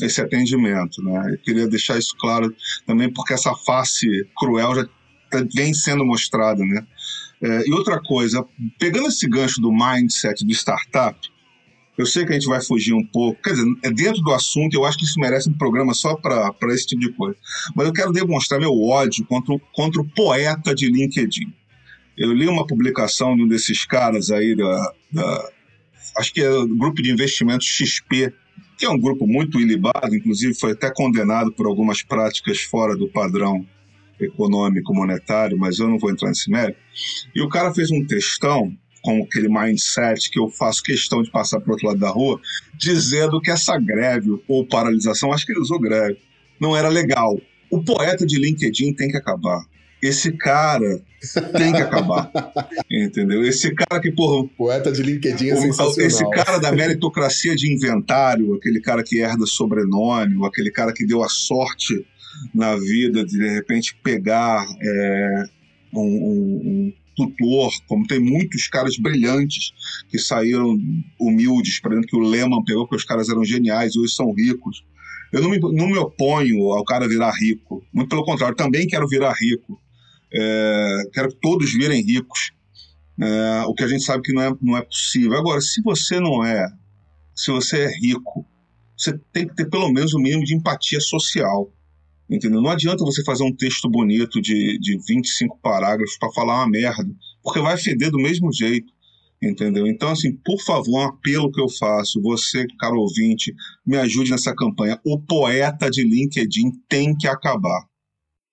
esse 0.00 0.20
atendimento. 0.20 1.02
Né? 1.02 1.32
Eu 1.32 1.38
queria 1.38 1.66
deixar 1.66 1.98
isso 1.98 2.14
claro 2.18 2.54
também, 2.86 3.12
porque 3.12 3.34
essa 3.34 3.54
face 3.64 4.06
cruel 4.36 4.74
já 4.74 4.84
tá, 5.30 5.44
vem 5.54 5.72
sendo 5.72 6.04
mostrada. 6.04 6.62
Né? 6.64 6.86
É, 7.42 7.68
e 7.68 7.72
outra 7.72 8.00
coisa, 8.00 8.44
pegando 8.78 9.08
esse 9.08 9.26
gancho 9.28 9.60
do 9.60 9.72
mindset 9.72 10.44
de 10.44 10.52
startup, 10.52 11.18
eu 11.96 12.04
sei 12.04 12.26
que 12.26 12.32
a 12.32 12.34
gente 12.34 12.46
vai 12.46 12.62
fugir 12.62 12.92
um 12.92 13.04
pouco, 13.06 13.40
quer 13.42 13.52
dizer, 13.52 13.66
é 13.82 13.90
dentro 13.90 14.20
do 14.20 14.32
assunto, 14.32 14.74
eu 14.74 14.84
acho 14.84 14.98
que 14.98 15.04
isso 15.04 15.18
merece 15.18 15.48
um 15.48 15.56
programa 15.56 15.94
só 15.94 16.14
para 16.14 16.52
esse 16.74 16.86
tipo 16.86 17.00
de 17.00 17.12
coisa. 17.12 17.36
Mas 17.74 17.86
eu 17.86 17.92
quero 17.92 18.12
demonstrar 18.12 18.60
meu 18.60 18.82
ódio 18.82 19.24
contra, 19.24 19.56
contra 19.72 20.02
o 20.02 20.08
poeta 20.10 20.74
de 20.74 20.90
LinkedIn. 20.90 21.54
Eu 22.16 22.32
li 22.32 22.46
uma 22.46 22.66
publicação 22.66 23.36
de 23.36 23.42
um 23.42 23.48
desses 23.48 23.84
caras 23.84 24.30
aí, 24.30 24.56
da, 24.56 24.92
da 25.12 25.50
acho 26.16 26.32
que 26.32 26.40
é 26.40 26.50
o 26.50 26.66
grupo 26.66 27.02
de 27.02 27.10
investimentos 27.10 27.66
XP, 27.66 28.32
que 28.78 28.84
é 28.84 28.90
um 28.90 28.98
grupo 28.98 29.26
muito 29.26 29.60
ilibado, 29.60 30.14
inclusive 30.14 30.54
foi 30.54 30.72
até 30.72 30.90
condenado 30.92 31.52
por 31.52 31.66
algumas 31.66 32.02
práticas 32.02 32.60
fora 32.60 32.96
do 32.96 33.08
padrão 33.08 33.66
econômico 34.20 34.94
monetário, 34.94 35.58
mas 35.58 35.78
eu 35.78 35.88
não 35.88 35.98
vou 35.98 36.10
entrar 36.10 36.28
nesse 36.28 36.50
mérito. 36.50 36.78
E 37.34 37.42
o 37.42 37.48
cara 37.48 37.74
fez 37.74 37.90
um 37.90 38.04
textão 38.06 38.72
com 39.02 39.22
aquele 39.22 39.48
mindset 39.48 40.30
que 40.30 40.38
eu 40.38 40.48
faço 40.48 40.82
questão 40.82 41.22
de 41.22 41.30
passar 41.30 41.60
para 41.60 41.72
outro 41.72 41.86
lado 41.86 42.00
da 42.00 42.10
rua, 42.10 42.40
dizendo 42.76 43.40
que 43.40 43.50
essa 43.50 43.78
greve 43.78 44.42
ou 44.48 44.66
paralisação, 44.66 45.32
acho 45.32 45.46
que 45.46 45.52
ele 45.52 45.60
usou 45.60 45.78
greve, 45.78 46.18
não 46.60 46.76
era 46.76 46.88
legal. 46.88 47.38
O 47.70 47.82
poeta 47.84 48.26
de 48.26 48.38
LinkedIn 48.38 48.94
tem 48.94 49.08
que 49.08 49.16
acabar. 49.16 49.64
Esse 50.02 50.32
cara 50.32 51.00
tem 51.56 51.72
que 51.72 51.80
acabar. 51.82 52.30
entendeu? 52.90 53.44
Esse 53.44 53.74
cara 53.74 54.00
que, 54.00 54.12
porra. 54.12 54.48
Poeta 54.56 54.92
de 54.92 55.02
LinkedIn 55.02 55.50
é 55.50 55.56
sensacional. 55.56 56.06
Esse 56.06 56.30
cara 56.30 56.58
da 56.58 56.72
meritocracia 56.72 57.56
de 57.56 57.72
inventário, 57.72 58.54
aquele 58.54 58.80
cara 58.80 59.02
que 59.02 59.20
herda 59.20 59.46
sobrenome, 59.46 60.44
aquele 60.46 60.70
cara 60.70 60.92
que 60.92 61.06
deu 61.06 61.22
a 61.22 61.28
sorte 61.28 62.06
na 62.54 62.76
vida 62.76 63.24
de 63.24 63.38
de 63.38 63.48
repente 63.48 63.98
pegar 64.02 64.66
é, 64.82 65.44
um, 65.94 66.00
um, 66.00 66.62
um 66.66 66.92
tutor, 67.16 67.72
como 67.88 68.06
tem 68.06 68.20
muitos 68.20 68.68
caras 68.68 68.96
brilhantes 68.98 69.72
que 70.10 70.18
saíram 70.18 70.76
humildes, 71.18 71.80
por 71.80 71.92
exemplo, 71.92 72.08
que 72.08 72.16
o 72.16 72.20
Lehman 72.20 72.62
pegou, 72.64 72.84
porque 72.84 72.96
os 72.96 73.04
caras 73.04 73.28
eram 73.28 73.44
geniais, 73.44 73.96
hoje 73.96 74.14
são 74.14 74.32
ricos. 74.32 74.84
Eu 75.32 75.42
não 75.42 75.50
me, 75.50 75.58
não 75.58 75.88
me 75.88 75.98
oponho 75.98 76.70
ao 76.72 76.84
cara 76.84 77.08
virar 77.08 77.32
rico, 77.32 77.82
muito 77.92 78.08
pelo 78.08 78.24
contrário, 78.24 78.54
também 78.54 78.86
quero 78.86 79.08
virar 79.08 79.32
rico. 79.32 79.80
É, 80.38 81.02
quero 81.12 81.28
que 81.28 81.36
todos 81.40 81.72
virem 81.72 82.02
ricos. 82.02 82.52
É, 83.20 83.62
o 83.66 83.74
que 83.74 83.82
a 83.82 83.88
gente 83.88 84.04
sabe 84.04 84.22
que 84.22 84.32
não 84.32 84.42
é, 84.42 84.54
não 84.60 84.76
é 84.76 84.82
possível. 84.82 85.34
Agora, 85.38 85.60
se 85.60 85.80
você 85.82 86.20
não 86.20 86.44
é, 86.44 86.66
se 87.34 87.50
você 87.50 87.84
é 87.84 87.98
rico, 87.98 88.46
você 88.96 89.18
tem 89.32 89.46
que 89.46 89.54
ter 89.54 89.68
pelo 89.70 89.90
menos 89.92 90.14
o 90.14 90.18
mínimo 90.18 90.44
de 90.44 90.54
empatia 90.54 91.00
social. 91.00 91.72
Entendeu? 92.28 92.60
Não 92.60 92.70
adianta 92.70 93.04
você 93.04 93.22
fazer 93.22 93.44
um 93.44 93.54
texto 93.54 93.88
bonito 93.88 94.40
de, 94.40 94.78
de 94.78 94.98
25 95.08 95.58
parágrafos 95.62 96.18
para 96.18 96.32
falar 96.32 96.56
uma 96.56 96.68
merda, 96.68 97.08
porque 97.42 97.60
vai 97.60 97.76
feder 97.76 98.10
do 98.10 98.18
mesmo 98.18 98.52
jeito. 98.52 98.92
Entendeu? 99.40 99.86
Então, 99.86 100.08
assim, 100.10 100.32
por 100.44 100.60
favor, 100.62 100.98
um 100.98 101.02
apelo 101.02 101.52
que 101.52 101.60
eu 101.60 101.68
faço, 101.68 102.20
você, 102.22 102.66
caro 102.80 102.98
ouvinte, 102.98 103.54
me 103.86 103.96
ajude 103.96 104.30
nessa 104.30 104.54
campanha. 104.54 104.98
O 105.04 105.20
poeta 105.20 105.90
de 105.90 106.02
LinkedIn 106.02 106.72
tem 106.88 107.14
que 107.14 107.28
acabar. 107.28 107.86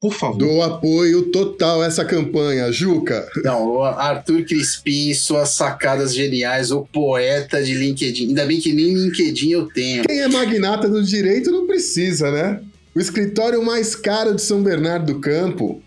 Por 0.04 0.14
favor. 0.14 0.38
Dou 0.38 0.62
apoio 0.62 1.32
total 1.32 1.82
a 1.82 1.86
essa 1.86 2.04
campanha, 2.04 2.70
Juca. 2.74 3.26
Não, 3.42 3.70
o 3.70 3.84
Arthur 3.84 4.44
Crispim, 4.44 5.14
suas 5.14 5.52
sacadas 5.52 6.14
geniais, 6.14 6.72
o 6.72 6.82
poeta 6.82 7.64
de 7.64 7.74
LinkedIn. 7.74 8.28
Ainda 8.28 8.46
bem 8.46 8.60
que 8.60 8.74
nem 8.74 8.94
LinkedIn 8.94 9.52
eu 9.52 9.68
tenho. 9.68 10.04
Quem 10.04 10.20
é 10.20 10.28
magnata 10.28 10.90
do 10.90 11.02
direito 11.02 11.52
não 11.52 11.66
precisa, 11.66 12.30
né? 12.30 12.60
O 12.94 13.00
escritório 13.00 13.64
mais 13.64 13.96
caro 13.96 14.36
de 14.36 14.42
São 14.42 14.62
Bernardo 14.62 15.14
do 15.14 15.22
Campo 15.22 15.82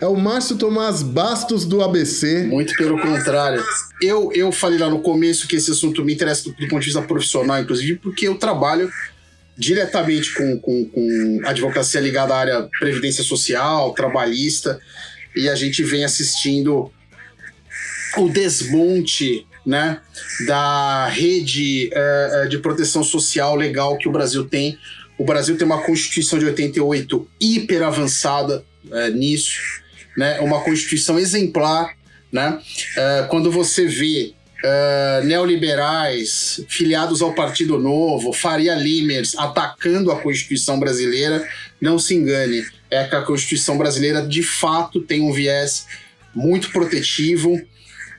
é 0.00 0.06
o 0.06 0.14
Márcio 0.14 0.56
Tomás 0.56 1.02
Bastos 1.02 1.64
do 1.64 1.82
ABC. 1.82 2.44
Muito 2.44 2.72
pelo 2.76 3.00
contrário. 3.00 3.64
Eu, 4.00 4.30
eu 4.32 4.52
falei 4.52 4.78
lá 4.78 4.88
no 4.88 5.00
começo 5.00 5.48
que 5.48 5.56
esse 5.56 5.72
assunto 5.72 6.04
me 6.04 6.14
interessa 6.14 6.44
do, 6.44 6.54
do 6.54 6.68
ponto 6.68 6.80
de 6.80 6.86
vista 6.86 7.02
profissional, 7.02 7.60
inclusive, 7.60 7.96
porque 7.96 8.28
eu 8.28 8.36
trabalho 8.36 8.88
diretamente 9.56 10.34
com, 10.34 10.58
com, 10.58 10.84
com 10.86 11.40
advocacia 11.44 12.00
ligada 12.00 12.34
à 12.34 12.38
área 12.38 12.68
previdência 12.78 13.22
social, 13.22 13.92
trabalhista, 13.94 14.80
e 15.34 15.48
a 15.48 15.54
gente 15.54 15.82
vem 15.82 16.04
assistindo 16.04 16.90
o 18.16 18.28
desmonte 18.28 19.46
né, 19.66 20.00
da 20.46 21.06
rede 21.08 21.90
uh, 21.92 22.48
de 22.48 22.58
proteção 22.58 23.02
social 23.02 23.56
legal 23.56 23.96
que 23.96 24.08
o 24.08 24.12
Brasil 24.12 24.44
tem. 24.44 24.78
O 25.18 25.24
Brasil 25.24 25.56
tem 25.56 25.66
uma 25.66 25.82
Constituição 25.82 26.38
de 26.38 26.44
88 26.44 27.28
hiper 27.40 27.82
avançada 27.82 28.64
uh, 28.86 29.10
nisso, 29.10 29.60
né, 30.16 30.38
uma 30.40 30.60
Constituição 30.60 31.18
exemplar. 31.18 31.94
Né? 32.30 32.50
Uh, 32.50 33.28
quando 33.28 33.50
você 33.50 33.86
vê 33.86 34.34
uh, 34.64 35.24
neoliberais 35.24 36.64
filiados 36.68 37.20
ao 37.20 37.34
Partido 37.34 37.78
Novo, 37.78 38.32
Faria 38.32 38.74
Limers 38.74 39.36
atacando 39.36 40.10
a 40.10 40.20
Constituição 40.20 40.80
brasileira, 40.80 41.46
não 41.80 41.98
se 41.98 42.14
engane, 42.14 42.64
é 42.90 43.04
que 43.04 43.14
a 43.14 43.22
Constituição 43.22 43.76
brasileira 43.76 44.26
de 44.26 44.42
fato 44.42 45.00
tem 45.00 45.20
um 45.20 45.32
viés 45.32 45.86
muito 46.34 46.70
protetivo. 46.70 47.60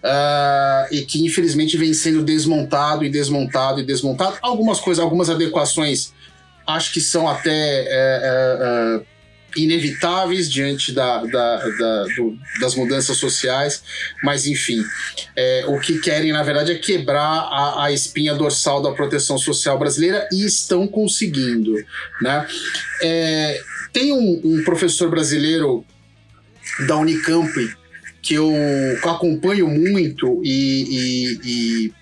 Uh, 0.05 0.85
e 0.91 1.01
que 1.01 1.25
infelizmente 1.25 1.77
vem 1.77 1.91
sendo 1.91 2.21
desmontado 2.21 3.03
e 3.03 3.09
desmontado 3.09 3.79
e 3.79 3.83
desmontado. 3.83 4.37
Algumas 4.39 4.79
coisas, 4.79 5.03
algumas 5.03 5.31
adequações 5.31 6.13
acho 6.67 6.93
que 6.93 7.01
são 7.01 7.27
até 7.27 7.49
é, 7.51 9.01
inevitáveis 9.55 10.51
diante 10.51 10.91
da, 10.91 11.23
da, 11.23 11.57
da, 11.57 12.03
do, 12.15 12.37
das 12.59 12.75
mudanças 12.75 13.17
sociais, 13.17 13.83
mas 14.23 14.45
enfim, 14.45 14.83
é, 15.35 15.65
o 15.67 15.79
que 15.79 15.99
querem 15.99 16.31
na 16.31 16.43
verdade 16.43 16.71
é 16.71 16.75
quebrar 16.75 17.21
a, 17.21 17.85
a, 17.85 17.91
espinha 17.91 18.33
dorsal 18.33 18.81
da 18.81 18.91
proteção 18.91 19.37
social 19.37 19.77
brasileira 19.79 20.27
e 20.31 20.45
estão 20.45 20.87
conseguindo. 20.87 21.73
Né? 22.21 22.47
É, 23.01 23.61
tem 23.93 24.11
um, 24.11 24.41
um, 24.43 24.63
professor 24.63 25.09
brasileiro 25.09 25.85
da 26.87 26.97
Unicamp 26.97 27.51
que 28.21 28.33
eu 28.33 28.51
acompanho 29.03 29.67
muito 29.67 30.41
e, 30.43 30.83
e, 30.89 31.39
e 31.43 31.93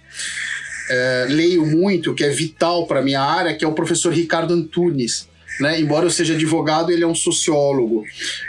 é, 0.90 1.26
leio 1.30 1.66
muito, 1.66 2.14
que 2.14 2.24
é 2.24 2.30
vital 2.30 2.88
para 2.88 3.02
minha 3.02 3.22
área, 3.22 3.56
que 3.56 3.66
é 3.66 3.68
o 3.68 3.74
professor 3.74 4.14
Ricardo 4.14 4.54
Antunes 4.54 5.28
né? 5.60 5.80
Embora 5.80 6.06
eu 6.06 6.10
seja 6.10 6.34
advogado, 6.34 6.92
ele 6.92 7.04
é 7.04 7.08
um 7.08 7.16
sociólogo. 7.16 8.04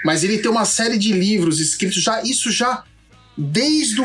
Mas 0.05 0.24
ele 0.24 0.38
tem 0.38 0.50
uma 0.50 0.64
série 0.64 0.98
de 0.98 1.12
livros 1.12 1.61
escritos 1.61 2.02
já, 2.02 2.22
isso 2.22 2.50
já 2.50 2.84
desde 3.36 4.00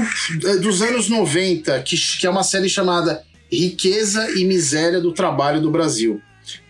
os 0.67 0.81
anos 0.81 1.07
90, 1.07 1.81
que, 1.83 1.95
que 2.19 2.25
é 2.25 2.29
uma 2.29 2.43
série 2.43 2.67
chamada 2.67 3.23
Riqueza 3.51 4.31
e 4.37 4.43
Miséria 4.45 4.99
do 4.99 5.11
Trabalho 5.11 5.61
do 5.61 5.69
Brasil. 5.71 6.21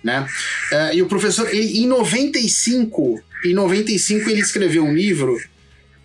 Né? 0.04 0.28
Uh, 0.72 0.94
e 0.96 1.02
o 1.02 1.08
professor, 1.08 1.48
ele, 1.54 1.80
em 1.80 1.88
95, 1.88 3.22
em 3.46 3.54
95 3.54 4.30
ele 4.30 4.42
escreveu 4.42 4.84
um 4.84 4.94
livro 4.94 5.38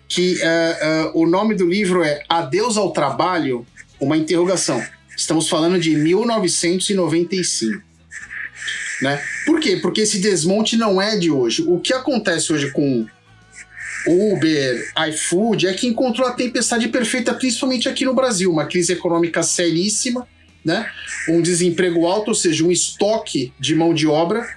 que 0.07 0.35
uh, 0.35 1.11
o 1.13 1.27
nome 1.27 1.55
do 1.55 1.67
livro 1.67 2.03
é 2.03 2.23
Adeus 2.29 2.77
ao 2.77 2.91
Trabalho, 2.91 3.65
uma 3.99 4.15
interrogação. 4.15 4.81
Estamos 5.15 5.49
falando 5.49 5.79
de 5.79 5.95
1995. 5.95 7.84
Né? 9.01 9.21
Por 9.45 9.59
quê? 9.59 9.77
Porque 9.77 10.01
esse 10.01 10.19
desmonte 10.19 10.77
não 10.77 11.01
é 11.01 11.17
de 11.17 11.29
hoje. 11.29 11.63
O 11.67 11.79
que 11.79 11.93
acontece 11.93 12.53
hoje 12.53 12.71
com 12.71 13.05
Uber, 14.07 14.93
iFood, 15.09 15.67
é 15.67 15.73
que 15.73 15.87
encontrou 15.87 16.27
a 16.27 16.33
tempestade 16.33 16.87
perfeita, 16.87 17.33
principalmente 17.33 17.89
aqui 17.89 18.05
no 18.05 18.13
Brasil. 18.13 18.51
Uma 18.51 18.65
crise 18.65 18.93
econômica 18.93 19.43
seríssima, 19.43 20.27
né? 20.63 20.89
um 21.27 21.41
desemprego 21.41 22.05
alto, 22.05 22.29
ou 22.29 22.35
seja, 22.35 22.63
um 22.63 22.71
estoque 22.71 23.53
de 23.59 23.75
mão 23.75 23.93
de 23.93 24.07
obra. 24.07 24.47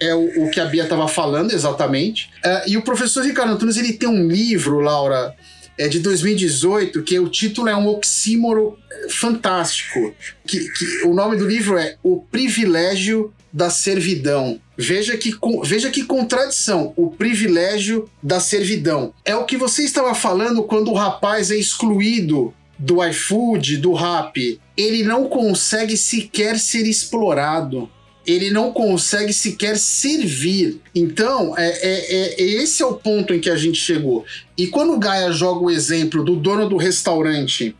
É 0.00 0.14
o, 0.14 0.44
o 0.44 0.50
que 0.50 0.58
a 0.58 0.64
Bia 0.64 0.82
estava 0.82 1.06
falando 1.06 1.52
exatamente. 1.52 2.28
Uh, 2.44 2.70
e 2.70 2.76
o 2.76 2.82
professor 2.82 3.24
Ricardo 3.24 3.52
Antunes 3.52 3.76
ele 3.76 3.92
tem 3.92 4.08
um 4.08 4.26
livro, 4.26 4.80
Laura, 4.80 5.32
é 5.78 5.88
de 5.88 6.00
2018, 6.00 7.02
que 7.02 7.18
o 7.18 7.28
título 7.28 7.68
é 7.68 7.76
um 7.76 7.86
oxímoro 7.86 8.78
fantástico. 9.10 10.14
Que, 10.46 10.68
que, 10.70 11.02
o 11.04 11.14
nome 11.14 11.36
do 11.36 11.46
livro 11.46 11.78
é 11.78 11.96
O 12.02 12.20
Privilégio 12.20 13.32
da 13.52 13.68
servidão. 13.68 14.60
Veja 14.76 15.16
que, 15.16 15.34
veja 15.64 15.90
que 15.90 16.04
contradição, 16.04 16.92
o 16.96 17.10
privilégio 17.10 18.08
da 18.22 18.40
servidão. 18.40 19.12
É 19.24 19.36
o 19.36 19.44
que 19.44 19.56
você 19.56 19.82
estava 19.82 20.14
falando 20.14 20.62
quando 20.62 20.90
o 20.90 20.94
rapaz 20.94 21.50
é 21.50 21.56
excluído 21.56 22.54
do 22.78 23.04
iFood, 23.04 23.76
do 23.76 23.92
Rap. 23.92 24.60
Ele 24.76 25.02
não 25.02 25.28
consegue 25.28 25.96
sequer 25.96 26.58
ser 26.58 26.86
explorado. 26.86 27.88
Ele 28.26 28.50
não 28.50 28.72
consegue 28.72 29.32
sequer 29.32 29.76
servir. 29.76 30.80
Então, 30.94 31.56
é, 31.58 31.68
é, 31.68 32.40
é, 32.40 32.42
esse 32.42 32.82
é 32.82 32.86
o 32.86 32.94
ponto 32.94 33.34
em 33.34 33.40
que 33.40 33.50
a 33.50 33.56
gente 33.56 33.78
chegou. 33.78 34.24
E 34.56 34.68
quando 34.68 34.94
o 34.94 34.98
Gaia 34.98 35.32
joga 35.32 35.60
o 35.60 35.70
exemplo 35.70 36.24
do 36.24 36.36
dono 36.36 36.68
do 36.68 36.76
restaurante 36.76 37.74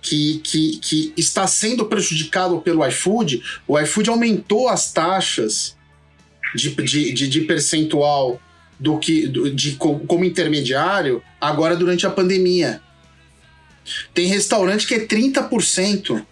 que, 0.00 0.40
que, 0.42 0.78
que 0.78 1.14
está 1.16 1.46
sendo 1.46 1.86
prejudicado 1.86 2.60
pelo 2.60 2.86
iFood, 2.86 3.42
o 3.66 3.78
iFood 3.78 4.10
aumentou 4.10 4.68
as 4.68 4.92
taxas 4.92 5.76
de, 6.54 6.70
de, 6.70 7.12
de, 7.12 7.28
de 7.28 7.40
percentual 7.42 8.40
do 8.78 8.98
que 8.98 9.28
de, 9.28 9.50
de, 9.50 9.72
como 9.76 10.24
intermediário 10.24 11.22
agora 11.40 11.76
durante 11.76 12.06
a 12.06 12.10
pandemia. 12.10 12.80
Tem 14.14 14.26
restaurante 14.26 14.86
que 14.86 14.94
é 14.94 15.06
30%. 15.06 16.24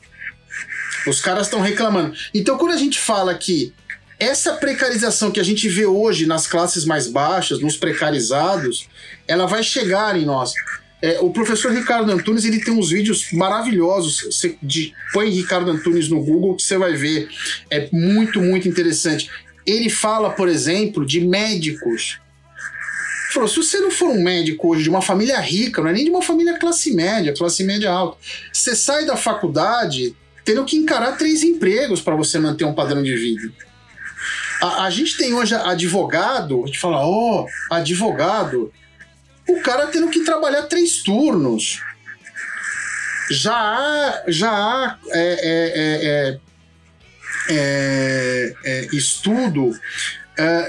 Os 1.07 1.21
caras 1.21 1.47
estão 1.47 1.61
reclamando. 1.61 2.15
Então, 2.35 2.59
quando 2.59 2.73
a 2.73 2.77
gente 2.77 2.99
fala 2.99 3.35
que 3.35 3.73
essa 4.19 4.55
precarização 4.55 5.31
que 5.31 5.41
a 5.41 5.45
gente 5.45 5.69
vê 5.69 5.87
hoje 5.87 6.27
nas 6.27 6.47
classes 6.47 6.85
mais 6.85 7.07
baixas, 7.07 7.61
nos 7.61 7.77
precarizados, 7.77 8.89
ela 9.27 9.47
vai 9.47 9.63
chegar 9.63 10.17
em 10.17 10.25
nós. 10.25 10.53
É, 11.01 11.21
o 11.21 11.31
professor 11.31 11.73
Ricardo 11.73 12.11
Antunes 12.11 12.45
ele 12.45 12.61
tem 12.61 12.75
uns 12.75 12.91
vídeos 12.91 13.31
maravilhosos. 13.33 14.23
Você 14.23 14.57
de, 14.63 14.93
põe 15.13 15.31
Ricardo 15.31 15.71
Antunes 15.71 16.09
no 16.09 16.23
Google 16.23 16.57
que 16.57 16.63
você 16.63 16.77
vai 16.77 16.95
ver. 16.95 17.29
É 17.71 17.89
muito, 17.93 18.41
muito 18.41 18.69
interessante. 18.69 19.31
Ele 19.65 19.89
fala, 19.89 20.31
por 20.31 20.49
exemplo, 20.49 21.07
de 21.07 21.21
médicos. 21.21 22.19
Falou: 23.33 23.49
se 23.49 23.57
você 23.57 23.79
não 23.79 23.91
for 23.91 24.09
um 24.09 24.23
médico 24.23 24.69
hoje 24.69 24.85
de 24.85 24.91
uma 24.91 25.03
família 25.03 25.39
rica, 25.39 25.81
não 25.81 25.91
é 25.91 25.93
nem 25.93 26.05
de 26.05 26.11
uma 26.11 26.23
família 26.23 26.59
classe 26.59 26.93
média, 26.95 27.35
classe 27.37 27.63
média 27.63 27.91
alta, 27.91 28.19
você 28.53 28.75
sai 28.75 29.05
da 29.05 29.17
faculdade 29.17 30.17
tendo 30.45 30.65
que 30.65 30.77
encarar 30.77 31.13
três 31.13 31.43
empregos 31.43 32.01
para 32.01 32.17
você 32.17 32.39
manter 32.39 32.65
um 32.65 32.73
padrão 32.73 33.03
de 33.03 33.15
vida. 33.15 33.53
A, 34.63 34.85
a, 34.85 34.91
gente 34.91 35.17
tem 35.19 35.35
hoje 35.35 35.55
advogado, 35.55 36.65
a 36.65 36.67
gente 36.67 36.79
fala, 36.79 37.07
ó, 37.07 37.45
oh, 37.45 37.75
advogado 37.75 38.73
o 39.49 39.61
cara 39.61 39.87
tendo 39.87 40.09
que 40.09 40.21
trabalhar 40.21 40.63
três 40.65 41.03
turnos. 41.03 41.83
Já 43.31 43.55
há, 43.55 44.25
já 44.29 44.51
há 44.51 44.99
é, 45.11 45.21
é, 45.43 46.07
é, 46.09 46.41
é, 47.51 48.55
é 48.65 48.89
estudo 48.95 49.79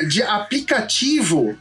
de 0.08 0.24
aplicativo 0.24 1.56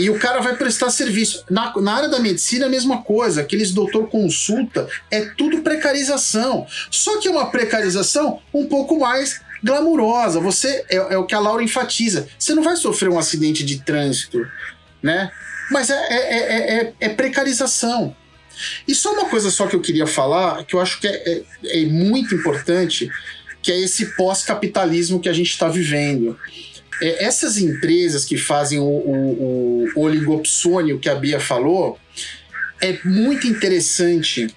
e 0.00 0.08
o 0.08 0.18
cara 0.18 0.40
vai 0.40 0.56
prestar 0.56 0.90
serviço. 0.90 1.44
Na, 1.50 1.72
na, 1.80 1.94
área 1.94 2.08
da 2.08 2.18
medicina, 2.18 2.66
a 2.66 2.68
mesma 2.70 3.02
coisa. 3.02 3.42
Aqueles 3.42 3.70
doutor 3.70 4.08
consulta, 4.08 4.88
é 5.10 5.26
tudo 5.36 5.62
precarização. 5.62 6.66
Só 6.90 7.20
que 7.20 7.28
é 7.28 7.30
uma 7.30 7.50
precarização 7.50 8.40
um 8.52 8.66
pouco 8.66 8.98
mais 8.98 9.40
glamurosa. 9.62 10.40
Você 10.40 10.86
é, 10.88 10.96
é 10.96 11.18
o 11.18 11.26
que 11.26 11.34
a 11.34 11.40
Laura 11.40 11.62
enfatiza. 11.62 12.26
Você 12.38 12.54
não 12.54 12.62
vai 12.62 12.76
sofrer 12.76 13.10
um 13.10 13.18
acidente 13.18 13.62
de 13.62 13.80
trânsito, 13.80 14.38
né? 15.02 15.30
Mas 15.70 15.90
é, 15.90 15.94
é, 15.94 16.80
é, 16.80 16.94
é, 17.00 17.08
precarização. 17.08 18.14
E 18.86 18.94
só 18.94 19.12
uma 19.12 19.28
coisa 19.28 19.50
só 19.50 19.66
que 19.66 19.76
eu 19.76 19.80
queria 19.80 20.06
falar, 20.06 20.64
que 20.64 20.74
eu 20.74 20.80
acho 20.80 21.00
que 21.00 21.06
é, 21.06 21.42
é 21.64 21.84
muito 21.84 22.34
importante, 22.34 23.10
que 23.62 23.70
é 23.70 23.78
esse 23.78 24.16
pós-capitalismo 24.16 25.20
que 25.20 25.28
a 25.28 25.32
gente 25.32 25.50
está 25.50 25.68
vivendo. 25.68 26.38
É, 27.00 27.24
essas 27.24 27.56
empresas 27.56 28.24
que 28.24 28.36
fazem 28.36 28.78
o, 28.78 28.84
o, 28.84 29.88
o 29.94 30.00
oligopsônio 30.00 30.98
que 30.98 31.08
a 31.08 31.14
Bia 31.14 31.40
falou, 31.40 31.98
é 32.80 32.98
muito 33.04 33.46
interessante 33.46 34.48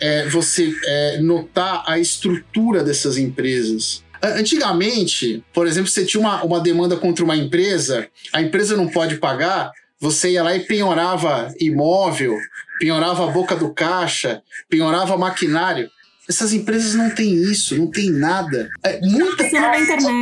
é, 0.00 0.26
você 0.28 0.72
é, 0.84 1.18
notar 1.20 1.84
a 1.86 1.98
estrutura 1.98 2.82
dessas 2.82 3.18
empresas. 3.18 4.02
Antigamente, 4.20 5.44
por 5.52 5.66
exemplo, 5.66 5.88
você 5.88 6.04
tinha 6.04 6.20
uma, 6.20 6.42
uma 6.42 6.60
demanda 6.60 6.96
contra 6.96 7.24
uma 7.24 7.36
empresa, 7.36 8.08
a 8.32 8.42
empresa 8.42 8.76
não 8.76 8.88
pode 8.88 9.16
pagar, 9.16 9.70
você 10.00 10.32
ia 10.32 10.42
lá 10.42 10.54
e 10.54 10.60
penhorava 10.60 11.52
imóvel, 11.58 12.36
penhorava 12.78 13.24
a 13.24 13.32
boca 13.32 13.56
do 13.56 13.72
caixa, 13.72 14.42
penhorava 14.68 15.16
maquinário. 15.16 15.90
Essas 16.28 16.52
empresas 16.52 16.94
não 16.94 17.10
têm 17.10 17.34
isso, 17.34 17.76
não 17.76 17.86
tem 17.86 18.10
nada. 18.10 18.68
É, 18.84 19.00
muita, 19.00 19.44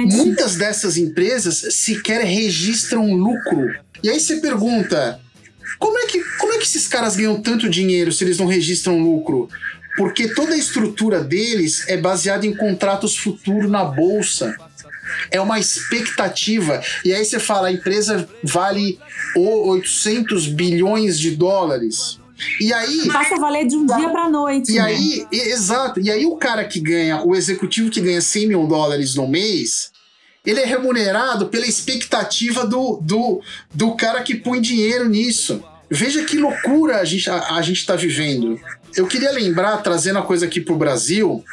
muitas 0.07 0.55
dessas 0.55 0.97
empresas 0.97 1.75
sequer 1.75 2.25
registram 2.25 3.13
lucro. 3.13 3.75
E 4.03 4.09
aí 4.09 4.21
você 4.21 4.37
pergunta: 4.37 5.21
como 5.79 5.99
é, 5.99 6.07
que, 6.07 6.23
como 6.39 6.53
é 6.53 6.59
que 6.59 6.65
esses 6.65 6.87
caras 6.87 7.17
ganham 7.17 7.41
tanto 7.43 7.69
dinheiro 7.69 8.13
se 8.13 8.25
eles 8.25 8.39
não 8.39 8.47
registram 8.47 9.03
lucro? 9.03 9.49
Porque 9.97 10.29
toda 10.29 10.55
a 10.55 10.59
estrutura 10.59 11.25
deles 11.25 11.89
é 11.89 11.97
baseada 11.97 12.47
em 12.47 12.55
contratos 12.55 13.17
futuros 13.17 13.71
na 13.71 13.85
bolsa. 13.85 14.55
É 15.31 15.41
uma 15.41 15.59
expectativa. 15.59 16.81
E 17.05 17.13
aí 17.13 17.25
você 17.25 17.39
fala, 17.39 17.69
a 17.69 17.73
empresa 17.73 18.29
vale 18.43 18.99
800 19.37 20.49
bilhões 20.49 21.19
de 21.19 21.33
dólares. 21.33 22.19
E 22.61 22.73
aí. 22.73 23.09
Passa 23.09 23.37
a 23.37 23.39
valer 23.39 23.67
de 23.67 23.77
um 23.77 23.87
dia 23.87 24.09
para 24.09 24.29
noite. 24.29 24.73
E 24.73 24.77
né? 24.77 24.83
aí, 24.83 25.27
exato. 25.33 26.01
E 26.01 26.11
aí, 26.11 26.27
o 26.27 26.37
cara 26.37 26.65
que 26.65 26.81
ganha, 26.81 27.23
o 27.23 27.35
executivo 27.35 27.91
que 27.91 28.01
ganha 28.01 28.21
100 28.21 28.49
mil 28.49 28.67
dólares 28.67 29.15
no 29.15 29.27
mês, 29.27 29.91
ele 30.45 30.61
é 30.61 30.65
remunerado 30.65 31.47
pela 31.47 31.67
expectativa 31.67 32.67
do, 32.67 33.01
do, 33.03 33.41
do 33.75 33.97
cara 33.97 34.23
que 34.23 34.35
põe 34.35 34.61
dinheiro 34.61 35.09
nisso. 35.09 35.63
Veja 35.91 36.25
que 36.25 36.37
loucura 36.37 36.99
a 36.99 37.05
gente 37.05 37.31
a, 37.31 37.57
a 37.57 37.63
gente 37.63 37.79
está 37.79 37.97
vivendo. 37.97 38.61
Eu 38.97 39.07
queria 39.07 39.31
lembrar, 39.31 39.77
trazendo 39.79 40.19
a 40.19 40.23
coisa 40.23 40.47
aqui 40.47 40.61
para 40.61 40.75
o 40.75 40.79
Brasil, 40.79 41.45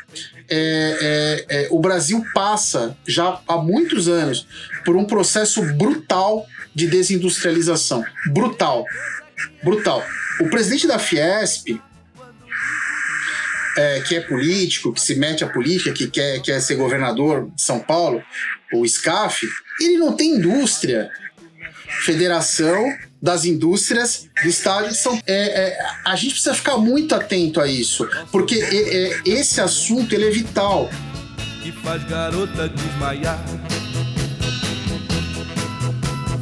é, 0.50 1.46
é, 1.50 1.64
é, 1.64 1.68
o 1.70 1.80
Brasil 1.80 2.24
passa 2.34 2.98
já 3.06 3.42
há 3.46 3.58
muitos 3.58 4.08
anos 4.08 4.48
por 4.86 4.96
um 4.96 5.04
processo 5.04 5.62
brutal 5.74 6.46
de 6.74 6.88
desindustrialização. 6.88 8.04
Brutal. 8.32 8.86
Brutal. 9.62 10.06
O 10.40 10.50
presidente 10.50 10.88
da 10.88 10.98
Fiesp, 10.98 11.82
é, 13.78 14.00
que 14.02 14.16
é 14.16 14.22
político, 14.22 14.94
que 14.94 15.02
se 15.02 15.16
mete 15.16 15.44
à 15.44 15.48
política, 15.48 15.92
que 15.92 16.08
quer, 16.08 16.42
quer 16.42 16.62
ser 16.62 16.76
governador 16.76 17.50
de 17.54 17.62
São 17.62 17.80
Paulo, 17.80 18.24
o 18.74 18.88
SCAF, 18.88 19.46
ele 19.82 19.98
não 19.98 20.16
tem 20.16 20.36
indústria. 20.36 21.12
Federação 22.06 22.86
das 23.24 23.46
Indústrias 23.46 24.28
do 24.44 24.50
Estado 24.50 24.90
de 24.90 24.98
São. 24.98 25.18
É, 25.26 25.70
é, 25.70 25.78
a 26.06 26.14
gente 26.18 26.34
precisa 26.34 26.54
ficar 26.54 26.78
muito 26.78 27.16
atento 27.16 27.62
a 27.62 27.68
isso, 27.68 28.06
porque 28.30 28.56
é, 28.56 29.22
esse 29.26 29.62
assunto 29.62 30.14
ele 30.14 30.28
é 30.28 30.30
vital. 30.30 30.90
Que 31.62 31.72
faz 31.72 32.04
garota 32.04 32.68
desmaiar. 32.68 33.40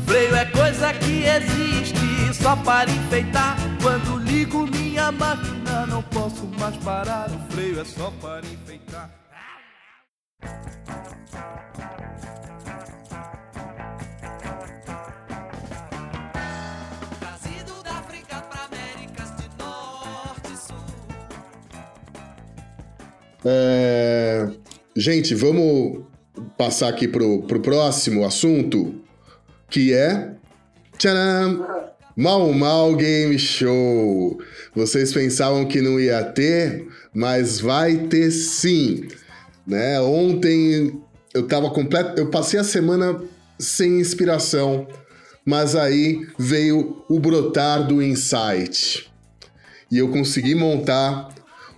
Freio 0.07 0.35
é 0.35 0.45
coisa 0.45 0.91
que 0.95 1.23
existe 1.23 2.41
só 2.41 2.55
para 2.55 2.89
enfeitar. 2.89 3.55
Quando 3.79 4.17
ligo 4.17 4.65
minha 4.65 5.11
máquina, 5.11 5.85
não 5.85 6.01
posso 6.01 6.47
mais 6.59 6.75
parar. 6.77 7.29
O 7.29 7.53
freio 7.53 7.79
é 7.79 7.85
só 7.85 8.11
para 8.19 8.41
enfeitar. 8.47 9.21
É... 23.45 24.49
Gente, 24.95 25.33
vamos 25.35 26.03
passar 26.57 26.89
aqui 26.89 27.07
pro, 27.07 27.43
pro 27.43 27.59
próximo 27.59 28.25
assunto, 28.25 28.95
que 29.69 29.93
é. 29.93 30.33
Tcharam! 30.97 31.65
Mal 32.15 32.51
Mal 32.53 32.95
Game 32.95 33.39
Show. 33.39 34.39
Vocês 34.75 35.13
pensavam 35.13 35.65
que 35.65 35.81
não 35.81 35.99
ia 35.99 36.23
ter, 36.23 36.87
mas 37.13 37.59
vai 37.59 37.97
ter 37.97 38.31
sim. 38.31 39.07
Né? 39.65 39.99
Ontem 40.01 41.01
eu 41.33 41.47
tava 41.47 41.69
completo, 41.69 42.19
eu 42.19 42.29
passei 42.29 42.59
a 42.59 42.63
semana 42.63 43.21
sem 43.57 43.99
inspiração, 43.99 44.87
mas 45.45 45.75
aí 45.75 46.27
veio 46.37 47.03
o 47.09 47.19
brotar 47.19 47.87
do 47.87 48.01
insight. 48.01 49.09
E 49.89 49.97
eu 49.97 50.09
consegui 50.09 50.53
montar 50.53 51.29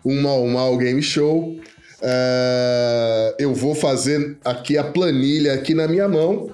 um 0.05 0.21
Mal 0.21 0.45
Mal 0.47 0.77
Game 0.77 1.01
Show. 1.01 1.57
Uh, 2.01 3.35
eu 3.39 3.53
vou 3.53 3.73
fazer 3.73 4.37
aqui 4.43 4.77
a 4.77 4.83
planilha 4.83 5.53
aqui 5.53 5.73
na 5.73 5.87
minha 5.87 6.07
mão. 6.07 6.49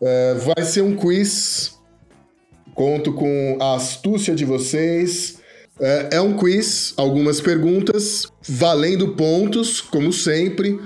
Uh, 0.00 0.38
vai 0.54 0.64
ser 0.64 0.82
um 0.82 0.96
quiz. 0.96 1.78
Conto 2.74 3.12
com 3.12 3.58
a 3.60 3.74
astúcia 3.74 4.34
de 4.34 4.44
vocês. 4.44 5.38
Uh, 5.78 6.08
é 6.10 6.20
um 6.20 6.34
quiz, 6.34 6.94
algumas 6.96 7.40
perguntas, 7.40 8.26
valendo 8.48 9.08
pontos, 9.14 9.80
como 9.80 10.12
sempre. 10.12 10.80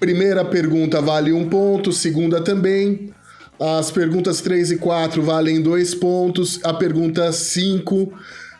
Primeira 0.00 0.44
pergunta 0.44 1.00
vale 1.00 1.32
um 1.32 1.48
ponto, 1.48 1.92
segunda 1.92 2.40
também. 2.40 3.12
As 3.60 3.90
perguntas 3.90 4.40
3 4.40 4.72
e 4.72 4.76
4 4.78 5.22
valem 5.22 5.60
dois 5.60 5.94
pontos. 5.94 6.58
A 6.64 6.74
pergunta 6.74 7.30
5 7.30 8.12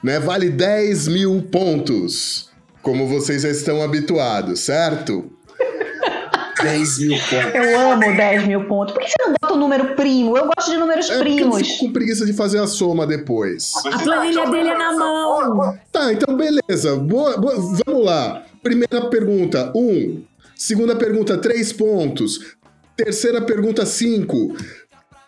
né, 0.03 0.19
vale 0.19 0.51
10 0.51 1.09
mil 1.09 1.43
pontos 1.43 2.51
como 2.83 3.07
vocês 3.07 3.43
já 3.43 3.49
estão 3.49 3.81
habituados, 3.81 4.61
certo? 4.61 5.31
10 6.63 6.99
mil 6.99 7.19
pontos. 7.19 7.55
Eu 7.55 7.81
amo 7.93 8.17
10 8.17 8.47
mil 8.47 8.65
pontos. 8.67 8.95
Por 8.95 9.03
que 9.03 9.09
você 9.09 9.23
não 9.23 9.35
bota 9.41 9.55
o 9.55 9.57
número 9.57 9.95
primo? 9.95 10.37
Eu 10.37 10.47
gosto 10.47 10.71
de 10.71 10.77
números 10.77 11.09
é 11.09 11.19
primos. 11.19 11.59
Eu 11.61 11.65
fico 11.65 11.79
com 11.87 11.93
preguiça 11.93 12.27
de 12.27 12.33
fazer 12.33 12.59
a 12.59 12.67
soma 12.67 13.07
depois. 13.07 13.73
A 13.87 13.99
planilha 13.99 14.51
dele 14.51 14.69
é 14.69 14.79
na 14.79 14.93
mão. 14.93 15.79
Tá, 15.91 16.13
então 16.13 16.37
beleza. 16.37 16.97
Boa, 16.97 17.37
boa, 17.37 17.55
vamos 17.85 18.05
lá. 18.05 18.43
Primeira 18.63 19.09
pergunta, 19.09 19.73
1. 19.75 19.81
Um. 19.81 20.25
Segunda 20.57 20.95
pergunta, 20.95 21.39
3 21.39 21.73
pontos. 21.73 22.57
Terceira 22.97 23.41
pergunta, 23.41 23.85
5. 23.85 24.57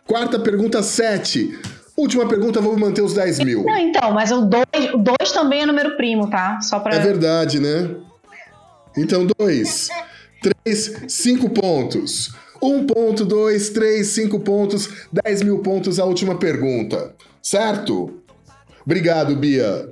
Quarta 0.07 0.39
pergunta, 0.39 0.83
7. 0.83 1.59
Última 1.97 2.27
pergunta, 2.27 2.61
vamos 2.61 2.81
manter 2.81 3.03
os 3.03 3.15
10 3.15 3.39
mil. 3.41 3.65
Não, 3.65 3.77
então, 3.77 4.11
mas 4.13 4.33
o 4.33 4.43
2 4.43 5.33
também 5.33 5.63
é 5.63 5.67
número 5.67 5.97
primo, 5.97 6.29
tá? 6.29 6.61
Só 6.61 6.81
pra... 6.81 6.97
É 6.97 6.99
verdade, 6.99 7.61
né? 7.61 7.95
Então, 8.97 9.27
2, 9.39 9.89
3, 10.65 11.05
5 11.07 11.51
pontos. 11.51 12.35
1 12.61 12.67
um 12.67 12.87
ponto, 12.87 13.25
2, 13.25 13.71
3, 13.71 14.07
5 14.07 14.41
pontos, 14.41 14.89
10 15.13 15.43
mil 15.43 15.59
pontos 15.59 16.01
a 16.01 16.05
última 16.05 16.37
pergunta. 16.37 17.15
Certo? 17.43 18.23
Obrigado, 18.85 19.37
Bia. 19.37 19.89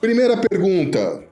Primeira 0.00 0.36
pergunta. 0.36 1.27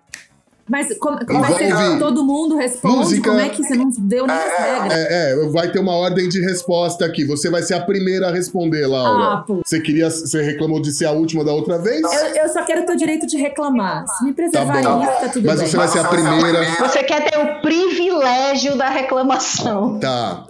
Mas 0.69 0.89
como, 0.99 1.25
como 1.25 1.45
é 1.45 1.53
que 1.53 1.99
todo 1.99 2.25
mundo 2.25 2.57
responde? 2.57 2.97
Música... 2.97 3.31
Como 3.31 3.41
é 3.41 3.49
que 3.49 3.63
você 3.63 3.77
não 3.77 3.89
deu 3.89 4.27
nem 4.27 4.37
as 4.37 4.59
regras? 4.59 4.93
É, 4.93 5.33
é, 5.33 5.49
vai 5.49 5.71
ter 5.71 5.79
uma 5.79 5.95
ordem 5.95 6.29
de 6.29 6.41
resposta 6.41 7.05
aqui. 7.05 7.25
Você 7.25 7.49
vai 7.49 7.63
ser 7.63 7.75
a 7.75 7.81
primeira 7.81 8.29
a 8.29 8.33
responder, 8.33 8.85
Laura. 8.87 9.25
Ah, 9.25 9.45
pô. 9.47 9.63
Você 9.65 9.81
queria. 9.81 10.11
Você 10.11 10.43
reclamou 10.43 10.81
de 10.81 10.93
ser 10.93 11.07
a 11.07 11.13
última 11.13 11.45
da 11.45 11.53
outra 11.53 11.79
vez? 11.79 12.03
Eu, 12.03 12.43
eu 12.43 12.49
só 12.49 12.65
quero 12.65 12.85
ter 12.85 12.93
o 12.93 12.97
direito 12.97 13.27
de 13.27 13.37
reclamar. 13.37 14.05
Se 14.09 14.25
me 14.25 14.33
preservar 14.33 14.83
tá 14.83 14.99
isso, 15.03 15.21
tá 15.21 15.29
tudo 15.29 15.47
Mas 15.47 15.61
bem. 15.61 15.69
você 15.69 15.77
vai 15.77 15.89
ser 15.89 15.99
a 16.01 16.05
primeira. 16.05 16.65
Você 16.81 17.03
quer 17.05 17.31
ter 17.31 17.39
o 17.39 17.61
privilégio 17.61 18.77
da 18.77 18.89
reclamação. 18.89 20.01
Tá. 20.01 20.45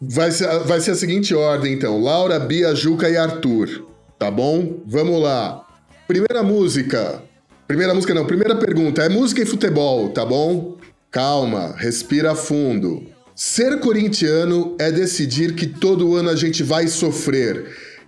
Vai 0.00 0.30
ser, 0.30 0.58
vai 0.60 0.80
ser 0.80 0.92
a 0.92 0.94
seguinte 0.94 1.34
ordem, 1.34 1.72
então: 1.72 2.00
Laura, 2.00 2.38
Bia, 2.38 2.74
Juca 2.74 3.08
e 3.08 3.16
Arthur. 3.16 3.86
Tá 4.16 4.30
bom? 4.30 4.76
Vamos 4.86 5.20
lá. 5.20 5.64
Primeira 6.06 6.42
música. 6.42 7.22
Primeira 7.66 7.94
música 7.94 8.12
não, 8.12 8.26
primeira 8.26 8.54
pergunta. 8.56 9.02
É 9.02 9.08
música 9.08 9.42
e 9.42 9.46
futebol, 9.46 10.10
tá 10.10 10.24
bom? 10.24 10.76
Calma, 11.10 11.74
respira 11.76 12.34
fundo. 12.34 13.04
Ser 13.34 13.80
corintiano 13.80 14.76
é 14.78 14.92
decidir 14.92 15.54
que 15.54 15.66
todo 15.66 16.14
ano 16.14 16.28
a 16.28 16.36
gente 16.36 16.62
vai 16.62 16.88
sofrer. 16.88 17.66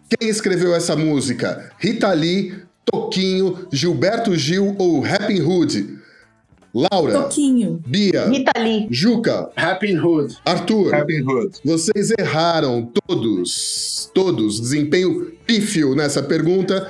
Quem 0.08 0.28
escreveu 0.28 0.74
essa 0.74 0.94
música? 0.94 1.72
Rita 1.78 2.12
Lee, 2.12 2.54
Toquinho, 2.84 3.66
Gilberto 3.72 4.36
Gil 4.36 4.76
ou 4.78 5.04
Happy 5.04 5.40
Hood? 5.40 5.96
Laura. 6.72 7.22
Toquinho. 7.22 7.82
Bia. 7.86 8.28
Rita 8.28 8.52
Lee. 8.60 8.86
Juca. 8.90 9.50
Happy 9.56 9.98
Hood. 9.98 10.36
Arthur. 10.44 10.94
Happy 10.94 11.22
Hood. 11.22 11.58
Vocês 11.64 12.10
erraram 12.18 12.92
todos. 13.06 14.10
Todos. 14.12 14.60
Desempenho 14.60 15.32
pífio 15.46 15.94
nessa 15.94 16.22
pergunta. 16.22 16.86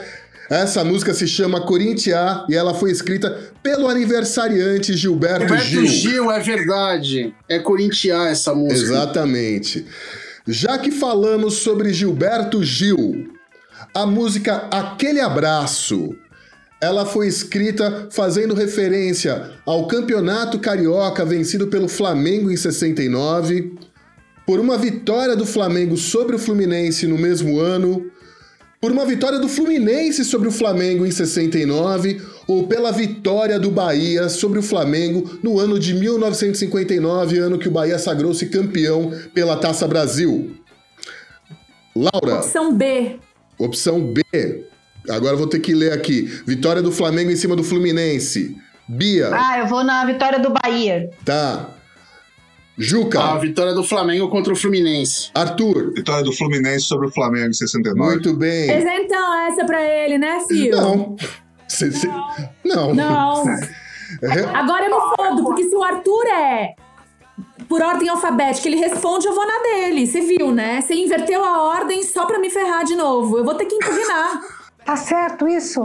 Essa 0.48 0.84
música 0.84 1.12
se 1.12 1.26
chama 1.26 1.60
Corintia 1.60 2.44
e 2.48 2.54
ela 2.54 2.72
foi 2.72 2.90
escrita 2.90 3.52
pelo 3.62 3.88
aniversariante 3.88 4.94
Gilberto, 4.94 5.48
Gilberto 5.48 5.66
Gil. 5.66 5.86
Gil, 5.86 6.30
é 6.30 6.40
verdade. 6.40 7.34
É 7.48 7.58
Corintia 7.58 8.28
essa 8.28 8.54
música. 8.54 8.92
Exatamente. 8.92 9.84
Já 10.46 10.78
que 10.78 10.92
falamos 10.92 11.54
sobre 11.54 11.92
Gilberto 11.92 12.62
Gil, 12.62 13.28
A 13.92 14.06
música 14.06 14.68
Aquele 14.70 15.20
Abraço. 15.20 16.14
Ela 16.80 17.04
foi 17.04 17.26
escrita 17.26 18.08
fazendo 18.12 18.54
referência 18.54 19.50
ao 19.64 19.88
Campeonato 19.88 20.58
Carioca 20.58 21.24
vencido 21.24 21.66
pelo 21.68 21.88
Flamengo 21.88 22.50
em 22.50 22.56
69, 22.56 23.74
por 24.46 24.60
uma 24.60 24.76
vitória 24.76 25.34
do 25.34 25.46
Flamengo 25.46 25.96
sobre 25.96 26.36
o 26.36 26.38
Fluminense 26.38 27.06
no 27.06 27.18
mesmo 27.18 27.58
ano, 27.58 28.08
por 28.80 28.92
uma 28.92 29.04
vitória 29.04 29.38
do 29.38 29.48
Fluminense 29.48 30.24
sobre 30.24 30.48
o 30.48 30.52
Flamengo 30.52 31.06
em 31.06 31.10
69 31.10 32.20
ou 32.46 32.66
pela 32.66 32.92
vitória 32.92 33.58
do 33.58 33.70
Bahia 33.70 34.28
sobre 34.28 34.58
o 34.58 34.62
Flamengo 34.62 35.38
no 35.42 35.58
ano 35.58 35.78
de 35.78 35.94
1959, 35.94 37.38
ano 37.38 37.58
que 37.58 37.68
o 37.68 37.70
Bahia 37.72 37.98
sagrou-se 37.98 38.46
campeão 38.46 39.12
pela 39.34 39.56
Taça 39.56 39.88
Brasil. 39.88 40.56
Laura. 41.94 42.36
Opção 42.36 42.74
B. 42.74 43.18
Opção 43.58 44.00
B. 44.00 44.22
Agora 45.08 45.34
eu 45.34 45.38
vou 45.38 45.46
ter 45.46 45.60
que 45.60 45.74
ler 45.74 45.92
aqui. 45.92 46.22
Vitória 46.46 46.82
do 46.82 46.92
Flamengo 46.92 47.30
em 47.30 47.36
cima 47.36 47.56
do 47.56 47.64
Fluminense. 47.64 48.56
Bia. 48.88 49.30
Ah, 49.32 49.58
eu 49.60 49.66
vou 49.66 49.82
na 49.82 50.04
vitória 50.04 50.38
do 50.38 50.50
Bahia. 50.50 51.10
Tá. 51.24 51.70
Juca. 52.78 53.20
A 53.20 53.38
vitória 53.38 53.72
do 53.72 53.82
Flamengo 53.82 54.28
contra 54.28 54.52
o 54.52 54.56
Fluminense. 54.56 55.30
Arthur. 55.34 55.92
Vitória 55.94 56.22
do 56.22 56.32
Fluminense 56.32 56.86
sobre 56.86 57.08
o 57.08 57.10
Flamengo 57.10 57.48
em 57.48 57.52
69. 57.52 58.10
Muito 58.10 58.34
bem. 58.34 58.70
Então, 58.70 59.40
essa 59.48 59.64
pra 59.64 59.82
ele, 59.82 60.18
né, 60.18 60.40
filho? 60.46 60.76
Não. 60.76 61.16
Cê, 61.68 61.90
cê... 61.90 62.08
Não. 62.64 62.94
Não. 62.94 63.44
Agora 64.54 64.86
eu 64.86 64.94
me 64.94 65.16
fodo, 65.16 65.42
porque 65.42 65.64
se 65.64 65.74
o 65.74 65.82
Arthur 65.82 66.26
é 66.26 66.74
por 67.68 67.82
ordem 67.82 68.08
alfabética, 68.08 68.68
ele 68.68 68.76
responde, 68.76 69.26
eu 69.26 69.34
vou 69.34 69.46
na 69.46 69.58
dele. 69.62 70.06
Você 70.06 70.20
viu, 70.20 70.52
né? 70.52 70.80
Você 70.80 70.94
inverteu 70.94 71.44
a 71.44 71.62
ordem 71.62 72.02
só 72.04 72.26
pra 72.26 72.38
me 72.38 72.50
ferrar 72.50 72.84
de 72.84 72.94
novo. 72.94 73.38
Eu 73.38 73.44
vou 73.44 73.54
ter 73.54 73.66
que 73.66 73.74
impugnar. 73.74 74.40
Tá 74.86 74.96
certo 74.96 75.48
isso? 75.48 75.84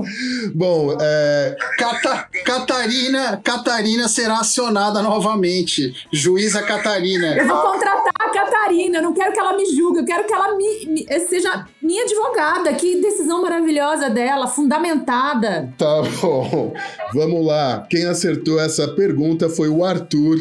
Bom, 0.54 0.95
é... 1.02 1.56
Cata 1.78 2.28
Catarina, 2.45 3.41
Catarina 3.43 4.08
será 4.08 4.39
acionada 4.39 5.02
novamente. 5.02 5.91
Juíza 6.14 6.62
Catarina. 6.62 7.36
Eu 7.36 7.47
vou 7.47 7.58
contratar 7.62 8.14
a 8.20 8.30
Catarina. 8.30 8.99
Eu 8.99 9.02
não 9.04 9.14
quero 9.14 9.34
que 9.34 9.39
ela 9.39 9.58
me 9.58 9.66
julgue. 9.76 9.99
Eu 10.02 10.06
quero 10.06 10.26
que 10.28 10.34
ela 10.34 10.56
me, 10.56 10.86
me- 10.86 11.20
seja 11.28 11.66
minha 11.82 12.04
advogada. 12.04 12.74
Que 12.76 13.02
decisão 13.02 13.41
maravilhosa 13.41 14.10
dela, 14.10 14.47
fundamentada. 14.47 15.74
Tá 15.80 16.02
bom. 16.22 16.72
Vamos 17.14 17.45
lá. 17.45 17.86
Quem 17.89 18.06
acertou 18.06 18.60
essa 18.62 18.88
pergunta 18.89 19.49
foi 19.49 19.68
o 19.68 19.84
Arthur. 19.84 20.38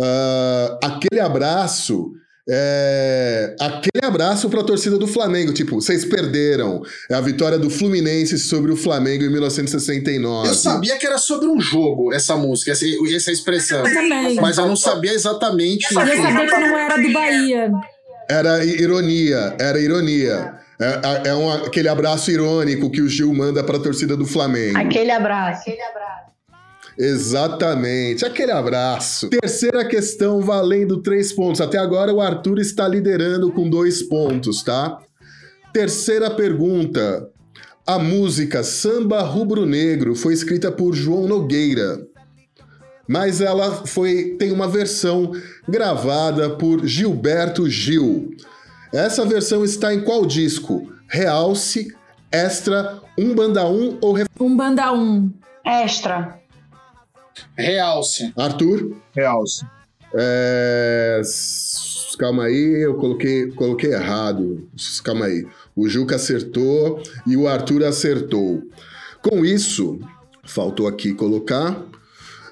Ah, 0.00 0.78
aquele 0.84 1.20
abraço. 1.20 2.12
É... 2.50 3.54
Aquele 3.60 4.04
abraço 4.04 4.48
para 4.48 4.60
a 4.60 4.64
torcida 4.64 4.96
do 4.98 5.06
Flamengo. 5.06 5.52
Tipo, 5.52 5.80
vocês 5.80 6.04
perderam. 6.04 6.82
É 7.10 7.14
a 7.14 7.20
vitória 7.20 7.58
do 7.58 7.68
Fluminense 7.68 8.38
sobre 8.38 8.72
o 8.72 8.76
Flamengo 8.76 9.24
em 9.24 9.30
1969. 9.30 10.48
Eu 10.48 10.54
sabia 10.54 10.96
que 10.96 11.06
era 11.06 11.18
sobre 11.18 11.48
um 11.48 11.60
jogo 11.60 12.12
essa 12.12 12.36
música, 12.36 12.72
essa, 12.72 12.86
essa 13.14 13.30
expressão. 13.30 13.86
Eu 13.86 13.94
também. 13.94 14.36
Mas 14.36 14.56
eu 14.56 14.66
não 14.66 14.76
sabia 14.76 15.12
exatamente. 15.12 15.86
Eu 15.86 15.92
sabia 15.92 16.14
que 16.14 16.58
não 16.58 16.78
era 16.78 16.96
do 16.96 17.12
Bahia. 17.12 17.70
Era 18.30 18.64
ironia, 18.64 19.56
era 19.58 19.80
ironia. 19.80 20.54
É, 20.80 21.30
é 21.30 21.34
um, 21.34 21.50
aquele 21.50 21.88
abraço 21.88 22.30
irônico 22.30 22.90
que 22.90 23.00
o 23.00 23.08
Gil 23.08 23.32
manda 23.34 23.64
para 23.64 23.78
a 23.78 23.80
torcida 23.80 24.16
do 24.16 24.24
Flamengo. 24.24 24.78
Aquele 24.78 25.10
abraço. 25.10 25.64
Exatamente, 26.98 28.24
aquele 28.24 28.50
abraço. 28.50 29.28
Terceira 29.28 29.84
questão 29.84 30.40
valendo 30.40 31.00
três 31.00 31.32
pontos. 31.32 31.60
Até 31.60 31.78
agora 31.78 32.12
o 32.12 32.20
Arthur 32.20 32.58
está 32.58 32.88
liderando 32.88 33.52
com 33.52 33.70
dois 33.70 34.02
pontos, 34.02 34.64
tá? 34.64 34.98
Terceira 35.72 36.28
pergunta. 36.28 37.30
A 37.86 37.98
música 37.98 38.64
Samba 38.64 39.22
Rubro 39.22 39.64
Negro 39.64 40.14
foi 40.14 40.34
escrita 40.34 40.72
por 40.72 40.92
João 40.92 41.26
Nogueira, 41.26 42.06
mas 43.08 43.40
ela 43.40 43.86
foi 43.86 44.36
tem 44.38 44.50
uma 44.50 44.68
versão 44.68 45.32
gravada 45.66 46.50
por 46.50 46.84
Gilberto 46.84 47.70
Gil. 47.70 48.30
Essa 48.92 49.24
versão 49.24 49.64
está 49.64 49.94
em 49.94 50.00
qual 50.00 50.26
disco? 50.26 50.92
Realce, 51.08 51.94
Extra, 52.30 53.00
Um 53.16 53.34
Banda 53.34 53.66
1 53.66 53.98
ou 54.02 54.12
Ref... 54.12 54.28
Um 54.38 54.54
banda 54.54 54.92
um. 54.92 55.30
Extra. 55.64 56.37
Realce. 57.56 58.32
Arthur? 58.36 58.96
Realce. 59.14 59.64
É, 60.14 61.20
Calma 62.18 62.44
aí, 62.44 62.82
eu 62.82 62.94
coloquei, 62.96 63.52
coloquei 63.52 63.92
errado. 63.92 64.68
Calma 65.04 65.26
aí. 65.26 65.46
O 65.76 65.88
Juca 65.88 66.16
acertou 66.16 67.00
e 67.24 67.36
o 67.36 67.46
Arthur 67.46 67.84
acertou. 67.84 68.62
Com 69.22 69.44
isso, 69.44 70.00
faltou 70.44 70.88
aqui 70.88 71.14
colocar. 71.14 71.80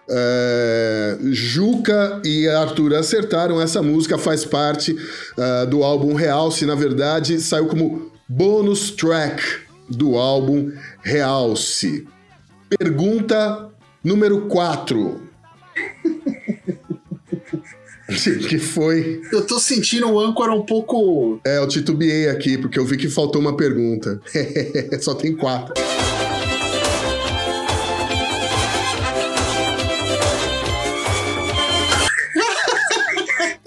é, 0.08 1.18
Juca 1.32 2.22
e 2.24 2.48
Arthur 2.48 2.94
acertaram. 2.94 3.60
Essa 3.60 3.82
música 3.82 4.16
faz 4.16 4.44
parte 4.44 4.96
ah, 5.36 5.64
do 5.64 5.82
álbum 5.82 6.14
Realce. 6.14 6.64
Na 6.64 6.76
verdade, 6.76 7.40
saiu 7.40 7.66
como 7.66 8.12
bônus 8.28 8.92
track 8.92 9.42
do 9.88 10.16
álbum 10.16 10.70
Realce. 11.02 12.06
Pergunta 12.78 13.68
número 14.06 14.42
4. 14.42 15.20
que 18.48 18.58
foi? 18.58 19.20
Eu 19.32 19.44
tô 19.44 19.58
sentindo 19.58 20.08
o 20.08 20.20
âncora 20.20 20.52
um 20.52 20.64
pouco. 20.64 21.40
É, 21.44 21.58
eu 21.58 21.66
titubeei 21.66 22.28
aqui, 22.28 22.56
porque 22.56 22.78
eu 22.78 22.84
vi 22.84 22.96
que 22.96 23.08
faltou 23.08 23.40
uma 23.40 23.56
pergunta. 23.56 24.20
Só 25.02 25.12
tem 25.12 25.34
quatro. 25.34 25.74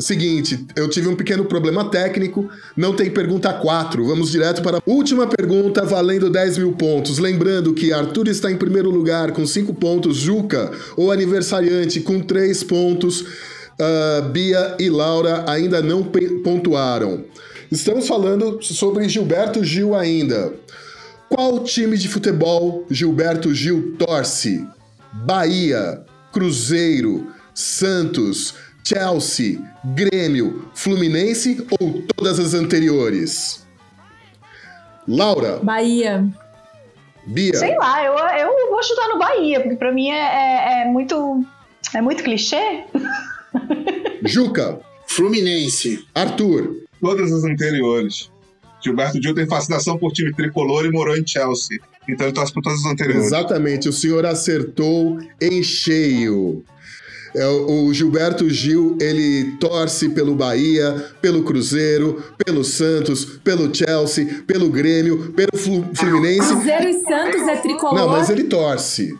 Seguinte, 0.09 0.65
eu 0.75 0.89
tive 0.89 1.07
um 1.07 1.15
pequeno 1.15 1.45
problema 1.45 1.87
técnico, 1.87 2.49
não 2.75 2.95
tem 2.95 3.11
pergunta 3.11 3.53
4. 3.53 4.03
Vamos 4.07 4.31
direto 4.31 4.59
para 4.63 4.77
a 4.77 4.81
última 4.83 5.27
pergunta, 5.27 5.85
valendo 5.85 6.31
10 6.31 6.57
mil 6.57 6.71
pontos. 6.71 7.19
Lembrando 7.19 7.75
que 7.75 7.93
Arthur 7.93 8.27
está 8.27 8.51
em 8.51 8.57
primeiro 8.57 8.89
lugar 8.89 9.31
com 9.33 9.45
5 9.45 9.71
pontos, 9.75 10.17
Juca, 10.17 10.71
o 10.97 11.11
aniversariante, 11.11 12.01
com 12.01 12.19
3 12.21 12.63
pontos, 12.63 13.23
ah, 13.79 14.21
Bia 14.21 14.77
e 14.79 14.89
Laura 14.89 15.45
ainda 15.47 15.79
não 15.79 16.03
pontuaram. 16.43 17.25
Estamos 17.71 18.07
falando 18.07 18.63
sobre 18.63 19.07
Gilberto 19.07 19.63
Gil 19.63 19.93
ainda. 19.93 20.55
Qual 21.29 21.59
time 21.59 21.95
de 21.95 22.07
futebol 22.07 22.83
Gilberto 22.89 23.53
Gil 23.53 23.93
torce? 23.99 24.67
Bahia, 25.13 26.01
Cruzeiro, 26.31 27.27
Santos, 27.53 28.55
Chelsea, 28.83 29.59
Grêmio, 29.85 30.69
Fluminense 30.73 31.65
ou 31.79 32.01
todas 32.15 32.39
as 32.39 32.53
anteriores? 32.53 33.65
Laura, 35.07 35.59
Bahia. 35.63 36.27
Bia, 37.25 37.53
Sei 37.55 37.75
lá, 37.77 38.03
eu, 38.03 38.13
eu 38.47 38.69
vou 38.71 38.81
chutar 38.81 39.07
no 39.09 39.19
Bahia, 39.19 39.59
porque 39.61 39.75
pra 39.75 39.91
mim 39.91 40.09
é, 40.09 40.17
é- 40.17 40.81
é 40.81 40.85
muito. 40.85 41.45
É 41.93 42.01
muito 42.01 42.23
clichê. 42.23 42.83
Juca, 44.25 44.79
Fluminense. 45.07 46.05
Arthur, 46.13 46.75
Todas 47.01 47.31
as 47.31 47.43
anteriores. 47.45 48.29
Gilberto 48.83 49.21
Gil 49.21 49.33
tem 49.33 49.47
fascinação 49.47 49.97
por 49.97 50.11
time 50.11 50.33
tricolor 50.33 50.85
e 50.85 50.91
morou 50.91 51.15
em 51.15 51.25
Chelsea. 51.25 51.77
Então 52.07 52.25
ele 52.27 52.33
torce 52.35 52.51
por 52.53 52.61
todas 52.61 52.79
as 52.79 52.85
anteriores. 52.91 53.25
exatamente, 53.25 53.87
o 53.87 53.93
senhor 53.93 54.25
acertou 54.25 55.17
em 55.41 55.63
cheio. 55.63 56.63
É, 57.35 57.45
o 57.47 57.93
Gilberto 57.93 58.49
Gil, 58.49 58.97
ele 58.99 59.55
torce 59.59 60.09
pelo 60.09 60.33
Bahia, 60.35 60.93
pelo 61.21 61.43
Cruzeiro, 61.43 62.23
pelo 62.43 62.63
Santos, 62.63 63.23
pelo 63.23 63.73
Chelsea, 63.73 64.43
pelo 64.47 64.69
Grêmio, 64.69 65.31
pelo 65.33 65.55
Flu- 65.55 65.85
Fluminense 65.93 66.47
Cruzeiro 66.53 66.87
e 66.89 66.93
Santos 67.03 67.41
é 67.47 67.55
tricolor. 67.57 67.95
Não, 67.95 68.09
mas 68.09 68.29
ele 68.29 68.45
torce. 68.45 69.15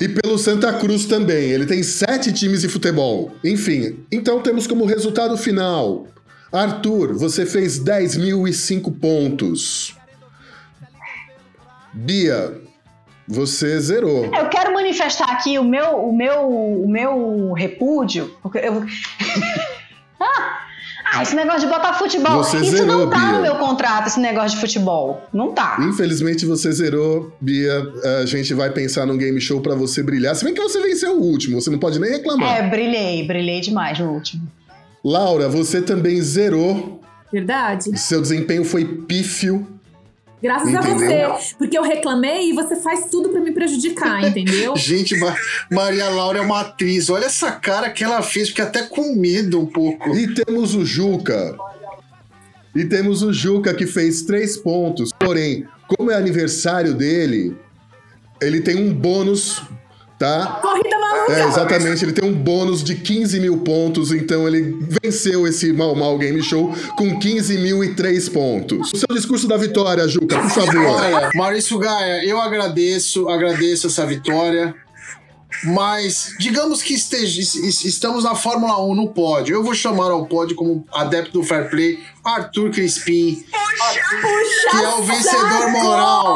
E 0.00 0.08
pelo 0.08 0.38
Santa 0.38 0.72
Cruz 0.72 1.04
também. 1.04 1.50
Ele 1.50 1.66
tem 1.66 1.82
sete 1.82 2.32
times 2.32 2.62
de 2.62 2.68
futebol. 2.68 3.32
Enfim, 3.44 3.98
então 4.10 4.40
temos 4.40 4.66
como 4.66 4.86
resultado 4.86 5.36
final. 5.36 6.06
Arthur, 6.50 7.12
você 7.14 7.44
fez 7.44 7.78
10.005 7.78 8.98
pontos. 8.98 9.94
Bia, 11.92 12.54
você 13.30 13.78
zerou. 13.80 14.24
Eu 14.26 14.48
quero 14.48 14.74
manifestar 14.74 15.30
aqui 15.30 15.58
o 15.58 15.64
meu, 15.64 16.08
o 16.08 16.16
meu, 16.16 16.48
o 16.48 16.88
meu 16.90 17.52
repúdio. 17.52 18.34
Porque 18.42 18.58
eu... 18.58 18.84
ah, 20.20 20.58
ah, 21.12 21.22
esse 21.22 21.34
negócio 21.36 21.60
de 21.60 21.66
botar 21.66 21.94
futebol. 21.94 22.42
Você 22.42 22.58
Isso 22.58 22.76
zerou, 22.76 22.86
não 22.86 23.10
tá 23.10 23.18
Bia. 23.18 23.32
no 23.32 23.42
meu 23.42 23.54
contrato, 23.56 24.08
esse 24.08 24.18
negócio 24.20 24.50
de 24.50 24.60
futebol. 24.60 25.26
Não 25.32 25.52
tá. 25.52 25.76
Infelizmente 25.80 26.44
você 26.44 26.72
zerou, 26.72 27.32
Bia. 27.40 27.86
A 28.22 28.26
gente 28.26 28.52
vai 28.52 28.70
pensar 28.70 29.06
num 29.06 29.16
game 29.16 29.40
show 29.40 29.60
pra 29.60 29.74
você 29.74 30.02
brilhar. 30.02 30.34
Se 30.34 30.44
bem 30.44 30.52
que 30.52 30.60
você 30.60 30.80
venceu 30.80 31.16
o 31.16 31.22
último, 31.22 31.60
você 31.60 31.70
não 31.70 31.78
pode 31.78 31.98
nem 32.00 32.10
reclamar. 32.10 32.56
É, 32.56 32.68
brilhei, 32.68 33.26
brilhei 33.26 33.60
demais 33.60 33.98
no 33.98 34.10
último. 34.10 34.42
Laura, 35.04 35.48
você 35.48 35.80
também 35.80 36.20
zerou. 36.20 37.00
Verdade? 37.32 37.96
Seu 37.98 38.20
desempenho 38.20 38.64
foi 38.64 38.84
pífio. 38.84 39.79
Graças 40.42 40.68
Entendeu? 40.68 41.32
a 41.32 41.36
você. 41.36 41.54
Porque 41.56 41.76
eu 41.76 41.82
reclamei 41.82 42.50
e 42.50 42.52
você 42.54 42.76
faz 42.76 43.06
tudo 43.10 43.28
pra 43.28 43.40
me 43.40 43.52
prejudicar, 43.52 44.22
entendeu? 44.26 44.74
Gente, 44.76 45.16
Ma- 45.18 45.36
Maria 45.70 46.08
Laura 46.08 46.38
é 46.38 46.42
uma 46.42 46.60
atriz. 46.60 47.10
Olha 47.10 47.26
essa 47.26 47.52
cara 47.52 47.90
que 47.90 48.02
ela 48.02 48.22
fez, 48.22 48.48
fiquei 48.48 48.64
até 48.64 48.82
com 48.84 49.14
medo 49.14 49.60
um 49.60 49.66
pouco. 49.66 50.16
E 50.16 50.32
temos 50.34 50.74
o 50.74 50.84
Juca. 50.84 51.56
E 52.74 52.84
temos 52.84 53.22
o 53.22 53.32
Juca 53.32 53.74
que 53.74 53.86
fez 53.86 54.22
três 54.22 54.56
pontos. 54.56 55.12
Porém, 55.12 55.66
como 55.88 56.10
é 56.10 56.14
aniversário 56.16 56.94
dele, 56.94 57.56
ele 58.40 58.60
tem 58.60 58.76
um 58.76 58.94
bônus, 58.94 59.60
tá? 60.18 60.60
Corrida 60.62 60.89
maluca! 61.10 61.32
É, 61.32 61.46
exatamente, 61.48 62.04
ele 62.04 62.12
tem 62.12 62.28
um 62.28 62.34
bônus 62.34 62.82
de 62.84 62.94
15 62.94 63.40
mil 63.40 63.58
pontos, 63.58 64.12
então 64.12 64.46
ele 64.46 64.76
venceu 65.02 65.46
esse 65.46 65.72
Mal 65.72 65.94
Mal 65.94 66.16
Game 66.18 66.42
Show 66.42 66.74
com 66.96 67.18
15 67.18 67.58
mil 67.58 67.82
e 67.84 67.94
três 67.94 68.28
pontos. 68.28 68.92
O 68.92 68.96
seu 68.96 69.14
discurso 69.16 69.46
da 69.48 69.56
vitória, 69.56 70.06
Juca, 70.08 70.38
por 70.38 70.50
favor. 70.50 70.86
Olha, 70.86 71.30
Maurício 71.34 71.78
Gaia, 71.78 72.24
eu 72.24 72.40
agradeço, 72.40 73.28
agradeço 73.28 73.86
essa 73.86 74.04
vitória. 74.06 74.74
Mas 75.64 76.32
digamos 76.38 76.80
que 76.82 76.94
esteja- 76.94 77.40
es- 77.40 77.54
es- 77.56 77.84
estamos 77.84 78.24
na 78.24 78.34
Fórmula 78.34 78.80
1 78.82 78.94
no 78.94 79.08
pódio. 79.08 79.54
Eu 79.56 79.62
vou 79.64 79.74
chamar 79.74 80.10
ao 80.10 80.24
pódio 80.26 80.54
como 80.56 80.84
adepto 80.92 81.32
do 81.32 81.42
fair 81.42 81.68
play 81.68 81.98
Arthur 82.24 82.70
Crispim, 82.70 83.44
que 84.70 84.76
é 84.76 84.88
o 84.88 85.02
vencedor 85.02 85.70
moral. 85.70 86.34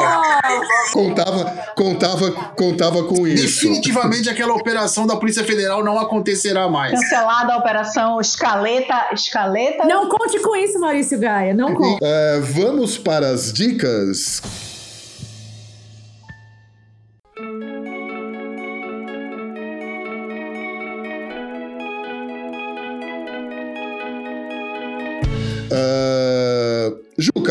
Contava, 0.92 1.44
contava, 1.76 2.30
contava 2.56 3.04
com 3.04 3.26
isso. 3.26 3.42
Definitivamente 3.42 4.30
aquela 4.30 4.54
operação 4.54 5.06
da 5.06 5.16
Polícia 5.16 5.44
Federal 5.44 5.84
não 5.84 5.98
acontecerá 5.98 6.68
mais. 6.68 6.92
Cancelada 6.92 7.52
a 7.52 7.58
operação 7.58 8.20
Escaleta. 8.20 9.08
Escaleta. 9.12 9.84
Não 9.84 10.08
conte 10.08 10.38
com 10.40 10.56
isso, 10.56 10.78
Maurício 10.78 11.18
Gaia. 11.18 11.52
Não 11.54 11.74
conte. 11.74 11.98
É, 12.02 12.40
vamos 12.40 12.96
para 12.96 13.28
as 13.28 13.52
dicas. 13.52 14.42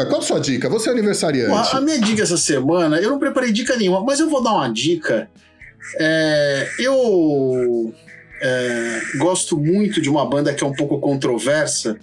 Juca, 0.04 0.06
qual 0.06 0.22
a 0.22 0.24
sua 0.24 0.40
dica? 0.40 0.70
Você 0.70 0.90
é 0.90 0.92
aniversariante. 0.92 1.50
Porra, 1.50 1.78
a 1.78 1.82
minha 1.82 2.00
dica 2.00 2.22
essa 2.22 2.38
semana, 2.38 3.00
eu 3.00 3.10
não 3.10 3.20
preparei 3.20 3.52
dica 3.52 3.76
nenhuma, 3.76 4.04
mas 4.04 4.20
eu 4.20 4.30
vou 4.30 4.44
dar 4.44 4.54
uma 4.54 4.68
dica. 4.70 5.30
É, 6.00 6.70
eu 6.80 7.94
é, 8.42 9.02
gosto 9.18 9.58
muito 9.58 10.02
de 10.02 10.10
uma 10.10 10.28
banda 10.28 10.54
que 10.54 10.64
é 10.64 10.68
um 10.68 10.74
pouco 10.74 11.00
controversa, 11.00 11.98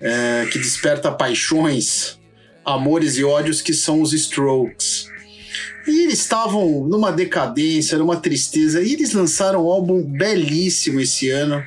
é, 0.00 0.46
que 0.50 0.58
desperta 0.58 1.10
paixões, 1.10 2.18
amores 2.64 3.16
e 3.16 3.24
ódios, 3.24 3.62
que 3.62 3.72
são 3.72 4.00
os 4.00 4.12
Strokes. 4.12 5.08
E 5.86 6.04
eles 6.04 6.20
estavam 6.20 6.84
numa 6.84 7.10
decadência, 7.10 7.98
numa 7.98 8.16
tristeza, 8.16 8.82
e 8.82 8.92
eles 8.92 9.12
lançaram 9.12 9.66
um 9.66 9.70
álbum 9.70 10.02
belíssimo 10.02 11.00
esse 11.00 11.30
ano. 11.30 11.64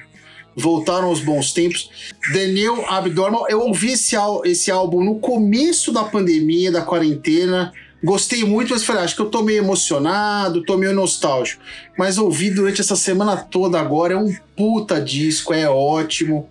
Voltaram 0.56 1.08
aos 1.08 1.20
bons 1.20 1.52
tempos. 1.52 1.90
New 2.32 2.86
Abnormal. 2.88 3.48
Eu 3.50 3.62
ouvi 3.62 3.92
esse, 3.92 4.16
esse 4.46 4.72
álbum 4.72 5.04
no 5.04 5.20
começo 5.20 5.92
da 5.92 6.04
pandemia, 6.04 6.72
da 6.72 6.82
quarentena. 6.82 7.72
Gostei 8.04 8.44
muito, 8.44 8.72
mas 8.72 8.84
falei, 8.84 9.04
acho 9.04 9.16
que 9.16 9.22
eu 9.22 9.30
tô 9.30 9.42
meio 9.42 9.60
emocionado, 9.60 10.64
tô 10.64 10.78
meio 10.78 10.94
nostálgico. 10.94 11.62
Mas 11.98 12.18
ouvi 12.18 12.50
durante 12.50 12.82
essa 12.82 12.98
semana 12.98 13.38
toda 13.38 13.80
agora. 13.80 14.14
É 14.14 14.18
um 14.18 14.36
puta 14.56 15.00
disco, 15.00 15.54
é 15.54 15.70
ótimo. 15.70 16.50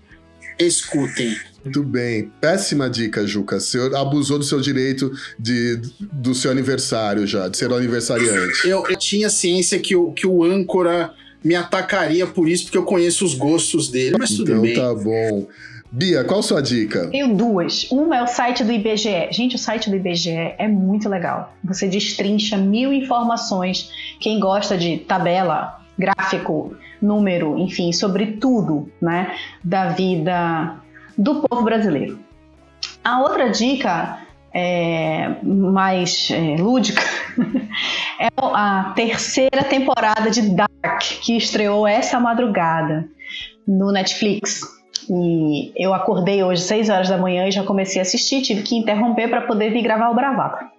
Escutem. 0.58 1.36
Muito 1.64 1.82
bem. 1.82 2.32
Péssima 2.40 2.90
dica, 2.90 3.26
Juca. 3.26 3.60
Você 3.60 3.78
abusou 3.94 4.38
do 4.38 4.44
seu 4.44 4.60
direito 4.60 5.12
de, 5.38 5.80
do 6.00 6.34
seu 6.34 6.50
aniversário 6.50 7.26
já, 7.26 7.48
de 7.48 7.56
ser 7.56 7.72
aniversariante. 7.72 8.66
Eu, 8.66 8.84
eu 8.88 8.96
tinha 8.96 9.30
ciência 9.30 9.78
que 9.78 9.94
o, 9.94 10.10
que 10.12 10.26
o 10.26 10.42
âncora 10.42 11.14
me 11.44 11.54
atacaria 11.54 12.26
por 12.26 12.48
isso, 12.48 12.64
porque 12.64 12.78
eu 12.78 12.84
conheço 12.84 13.24
os 13.24 13.34
gostos 13.34 13.88
dele. 13.88 14.16
Mas 14.18 14.30
tudo 14.30 14.50
Então 14.50 14.62
bem. 14.62 14.74
tá 14.74 14.94
bom. 14.94 15.46
Bia, 15.90 16.24
qual 16.24 16.40
a 16.40 16.42
sua 16.42 16.62
dica? 16.62 17.08
Tenho 17.10 17.34
duas. 17.36 17.90
Uma 17.90 18.16
é 18.16 18.22
o 18.22 18.26
site 18.26 18.64
do 18.64 18.72
IBGE. 18.72 19.28
Gente, 19.30 19.56
o 19.56 19.58
site 19.58 19.90
do 19.90 19.96
IBGE 19.96 20.54
é 20.56 20.66
muito 20.66 21.06
legal. 21.06 21.52
Você 21.62 21.86
destrincha 21.86 22.56
mil 22.56 22.92
informações. 22.92 23.90
Quem 24.18 24.40
gosta 24.40 24.78
de 24.78 24.96
tabela, 24.98 25.82
gráfico, 25.98 26.74
número, 27.00 27.58
enfim, 27.58 27.92
sobre 27.92 28.26
tudo, 28.38 28.90
né, 29.02 29.36
da 29.62 29.90
vida 29.90 30.76
do 31.18 31.42
povo 31.42 31.62
brasileiro. 31.62 32.18
A 33.04 33.20
outra 33.20 33.50
dica 33.50 34.18
é, 34.54 35.36
mais 35.42 36.28
é, 36.30 36.56
lúdica 36.60 37.02
é 38.20 38.28
a 38.38 38.92
terceira 38.94 39.64
temporada 39.64 40.30
de 40.30 40.42
Dark, 40.54 41.02
que 41.22 41.36
estreou 41.36 41.86
essa 41.86 42.20
madrugada 42.20 43.08
no 43.66 43.92
Netflix. 43.92 44.60
E 45.08 45.72
eu 45.76 45.92
acordei 45.92 46.42
hoje 46.44 46.62
6 46.62 46.88
horas 46.88 47.08
da 47.08 47.18
manhã 47.18 47.48
e 47.48 47.50
já 47.50 47.64
comecei 47.64 48.00
a 48.00 48.02
assistir, 48.02 48.42
tive 48.42 48.62
que 48.62 48.76
interromper 48.76 49.28
para 49.28 49.42
poder 49.42 49.72
vir 49.72 49.82
gravar 49.82 50.10
o 50.10 50.14
Bravata. 50.14 50.70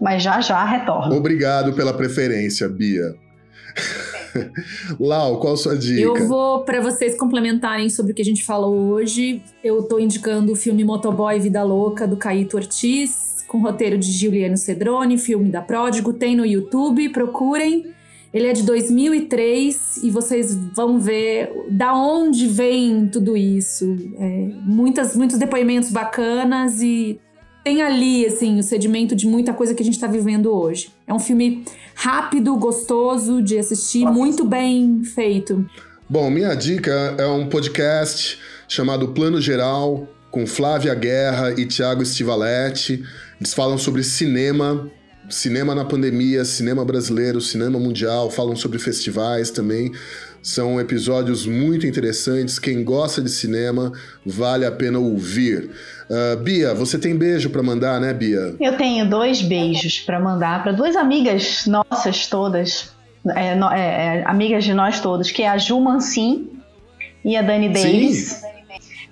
Mas 0.00 0.22
já 0.22 0.40
já 0.40 0.62
retorno. 0.64 1.16
Obrigado 1.16 1.72
pela 1.72 1.94
preferência, 1.94 2.68
Bia. 2.68 3.14
Lau, 4.98 5.38
qual 5.40 5.54
a 5.54 5.56
sua 5.56 5.76
dica? 5.76 6.00
Eu 6.00 6.26
vou, 6.26 6.64
pra 6.64 6.80
vocês 6.80 7.16
complementarem 7.16 7.88
sobre 7.88 8.12
o 8.12 8.14
que 8.14 8.22
a 8.22 8.24
gente 8.24 8.44
falou 8.44 8.74
hoje, 8.74 9.42
eu 9.62 9.82
tô 9.82 9.98
indicando 9.98 10.52
o 10.52 10.56
filme 10.56 10.84
Motoboy 10.84 11.38
Vida 11.40 11.62
Louca, 11.62 12.06
do 12.06 12.16
Caíto 12.16 12.56
Ortiz, 12.56 13.44
com 13.46 13.58
roteiro 13.58 13.98
de 13.98 14.10
Giuliano 14.10 14.56
Cedrone, 14.56 15.18
filme 15.18 15.50
da 15.50 15.62
Pródigo, 15.62 16.12
tem 16.12 16.36
no 16.36 16.44
YouTube, 16.44 17.08
procurem. 17.10 17.92
Ele 18.32 18.48
é 18.48 18.52
de 18.52 18.64
2003 18.64 19.98
e 20.02 20.10
vocês 20.10 20.56
vão 20.74 20.98
ver 20.98 21.52
da 21.70 21.94
onde 21.94 22.48
vem 22.48 23.06
tudo 23.06 23.36
isso. 23.36 23.96
É, 24.18 24.48
muitas, 24.64 25.14
muitos 25.16 25.38
depoimentos 25.38 25.92
bacanas 25.92 26.82
e 26.82 27.20
tem 27.64 27.80
ali, 27.80 28.26
assim, 28.26 28.58
o 28.58 28.62
sedimento 28.62 29.16
de 29.16 29.26
muita 29.26 29.54
coisa 29.54 29.74
que 29.74 29.82
a 29.82 29.84
gente 29.84 29.98
tá 29.98 30.06
vivendo 30.06 30.54
hoje. 30.54 30.90
É 31.06 31.14
um 31.14 31.18
filme 31.18 31.64
rápido, 31.94 32.54
gostoso 32.56 33.42
de 33.42 33.58
assistir, 33.58 34.04
muito 34.04 34.44
bem 34.44 35.02
feito. 35.02 35.64
Bom, 36.06 36.28
minha 36.30 36.54
dica 36.54 37.14
é 37.16 37.26
um 37.26 37.48
podcast 37.48 38.38
chamado 38.68 39.08
Plano 39.08 39.40
Geral, 39.40 40.06
com 40.30 40.46
Flávia 40.46 40.94
Guerra 40.94 41.54
e 41.58 41.64
Tiago 41.64 42.04
Stivaletti. 42.04 43.02
Eles 43.40 43.54
falam 43.54 43.78
sobre 43.78 44.04
cinema, 44.04 44.90
cinema 45.30 45.74
na 45.74 45.86
pandemia, 45.86 46.44
cinema 46.44 46.84
brasileiro, 46.84 47.40
cinema 47.40 47.78
mundial, 47.78 48.30
falam 48.30 48.54
sobre 48.54 48.78
festivais 48.78 49.50
também. 49.50 49.90
São 50.42 50.78
episódios 50.78 51.46
muito 51.46 51.86
interessantes. 51.86 52.58
Quem 52.58 52.84
gosta 52.84 53.22
de 53.22 53.30
cinema, 53.30 53.90
vale 54.26 54.66
a 54.66 54.70
pena 54.70 54.98
ouvir. 54.98 55.70
Ah, 56.10 56.36
Bia, 56.36 56.74
você 56.74 56.98
tem 56.98 57.16
beijo 57.16 57.50
pra 57.50 57.62
mandar, 57.62 58.00
né, 58.00 58.12
Bia? 58.12 58.54
Eu 58.60 58.76
tenho 58.76 59.08
dois 59.08 59.40
beijos 59.40 60.00
para 60.00 60.20
mandar 60.20 60.62
para 60.62 60.72
duas 60.72 60.96
amigas 60.96 61.66
nossas 61.66 62.26
todas, 62.26 62.90
é, 63.34 63.54
no- 63.54 63.70
é, 63.70 64.18
é, 64.18 64.24
amigas 64.26 64.64
de 64.64 64.74
nós 64.74 65.00
todos, 65.00 65.30
que 65.30 65.42
é 65.42 65.48
a 65.48 65.56
Ju 65.58 65.80
Mancin 65.80 66.50
e 67.24 67.36
a 67.36 67.42
Dani 67.42 67.68
Davis. 67.70 68.42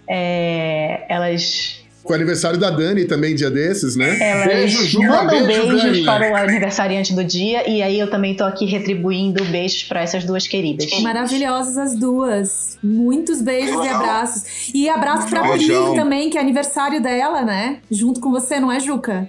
É, 0.08 1.04
elas 1.08 1.81
Com 2.02 2.12
o 2.12 2.16
aniversário 2.16 2.58
da 2.58 2.68
Dani 2.70 3.04
também, 3.04 3.34
dia 3.34 3.50
desses, 3.50 3.94
né? 3.94 4.18
elas 4.20 4.46
Beijo, 4.46 4.84
Ju, 4.86 5.02
mandam 5.02 5.46
beijo, 5.46 5.68
beijos 5.68 5.82
Dani. 5.82 6.04
para 6.04 6.32
o 6.32 6.36
aniversariante 6.36 7.14
do 7.14 7.22
dia 7.22 7.68
e 7.70 7.80
aí 7.80 7.98
eu 7.98 8.10
também 8.10 8.34
tô 8.34 8.44
aqui 8.44 8.66
retribuindo 8.66 9.44
beijos 9.44 9.84
para 9.84 10.00
essas 10.02 10.24
duas 10.24 10.48
queridas. 10.48 10.90
Maravilhosas 11.00 11.78
as 11.78 11.94
duas. 11.94 12.76
Muitos 12.82 13.40
beijos 13.40 13.84
e 13.84 13.88
abraços. 13.88 14.42
E 14.74 14.88
abraço 14.88 15.28
pra 15.28 15.42
Beijão. 15.42 15.92
Pri 15.92 16.00
também, 16.00 16.28
que 16.30 16.36
é 16.36 16.40
aniversário 16.40 17.00
dela, 17.00 17.42
né? 17.42 17.78
Junto 17.90 18.20
com 18.20 18.30
você, 18.30 18.58
não 18.58 18.72
é, 18.72 18.80
Juca? 18.80 19.28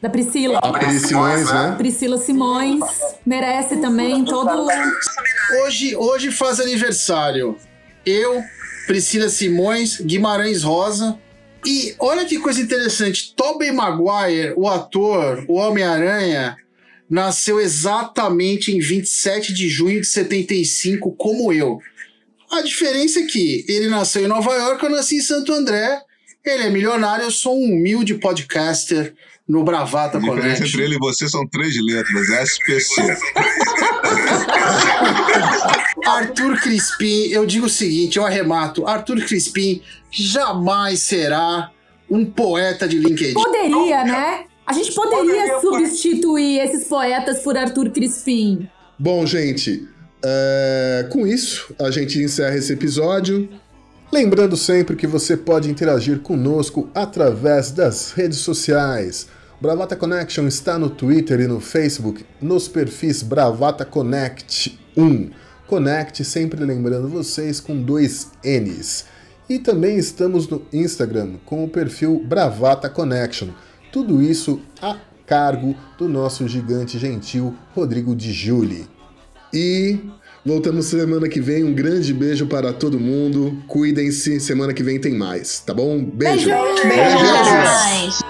Da 0.00 0.08
Priscila. 0.08 0.58
A 0.58 0.72
Pri 0.72 0.98
Simões, 0.98 1.52
né? 1.52 1.74
Priscila 1.76 2.16
Simões. 2.16 2.80
Merece 3.26 3.76
também 3.76 4.24
todo. 4.24 4.66
Hoje, 5.62 5.94
hoje 5.94 6.30
faz 6.30 6.58
aniversário. 6.58 7.56
Eu, 8.06 8.42
Priscila 8.86 9.28
Simões, 9.28 10.00
Guimarães 10.00 10.62
Rosa. 10.62 11.18
E 11.64 11.94
olha 11.98 12.24
que 12.24 12.38
coisa 12.38 12.60
interessante. 12.60 13.34
Tobey 13.34 13.70
Maguire, 13.70 14.54
o 14.56 14.68
ator, 14.68 15.44
o 15.48 15.54
Homem-Aranha, 15.54 16.56
nasceu 17.08 17.60
exatamente 17.60 18.72
em 18.72 18.78
27 18.78 19.52
de 19.52 19.68
junho 19.68 20.00
de 20.00 20.06
75, 20.06 21.12
como 21.12 21.52
eu. 21.52 21.80
A 22.50 22.62
diferença 22.62 23.20
é 23.20 23.24
que 23.24 23.64
ele 23.68 23.88
nasceu 23.88 24.24
em 24.24 24.28
Nova 24.28 24.52
York, 24.54 24.82
eu 24.82 24.90
nasci 24.90 25.16
em 25.16 25.20
Santo 25.20 25.52
André. 25.52 26.00
Ele 26.44 26.64
é 26.64 26.70
milionário, 26.70 27.24
eu 27.24 27.30
sou 27.30 27.56
um 27.56 27.74
humilde 27.74 28.14
podcaster 28.14 29.14
no 29.46 29.62
Bravata 29.62 30.16
A 30.18 30.20
diferença 30.20 30.42
Connect. 30.46 30.68
entre 30.68 30.82
ele 30.82 30.94
e 30.94 30.98
você 30.98 31.28
são 31.28 31.46
três 31.48 31.74
letras, 31.84 32.28
SPC. 32.50 33.02
Arthur 36.06 36.60
Crispim, 36.60 37.28
eu 37.30 37.46
digo 37.46 37.66
o 37.66 37.70
seguinte, 37.70 38.18
eu 38.18 38.24
arremato. 38.24 38.86
Arthur 38.86 39.24
Crispim 39.24 39.82
jamais 40.10 41.00
será 41.00 41.70
um 42.10 42.24
poeta 42.24 42.88
de 42.88 42.98
LinkedIn. 42.98 43.34
Poderia, 43.34 44.04
né? 44.04 44.44
A 44.66 44.72
gente 44.72 44.92
poderia 44.94 45.60
substituir 45.60 46.60
esses 46.60 46.86
poetas 46.86 47.40
por 47.40 47.56
Arthur 47.56 47.90
Crispim. 47.90 48.68
Bom, 48.98 49.24
gente, 49.26 49.88
é, 50.22 51.06
com 51.10 51.26
isso 51.26 51.74
a 51.78 51.90
gente 51.90 52.18
encerra 52.22 52.56
esse 52.56 52.72
episódio. 52.72 53.48
Lembrando 54.12 54.56
sempre 54.56 54.96
que 54.96 55.06
você 55.06 55.36
pode 55.36 55.70
interagir 55.70 56.20
conosco 56.20 56.90
através 56.94 57.70
das 57.70 58.12
redes 58.12 58.38
sociais. 58.38 59.28
Bravata 59.60 59.94
Connection 59.94 60.46
está 60.46 60.78
no 60.78 60.88
Twitter 60.88 61.40
e 61.40 61.46
no 61.46 61.60
Facebook, 61.60 62.24
nos 62.40 62.66
perfis 62.66 63.22
Bravata 63.22 63.84
Connect 63.84 64.78
1. 64.96 65.30
Connect, 65.70 66.24
sempre 66.24 66.64
lembrando 66.64 67.08
vocês, 67.08 67.60
com 67.60 67.80
dois 67.80 68.32
N's. 68.44 69.04
E 69.48 69.56
também 69.56 69.98
estamos 69.98 70.48
no 70.48 70.62
Instagram 70.72 71.34
com 71.46 71.62
o 71.62 71.68
perfil 71.68 72.20
Bravata 72.26 72.90
Connection. 72.90 73.50
Tudo 73.92 74.20
isso 74.20 74.60
a 74.82 74.96
cargo 75.24 75.76
do 75.96 76.08
nosso 76.08 76.48
gigante 76.48 76.98
gentil 76.98 77.54
Rodrigo 77.72 78.16
Di 78.16 78.32
Giuli. 78.32 78.88
E 79.54 80.00
voltamos 80.44 80.86
semana 80.86 81.28
que 81.28 81.40
vem. 81.40 81.62
Um 81.62 81.72
grande 81.72 82.12
beijo 82.12 82.48
para 82.48 82.72
todo 82.72 82.98
mundo. 82.98 83.62
Cuidem-se. 83.68 84.40
Semana 84.40 84.74
que 84.74 84.82
vem 84.82 85.00
tem 85.00 85.14
mais, 85.14 85.60
tá 85.60 85.72
bom? 85.72 86.02
Beijo. 86.02 86.50
Beijo. 86.50 86.82
Beijo. 86.82 88.29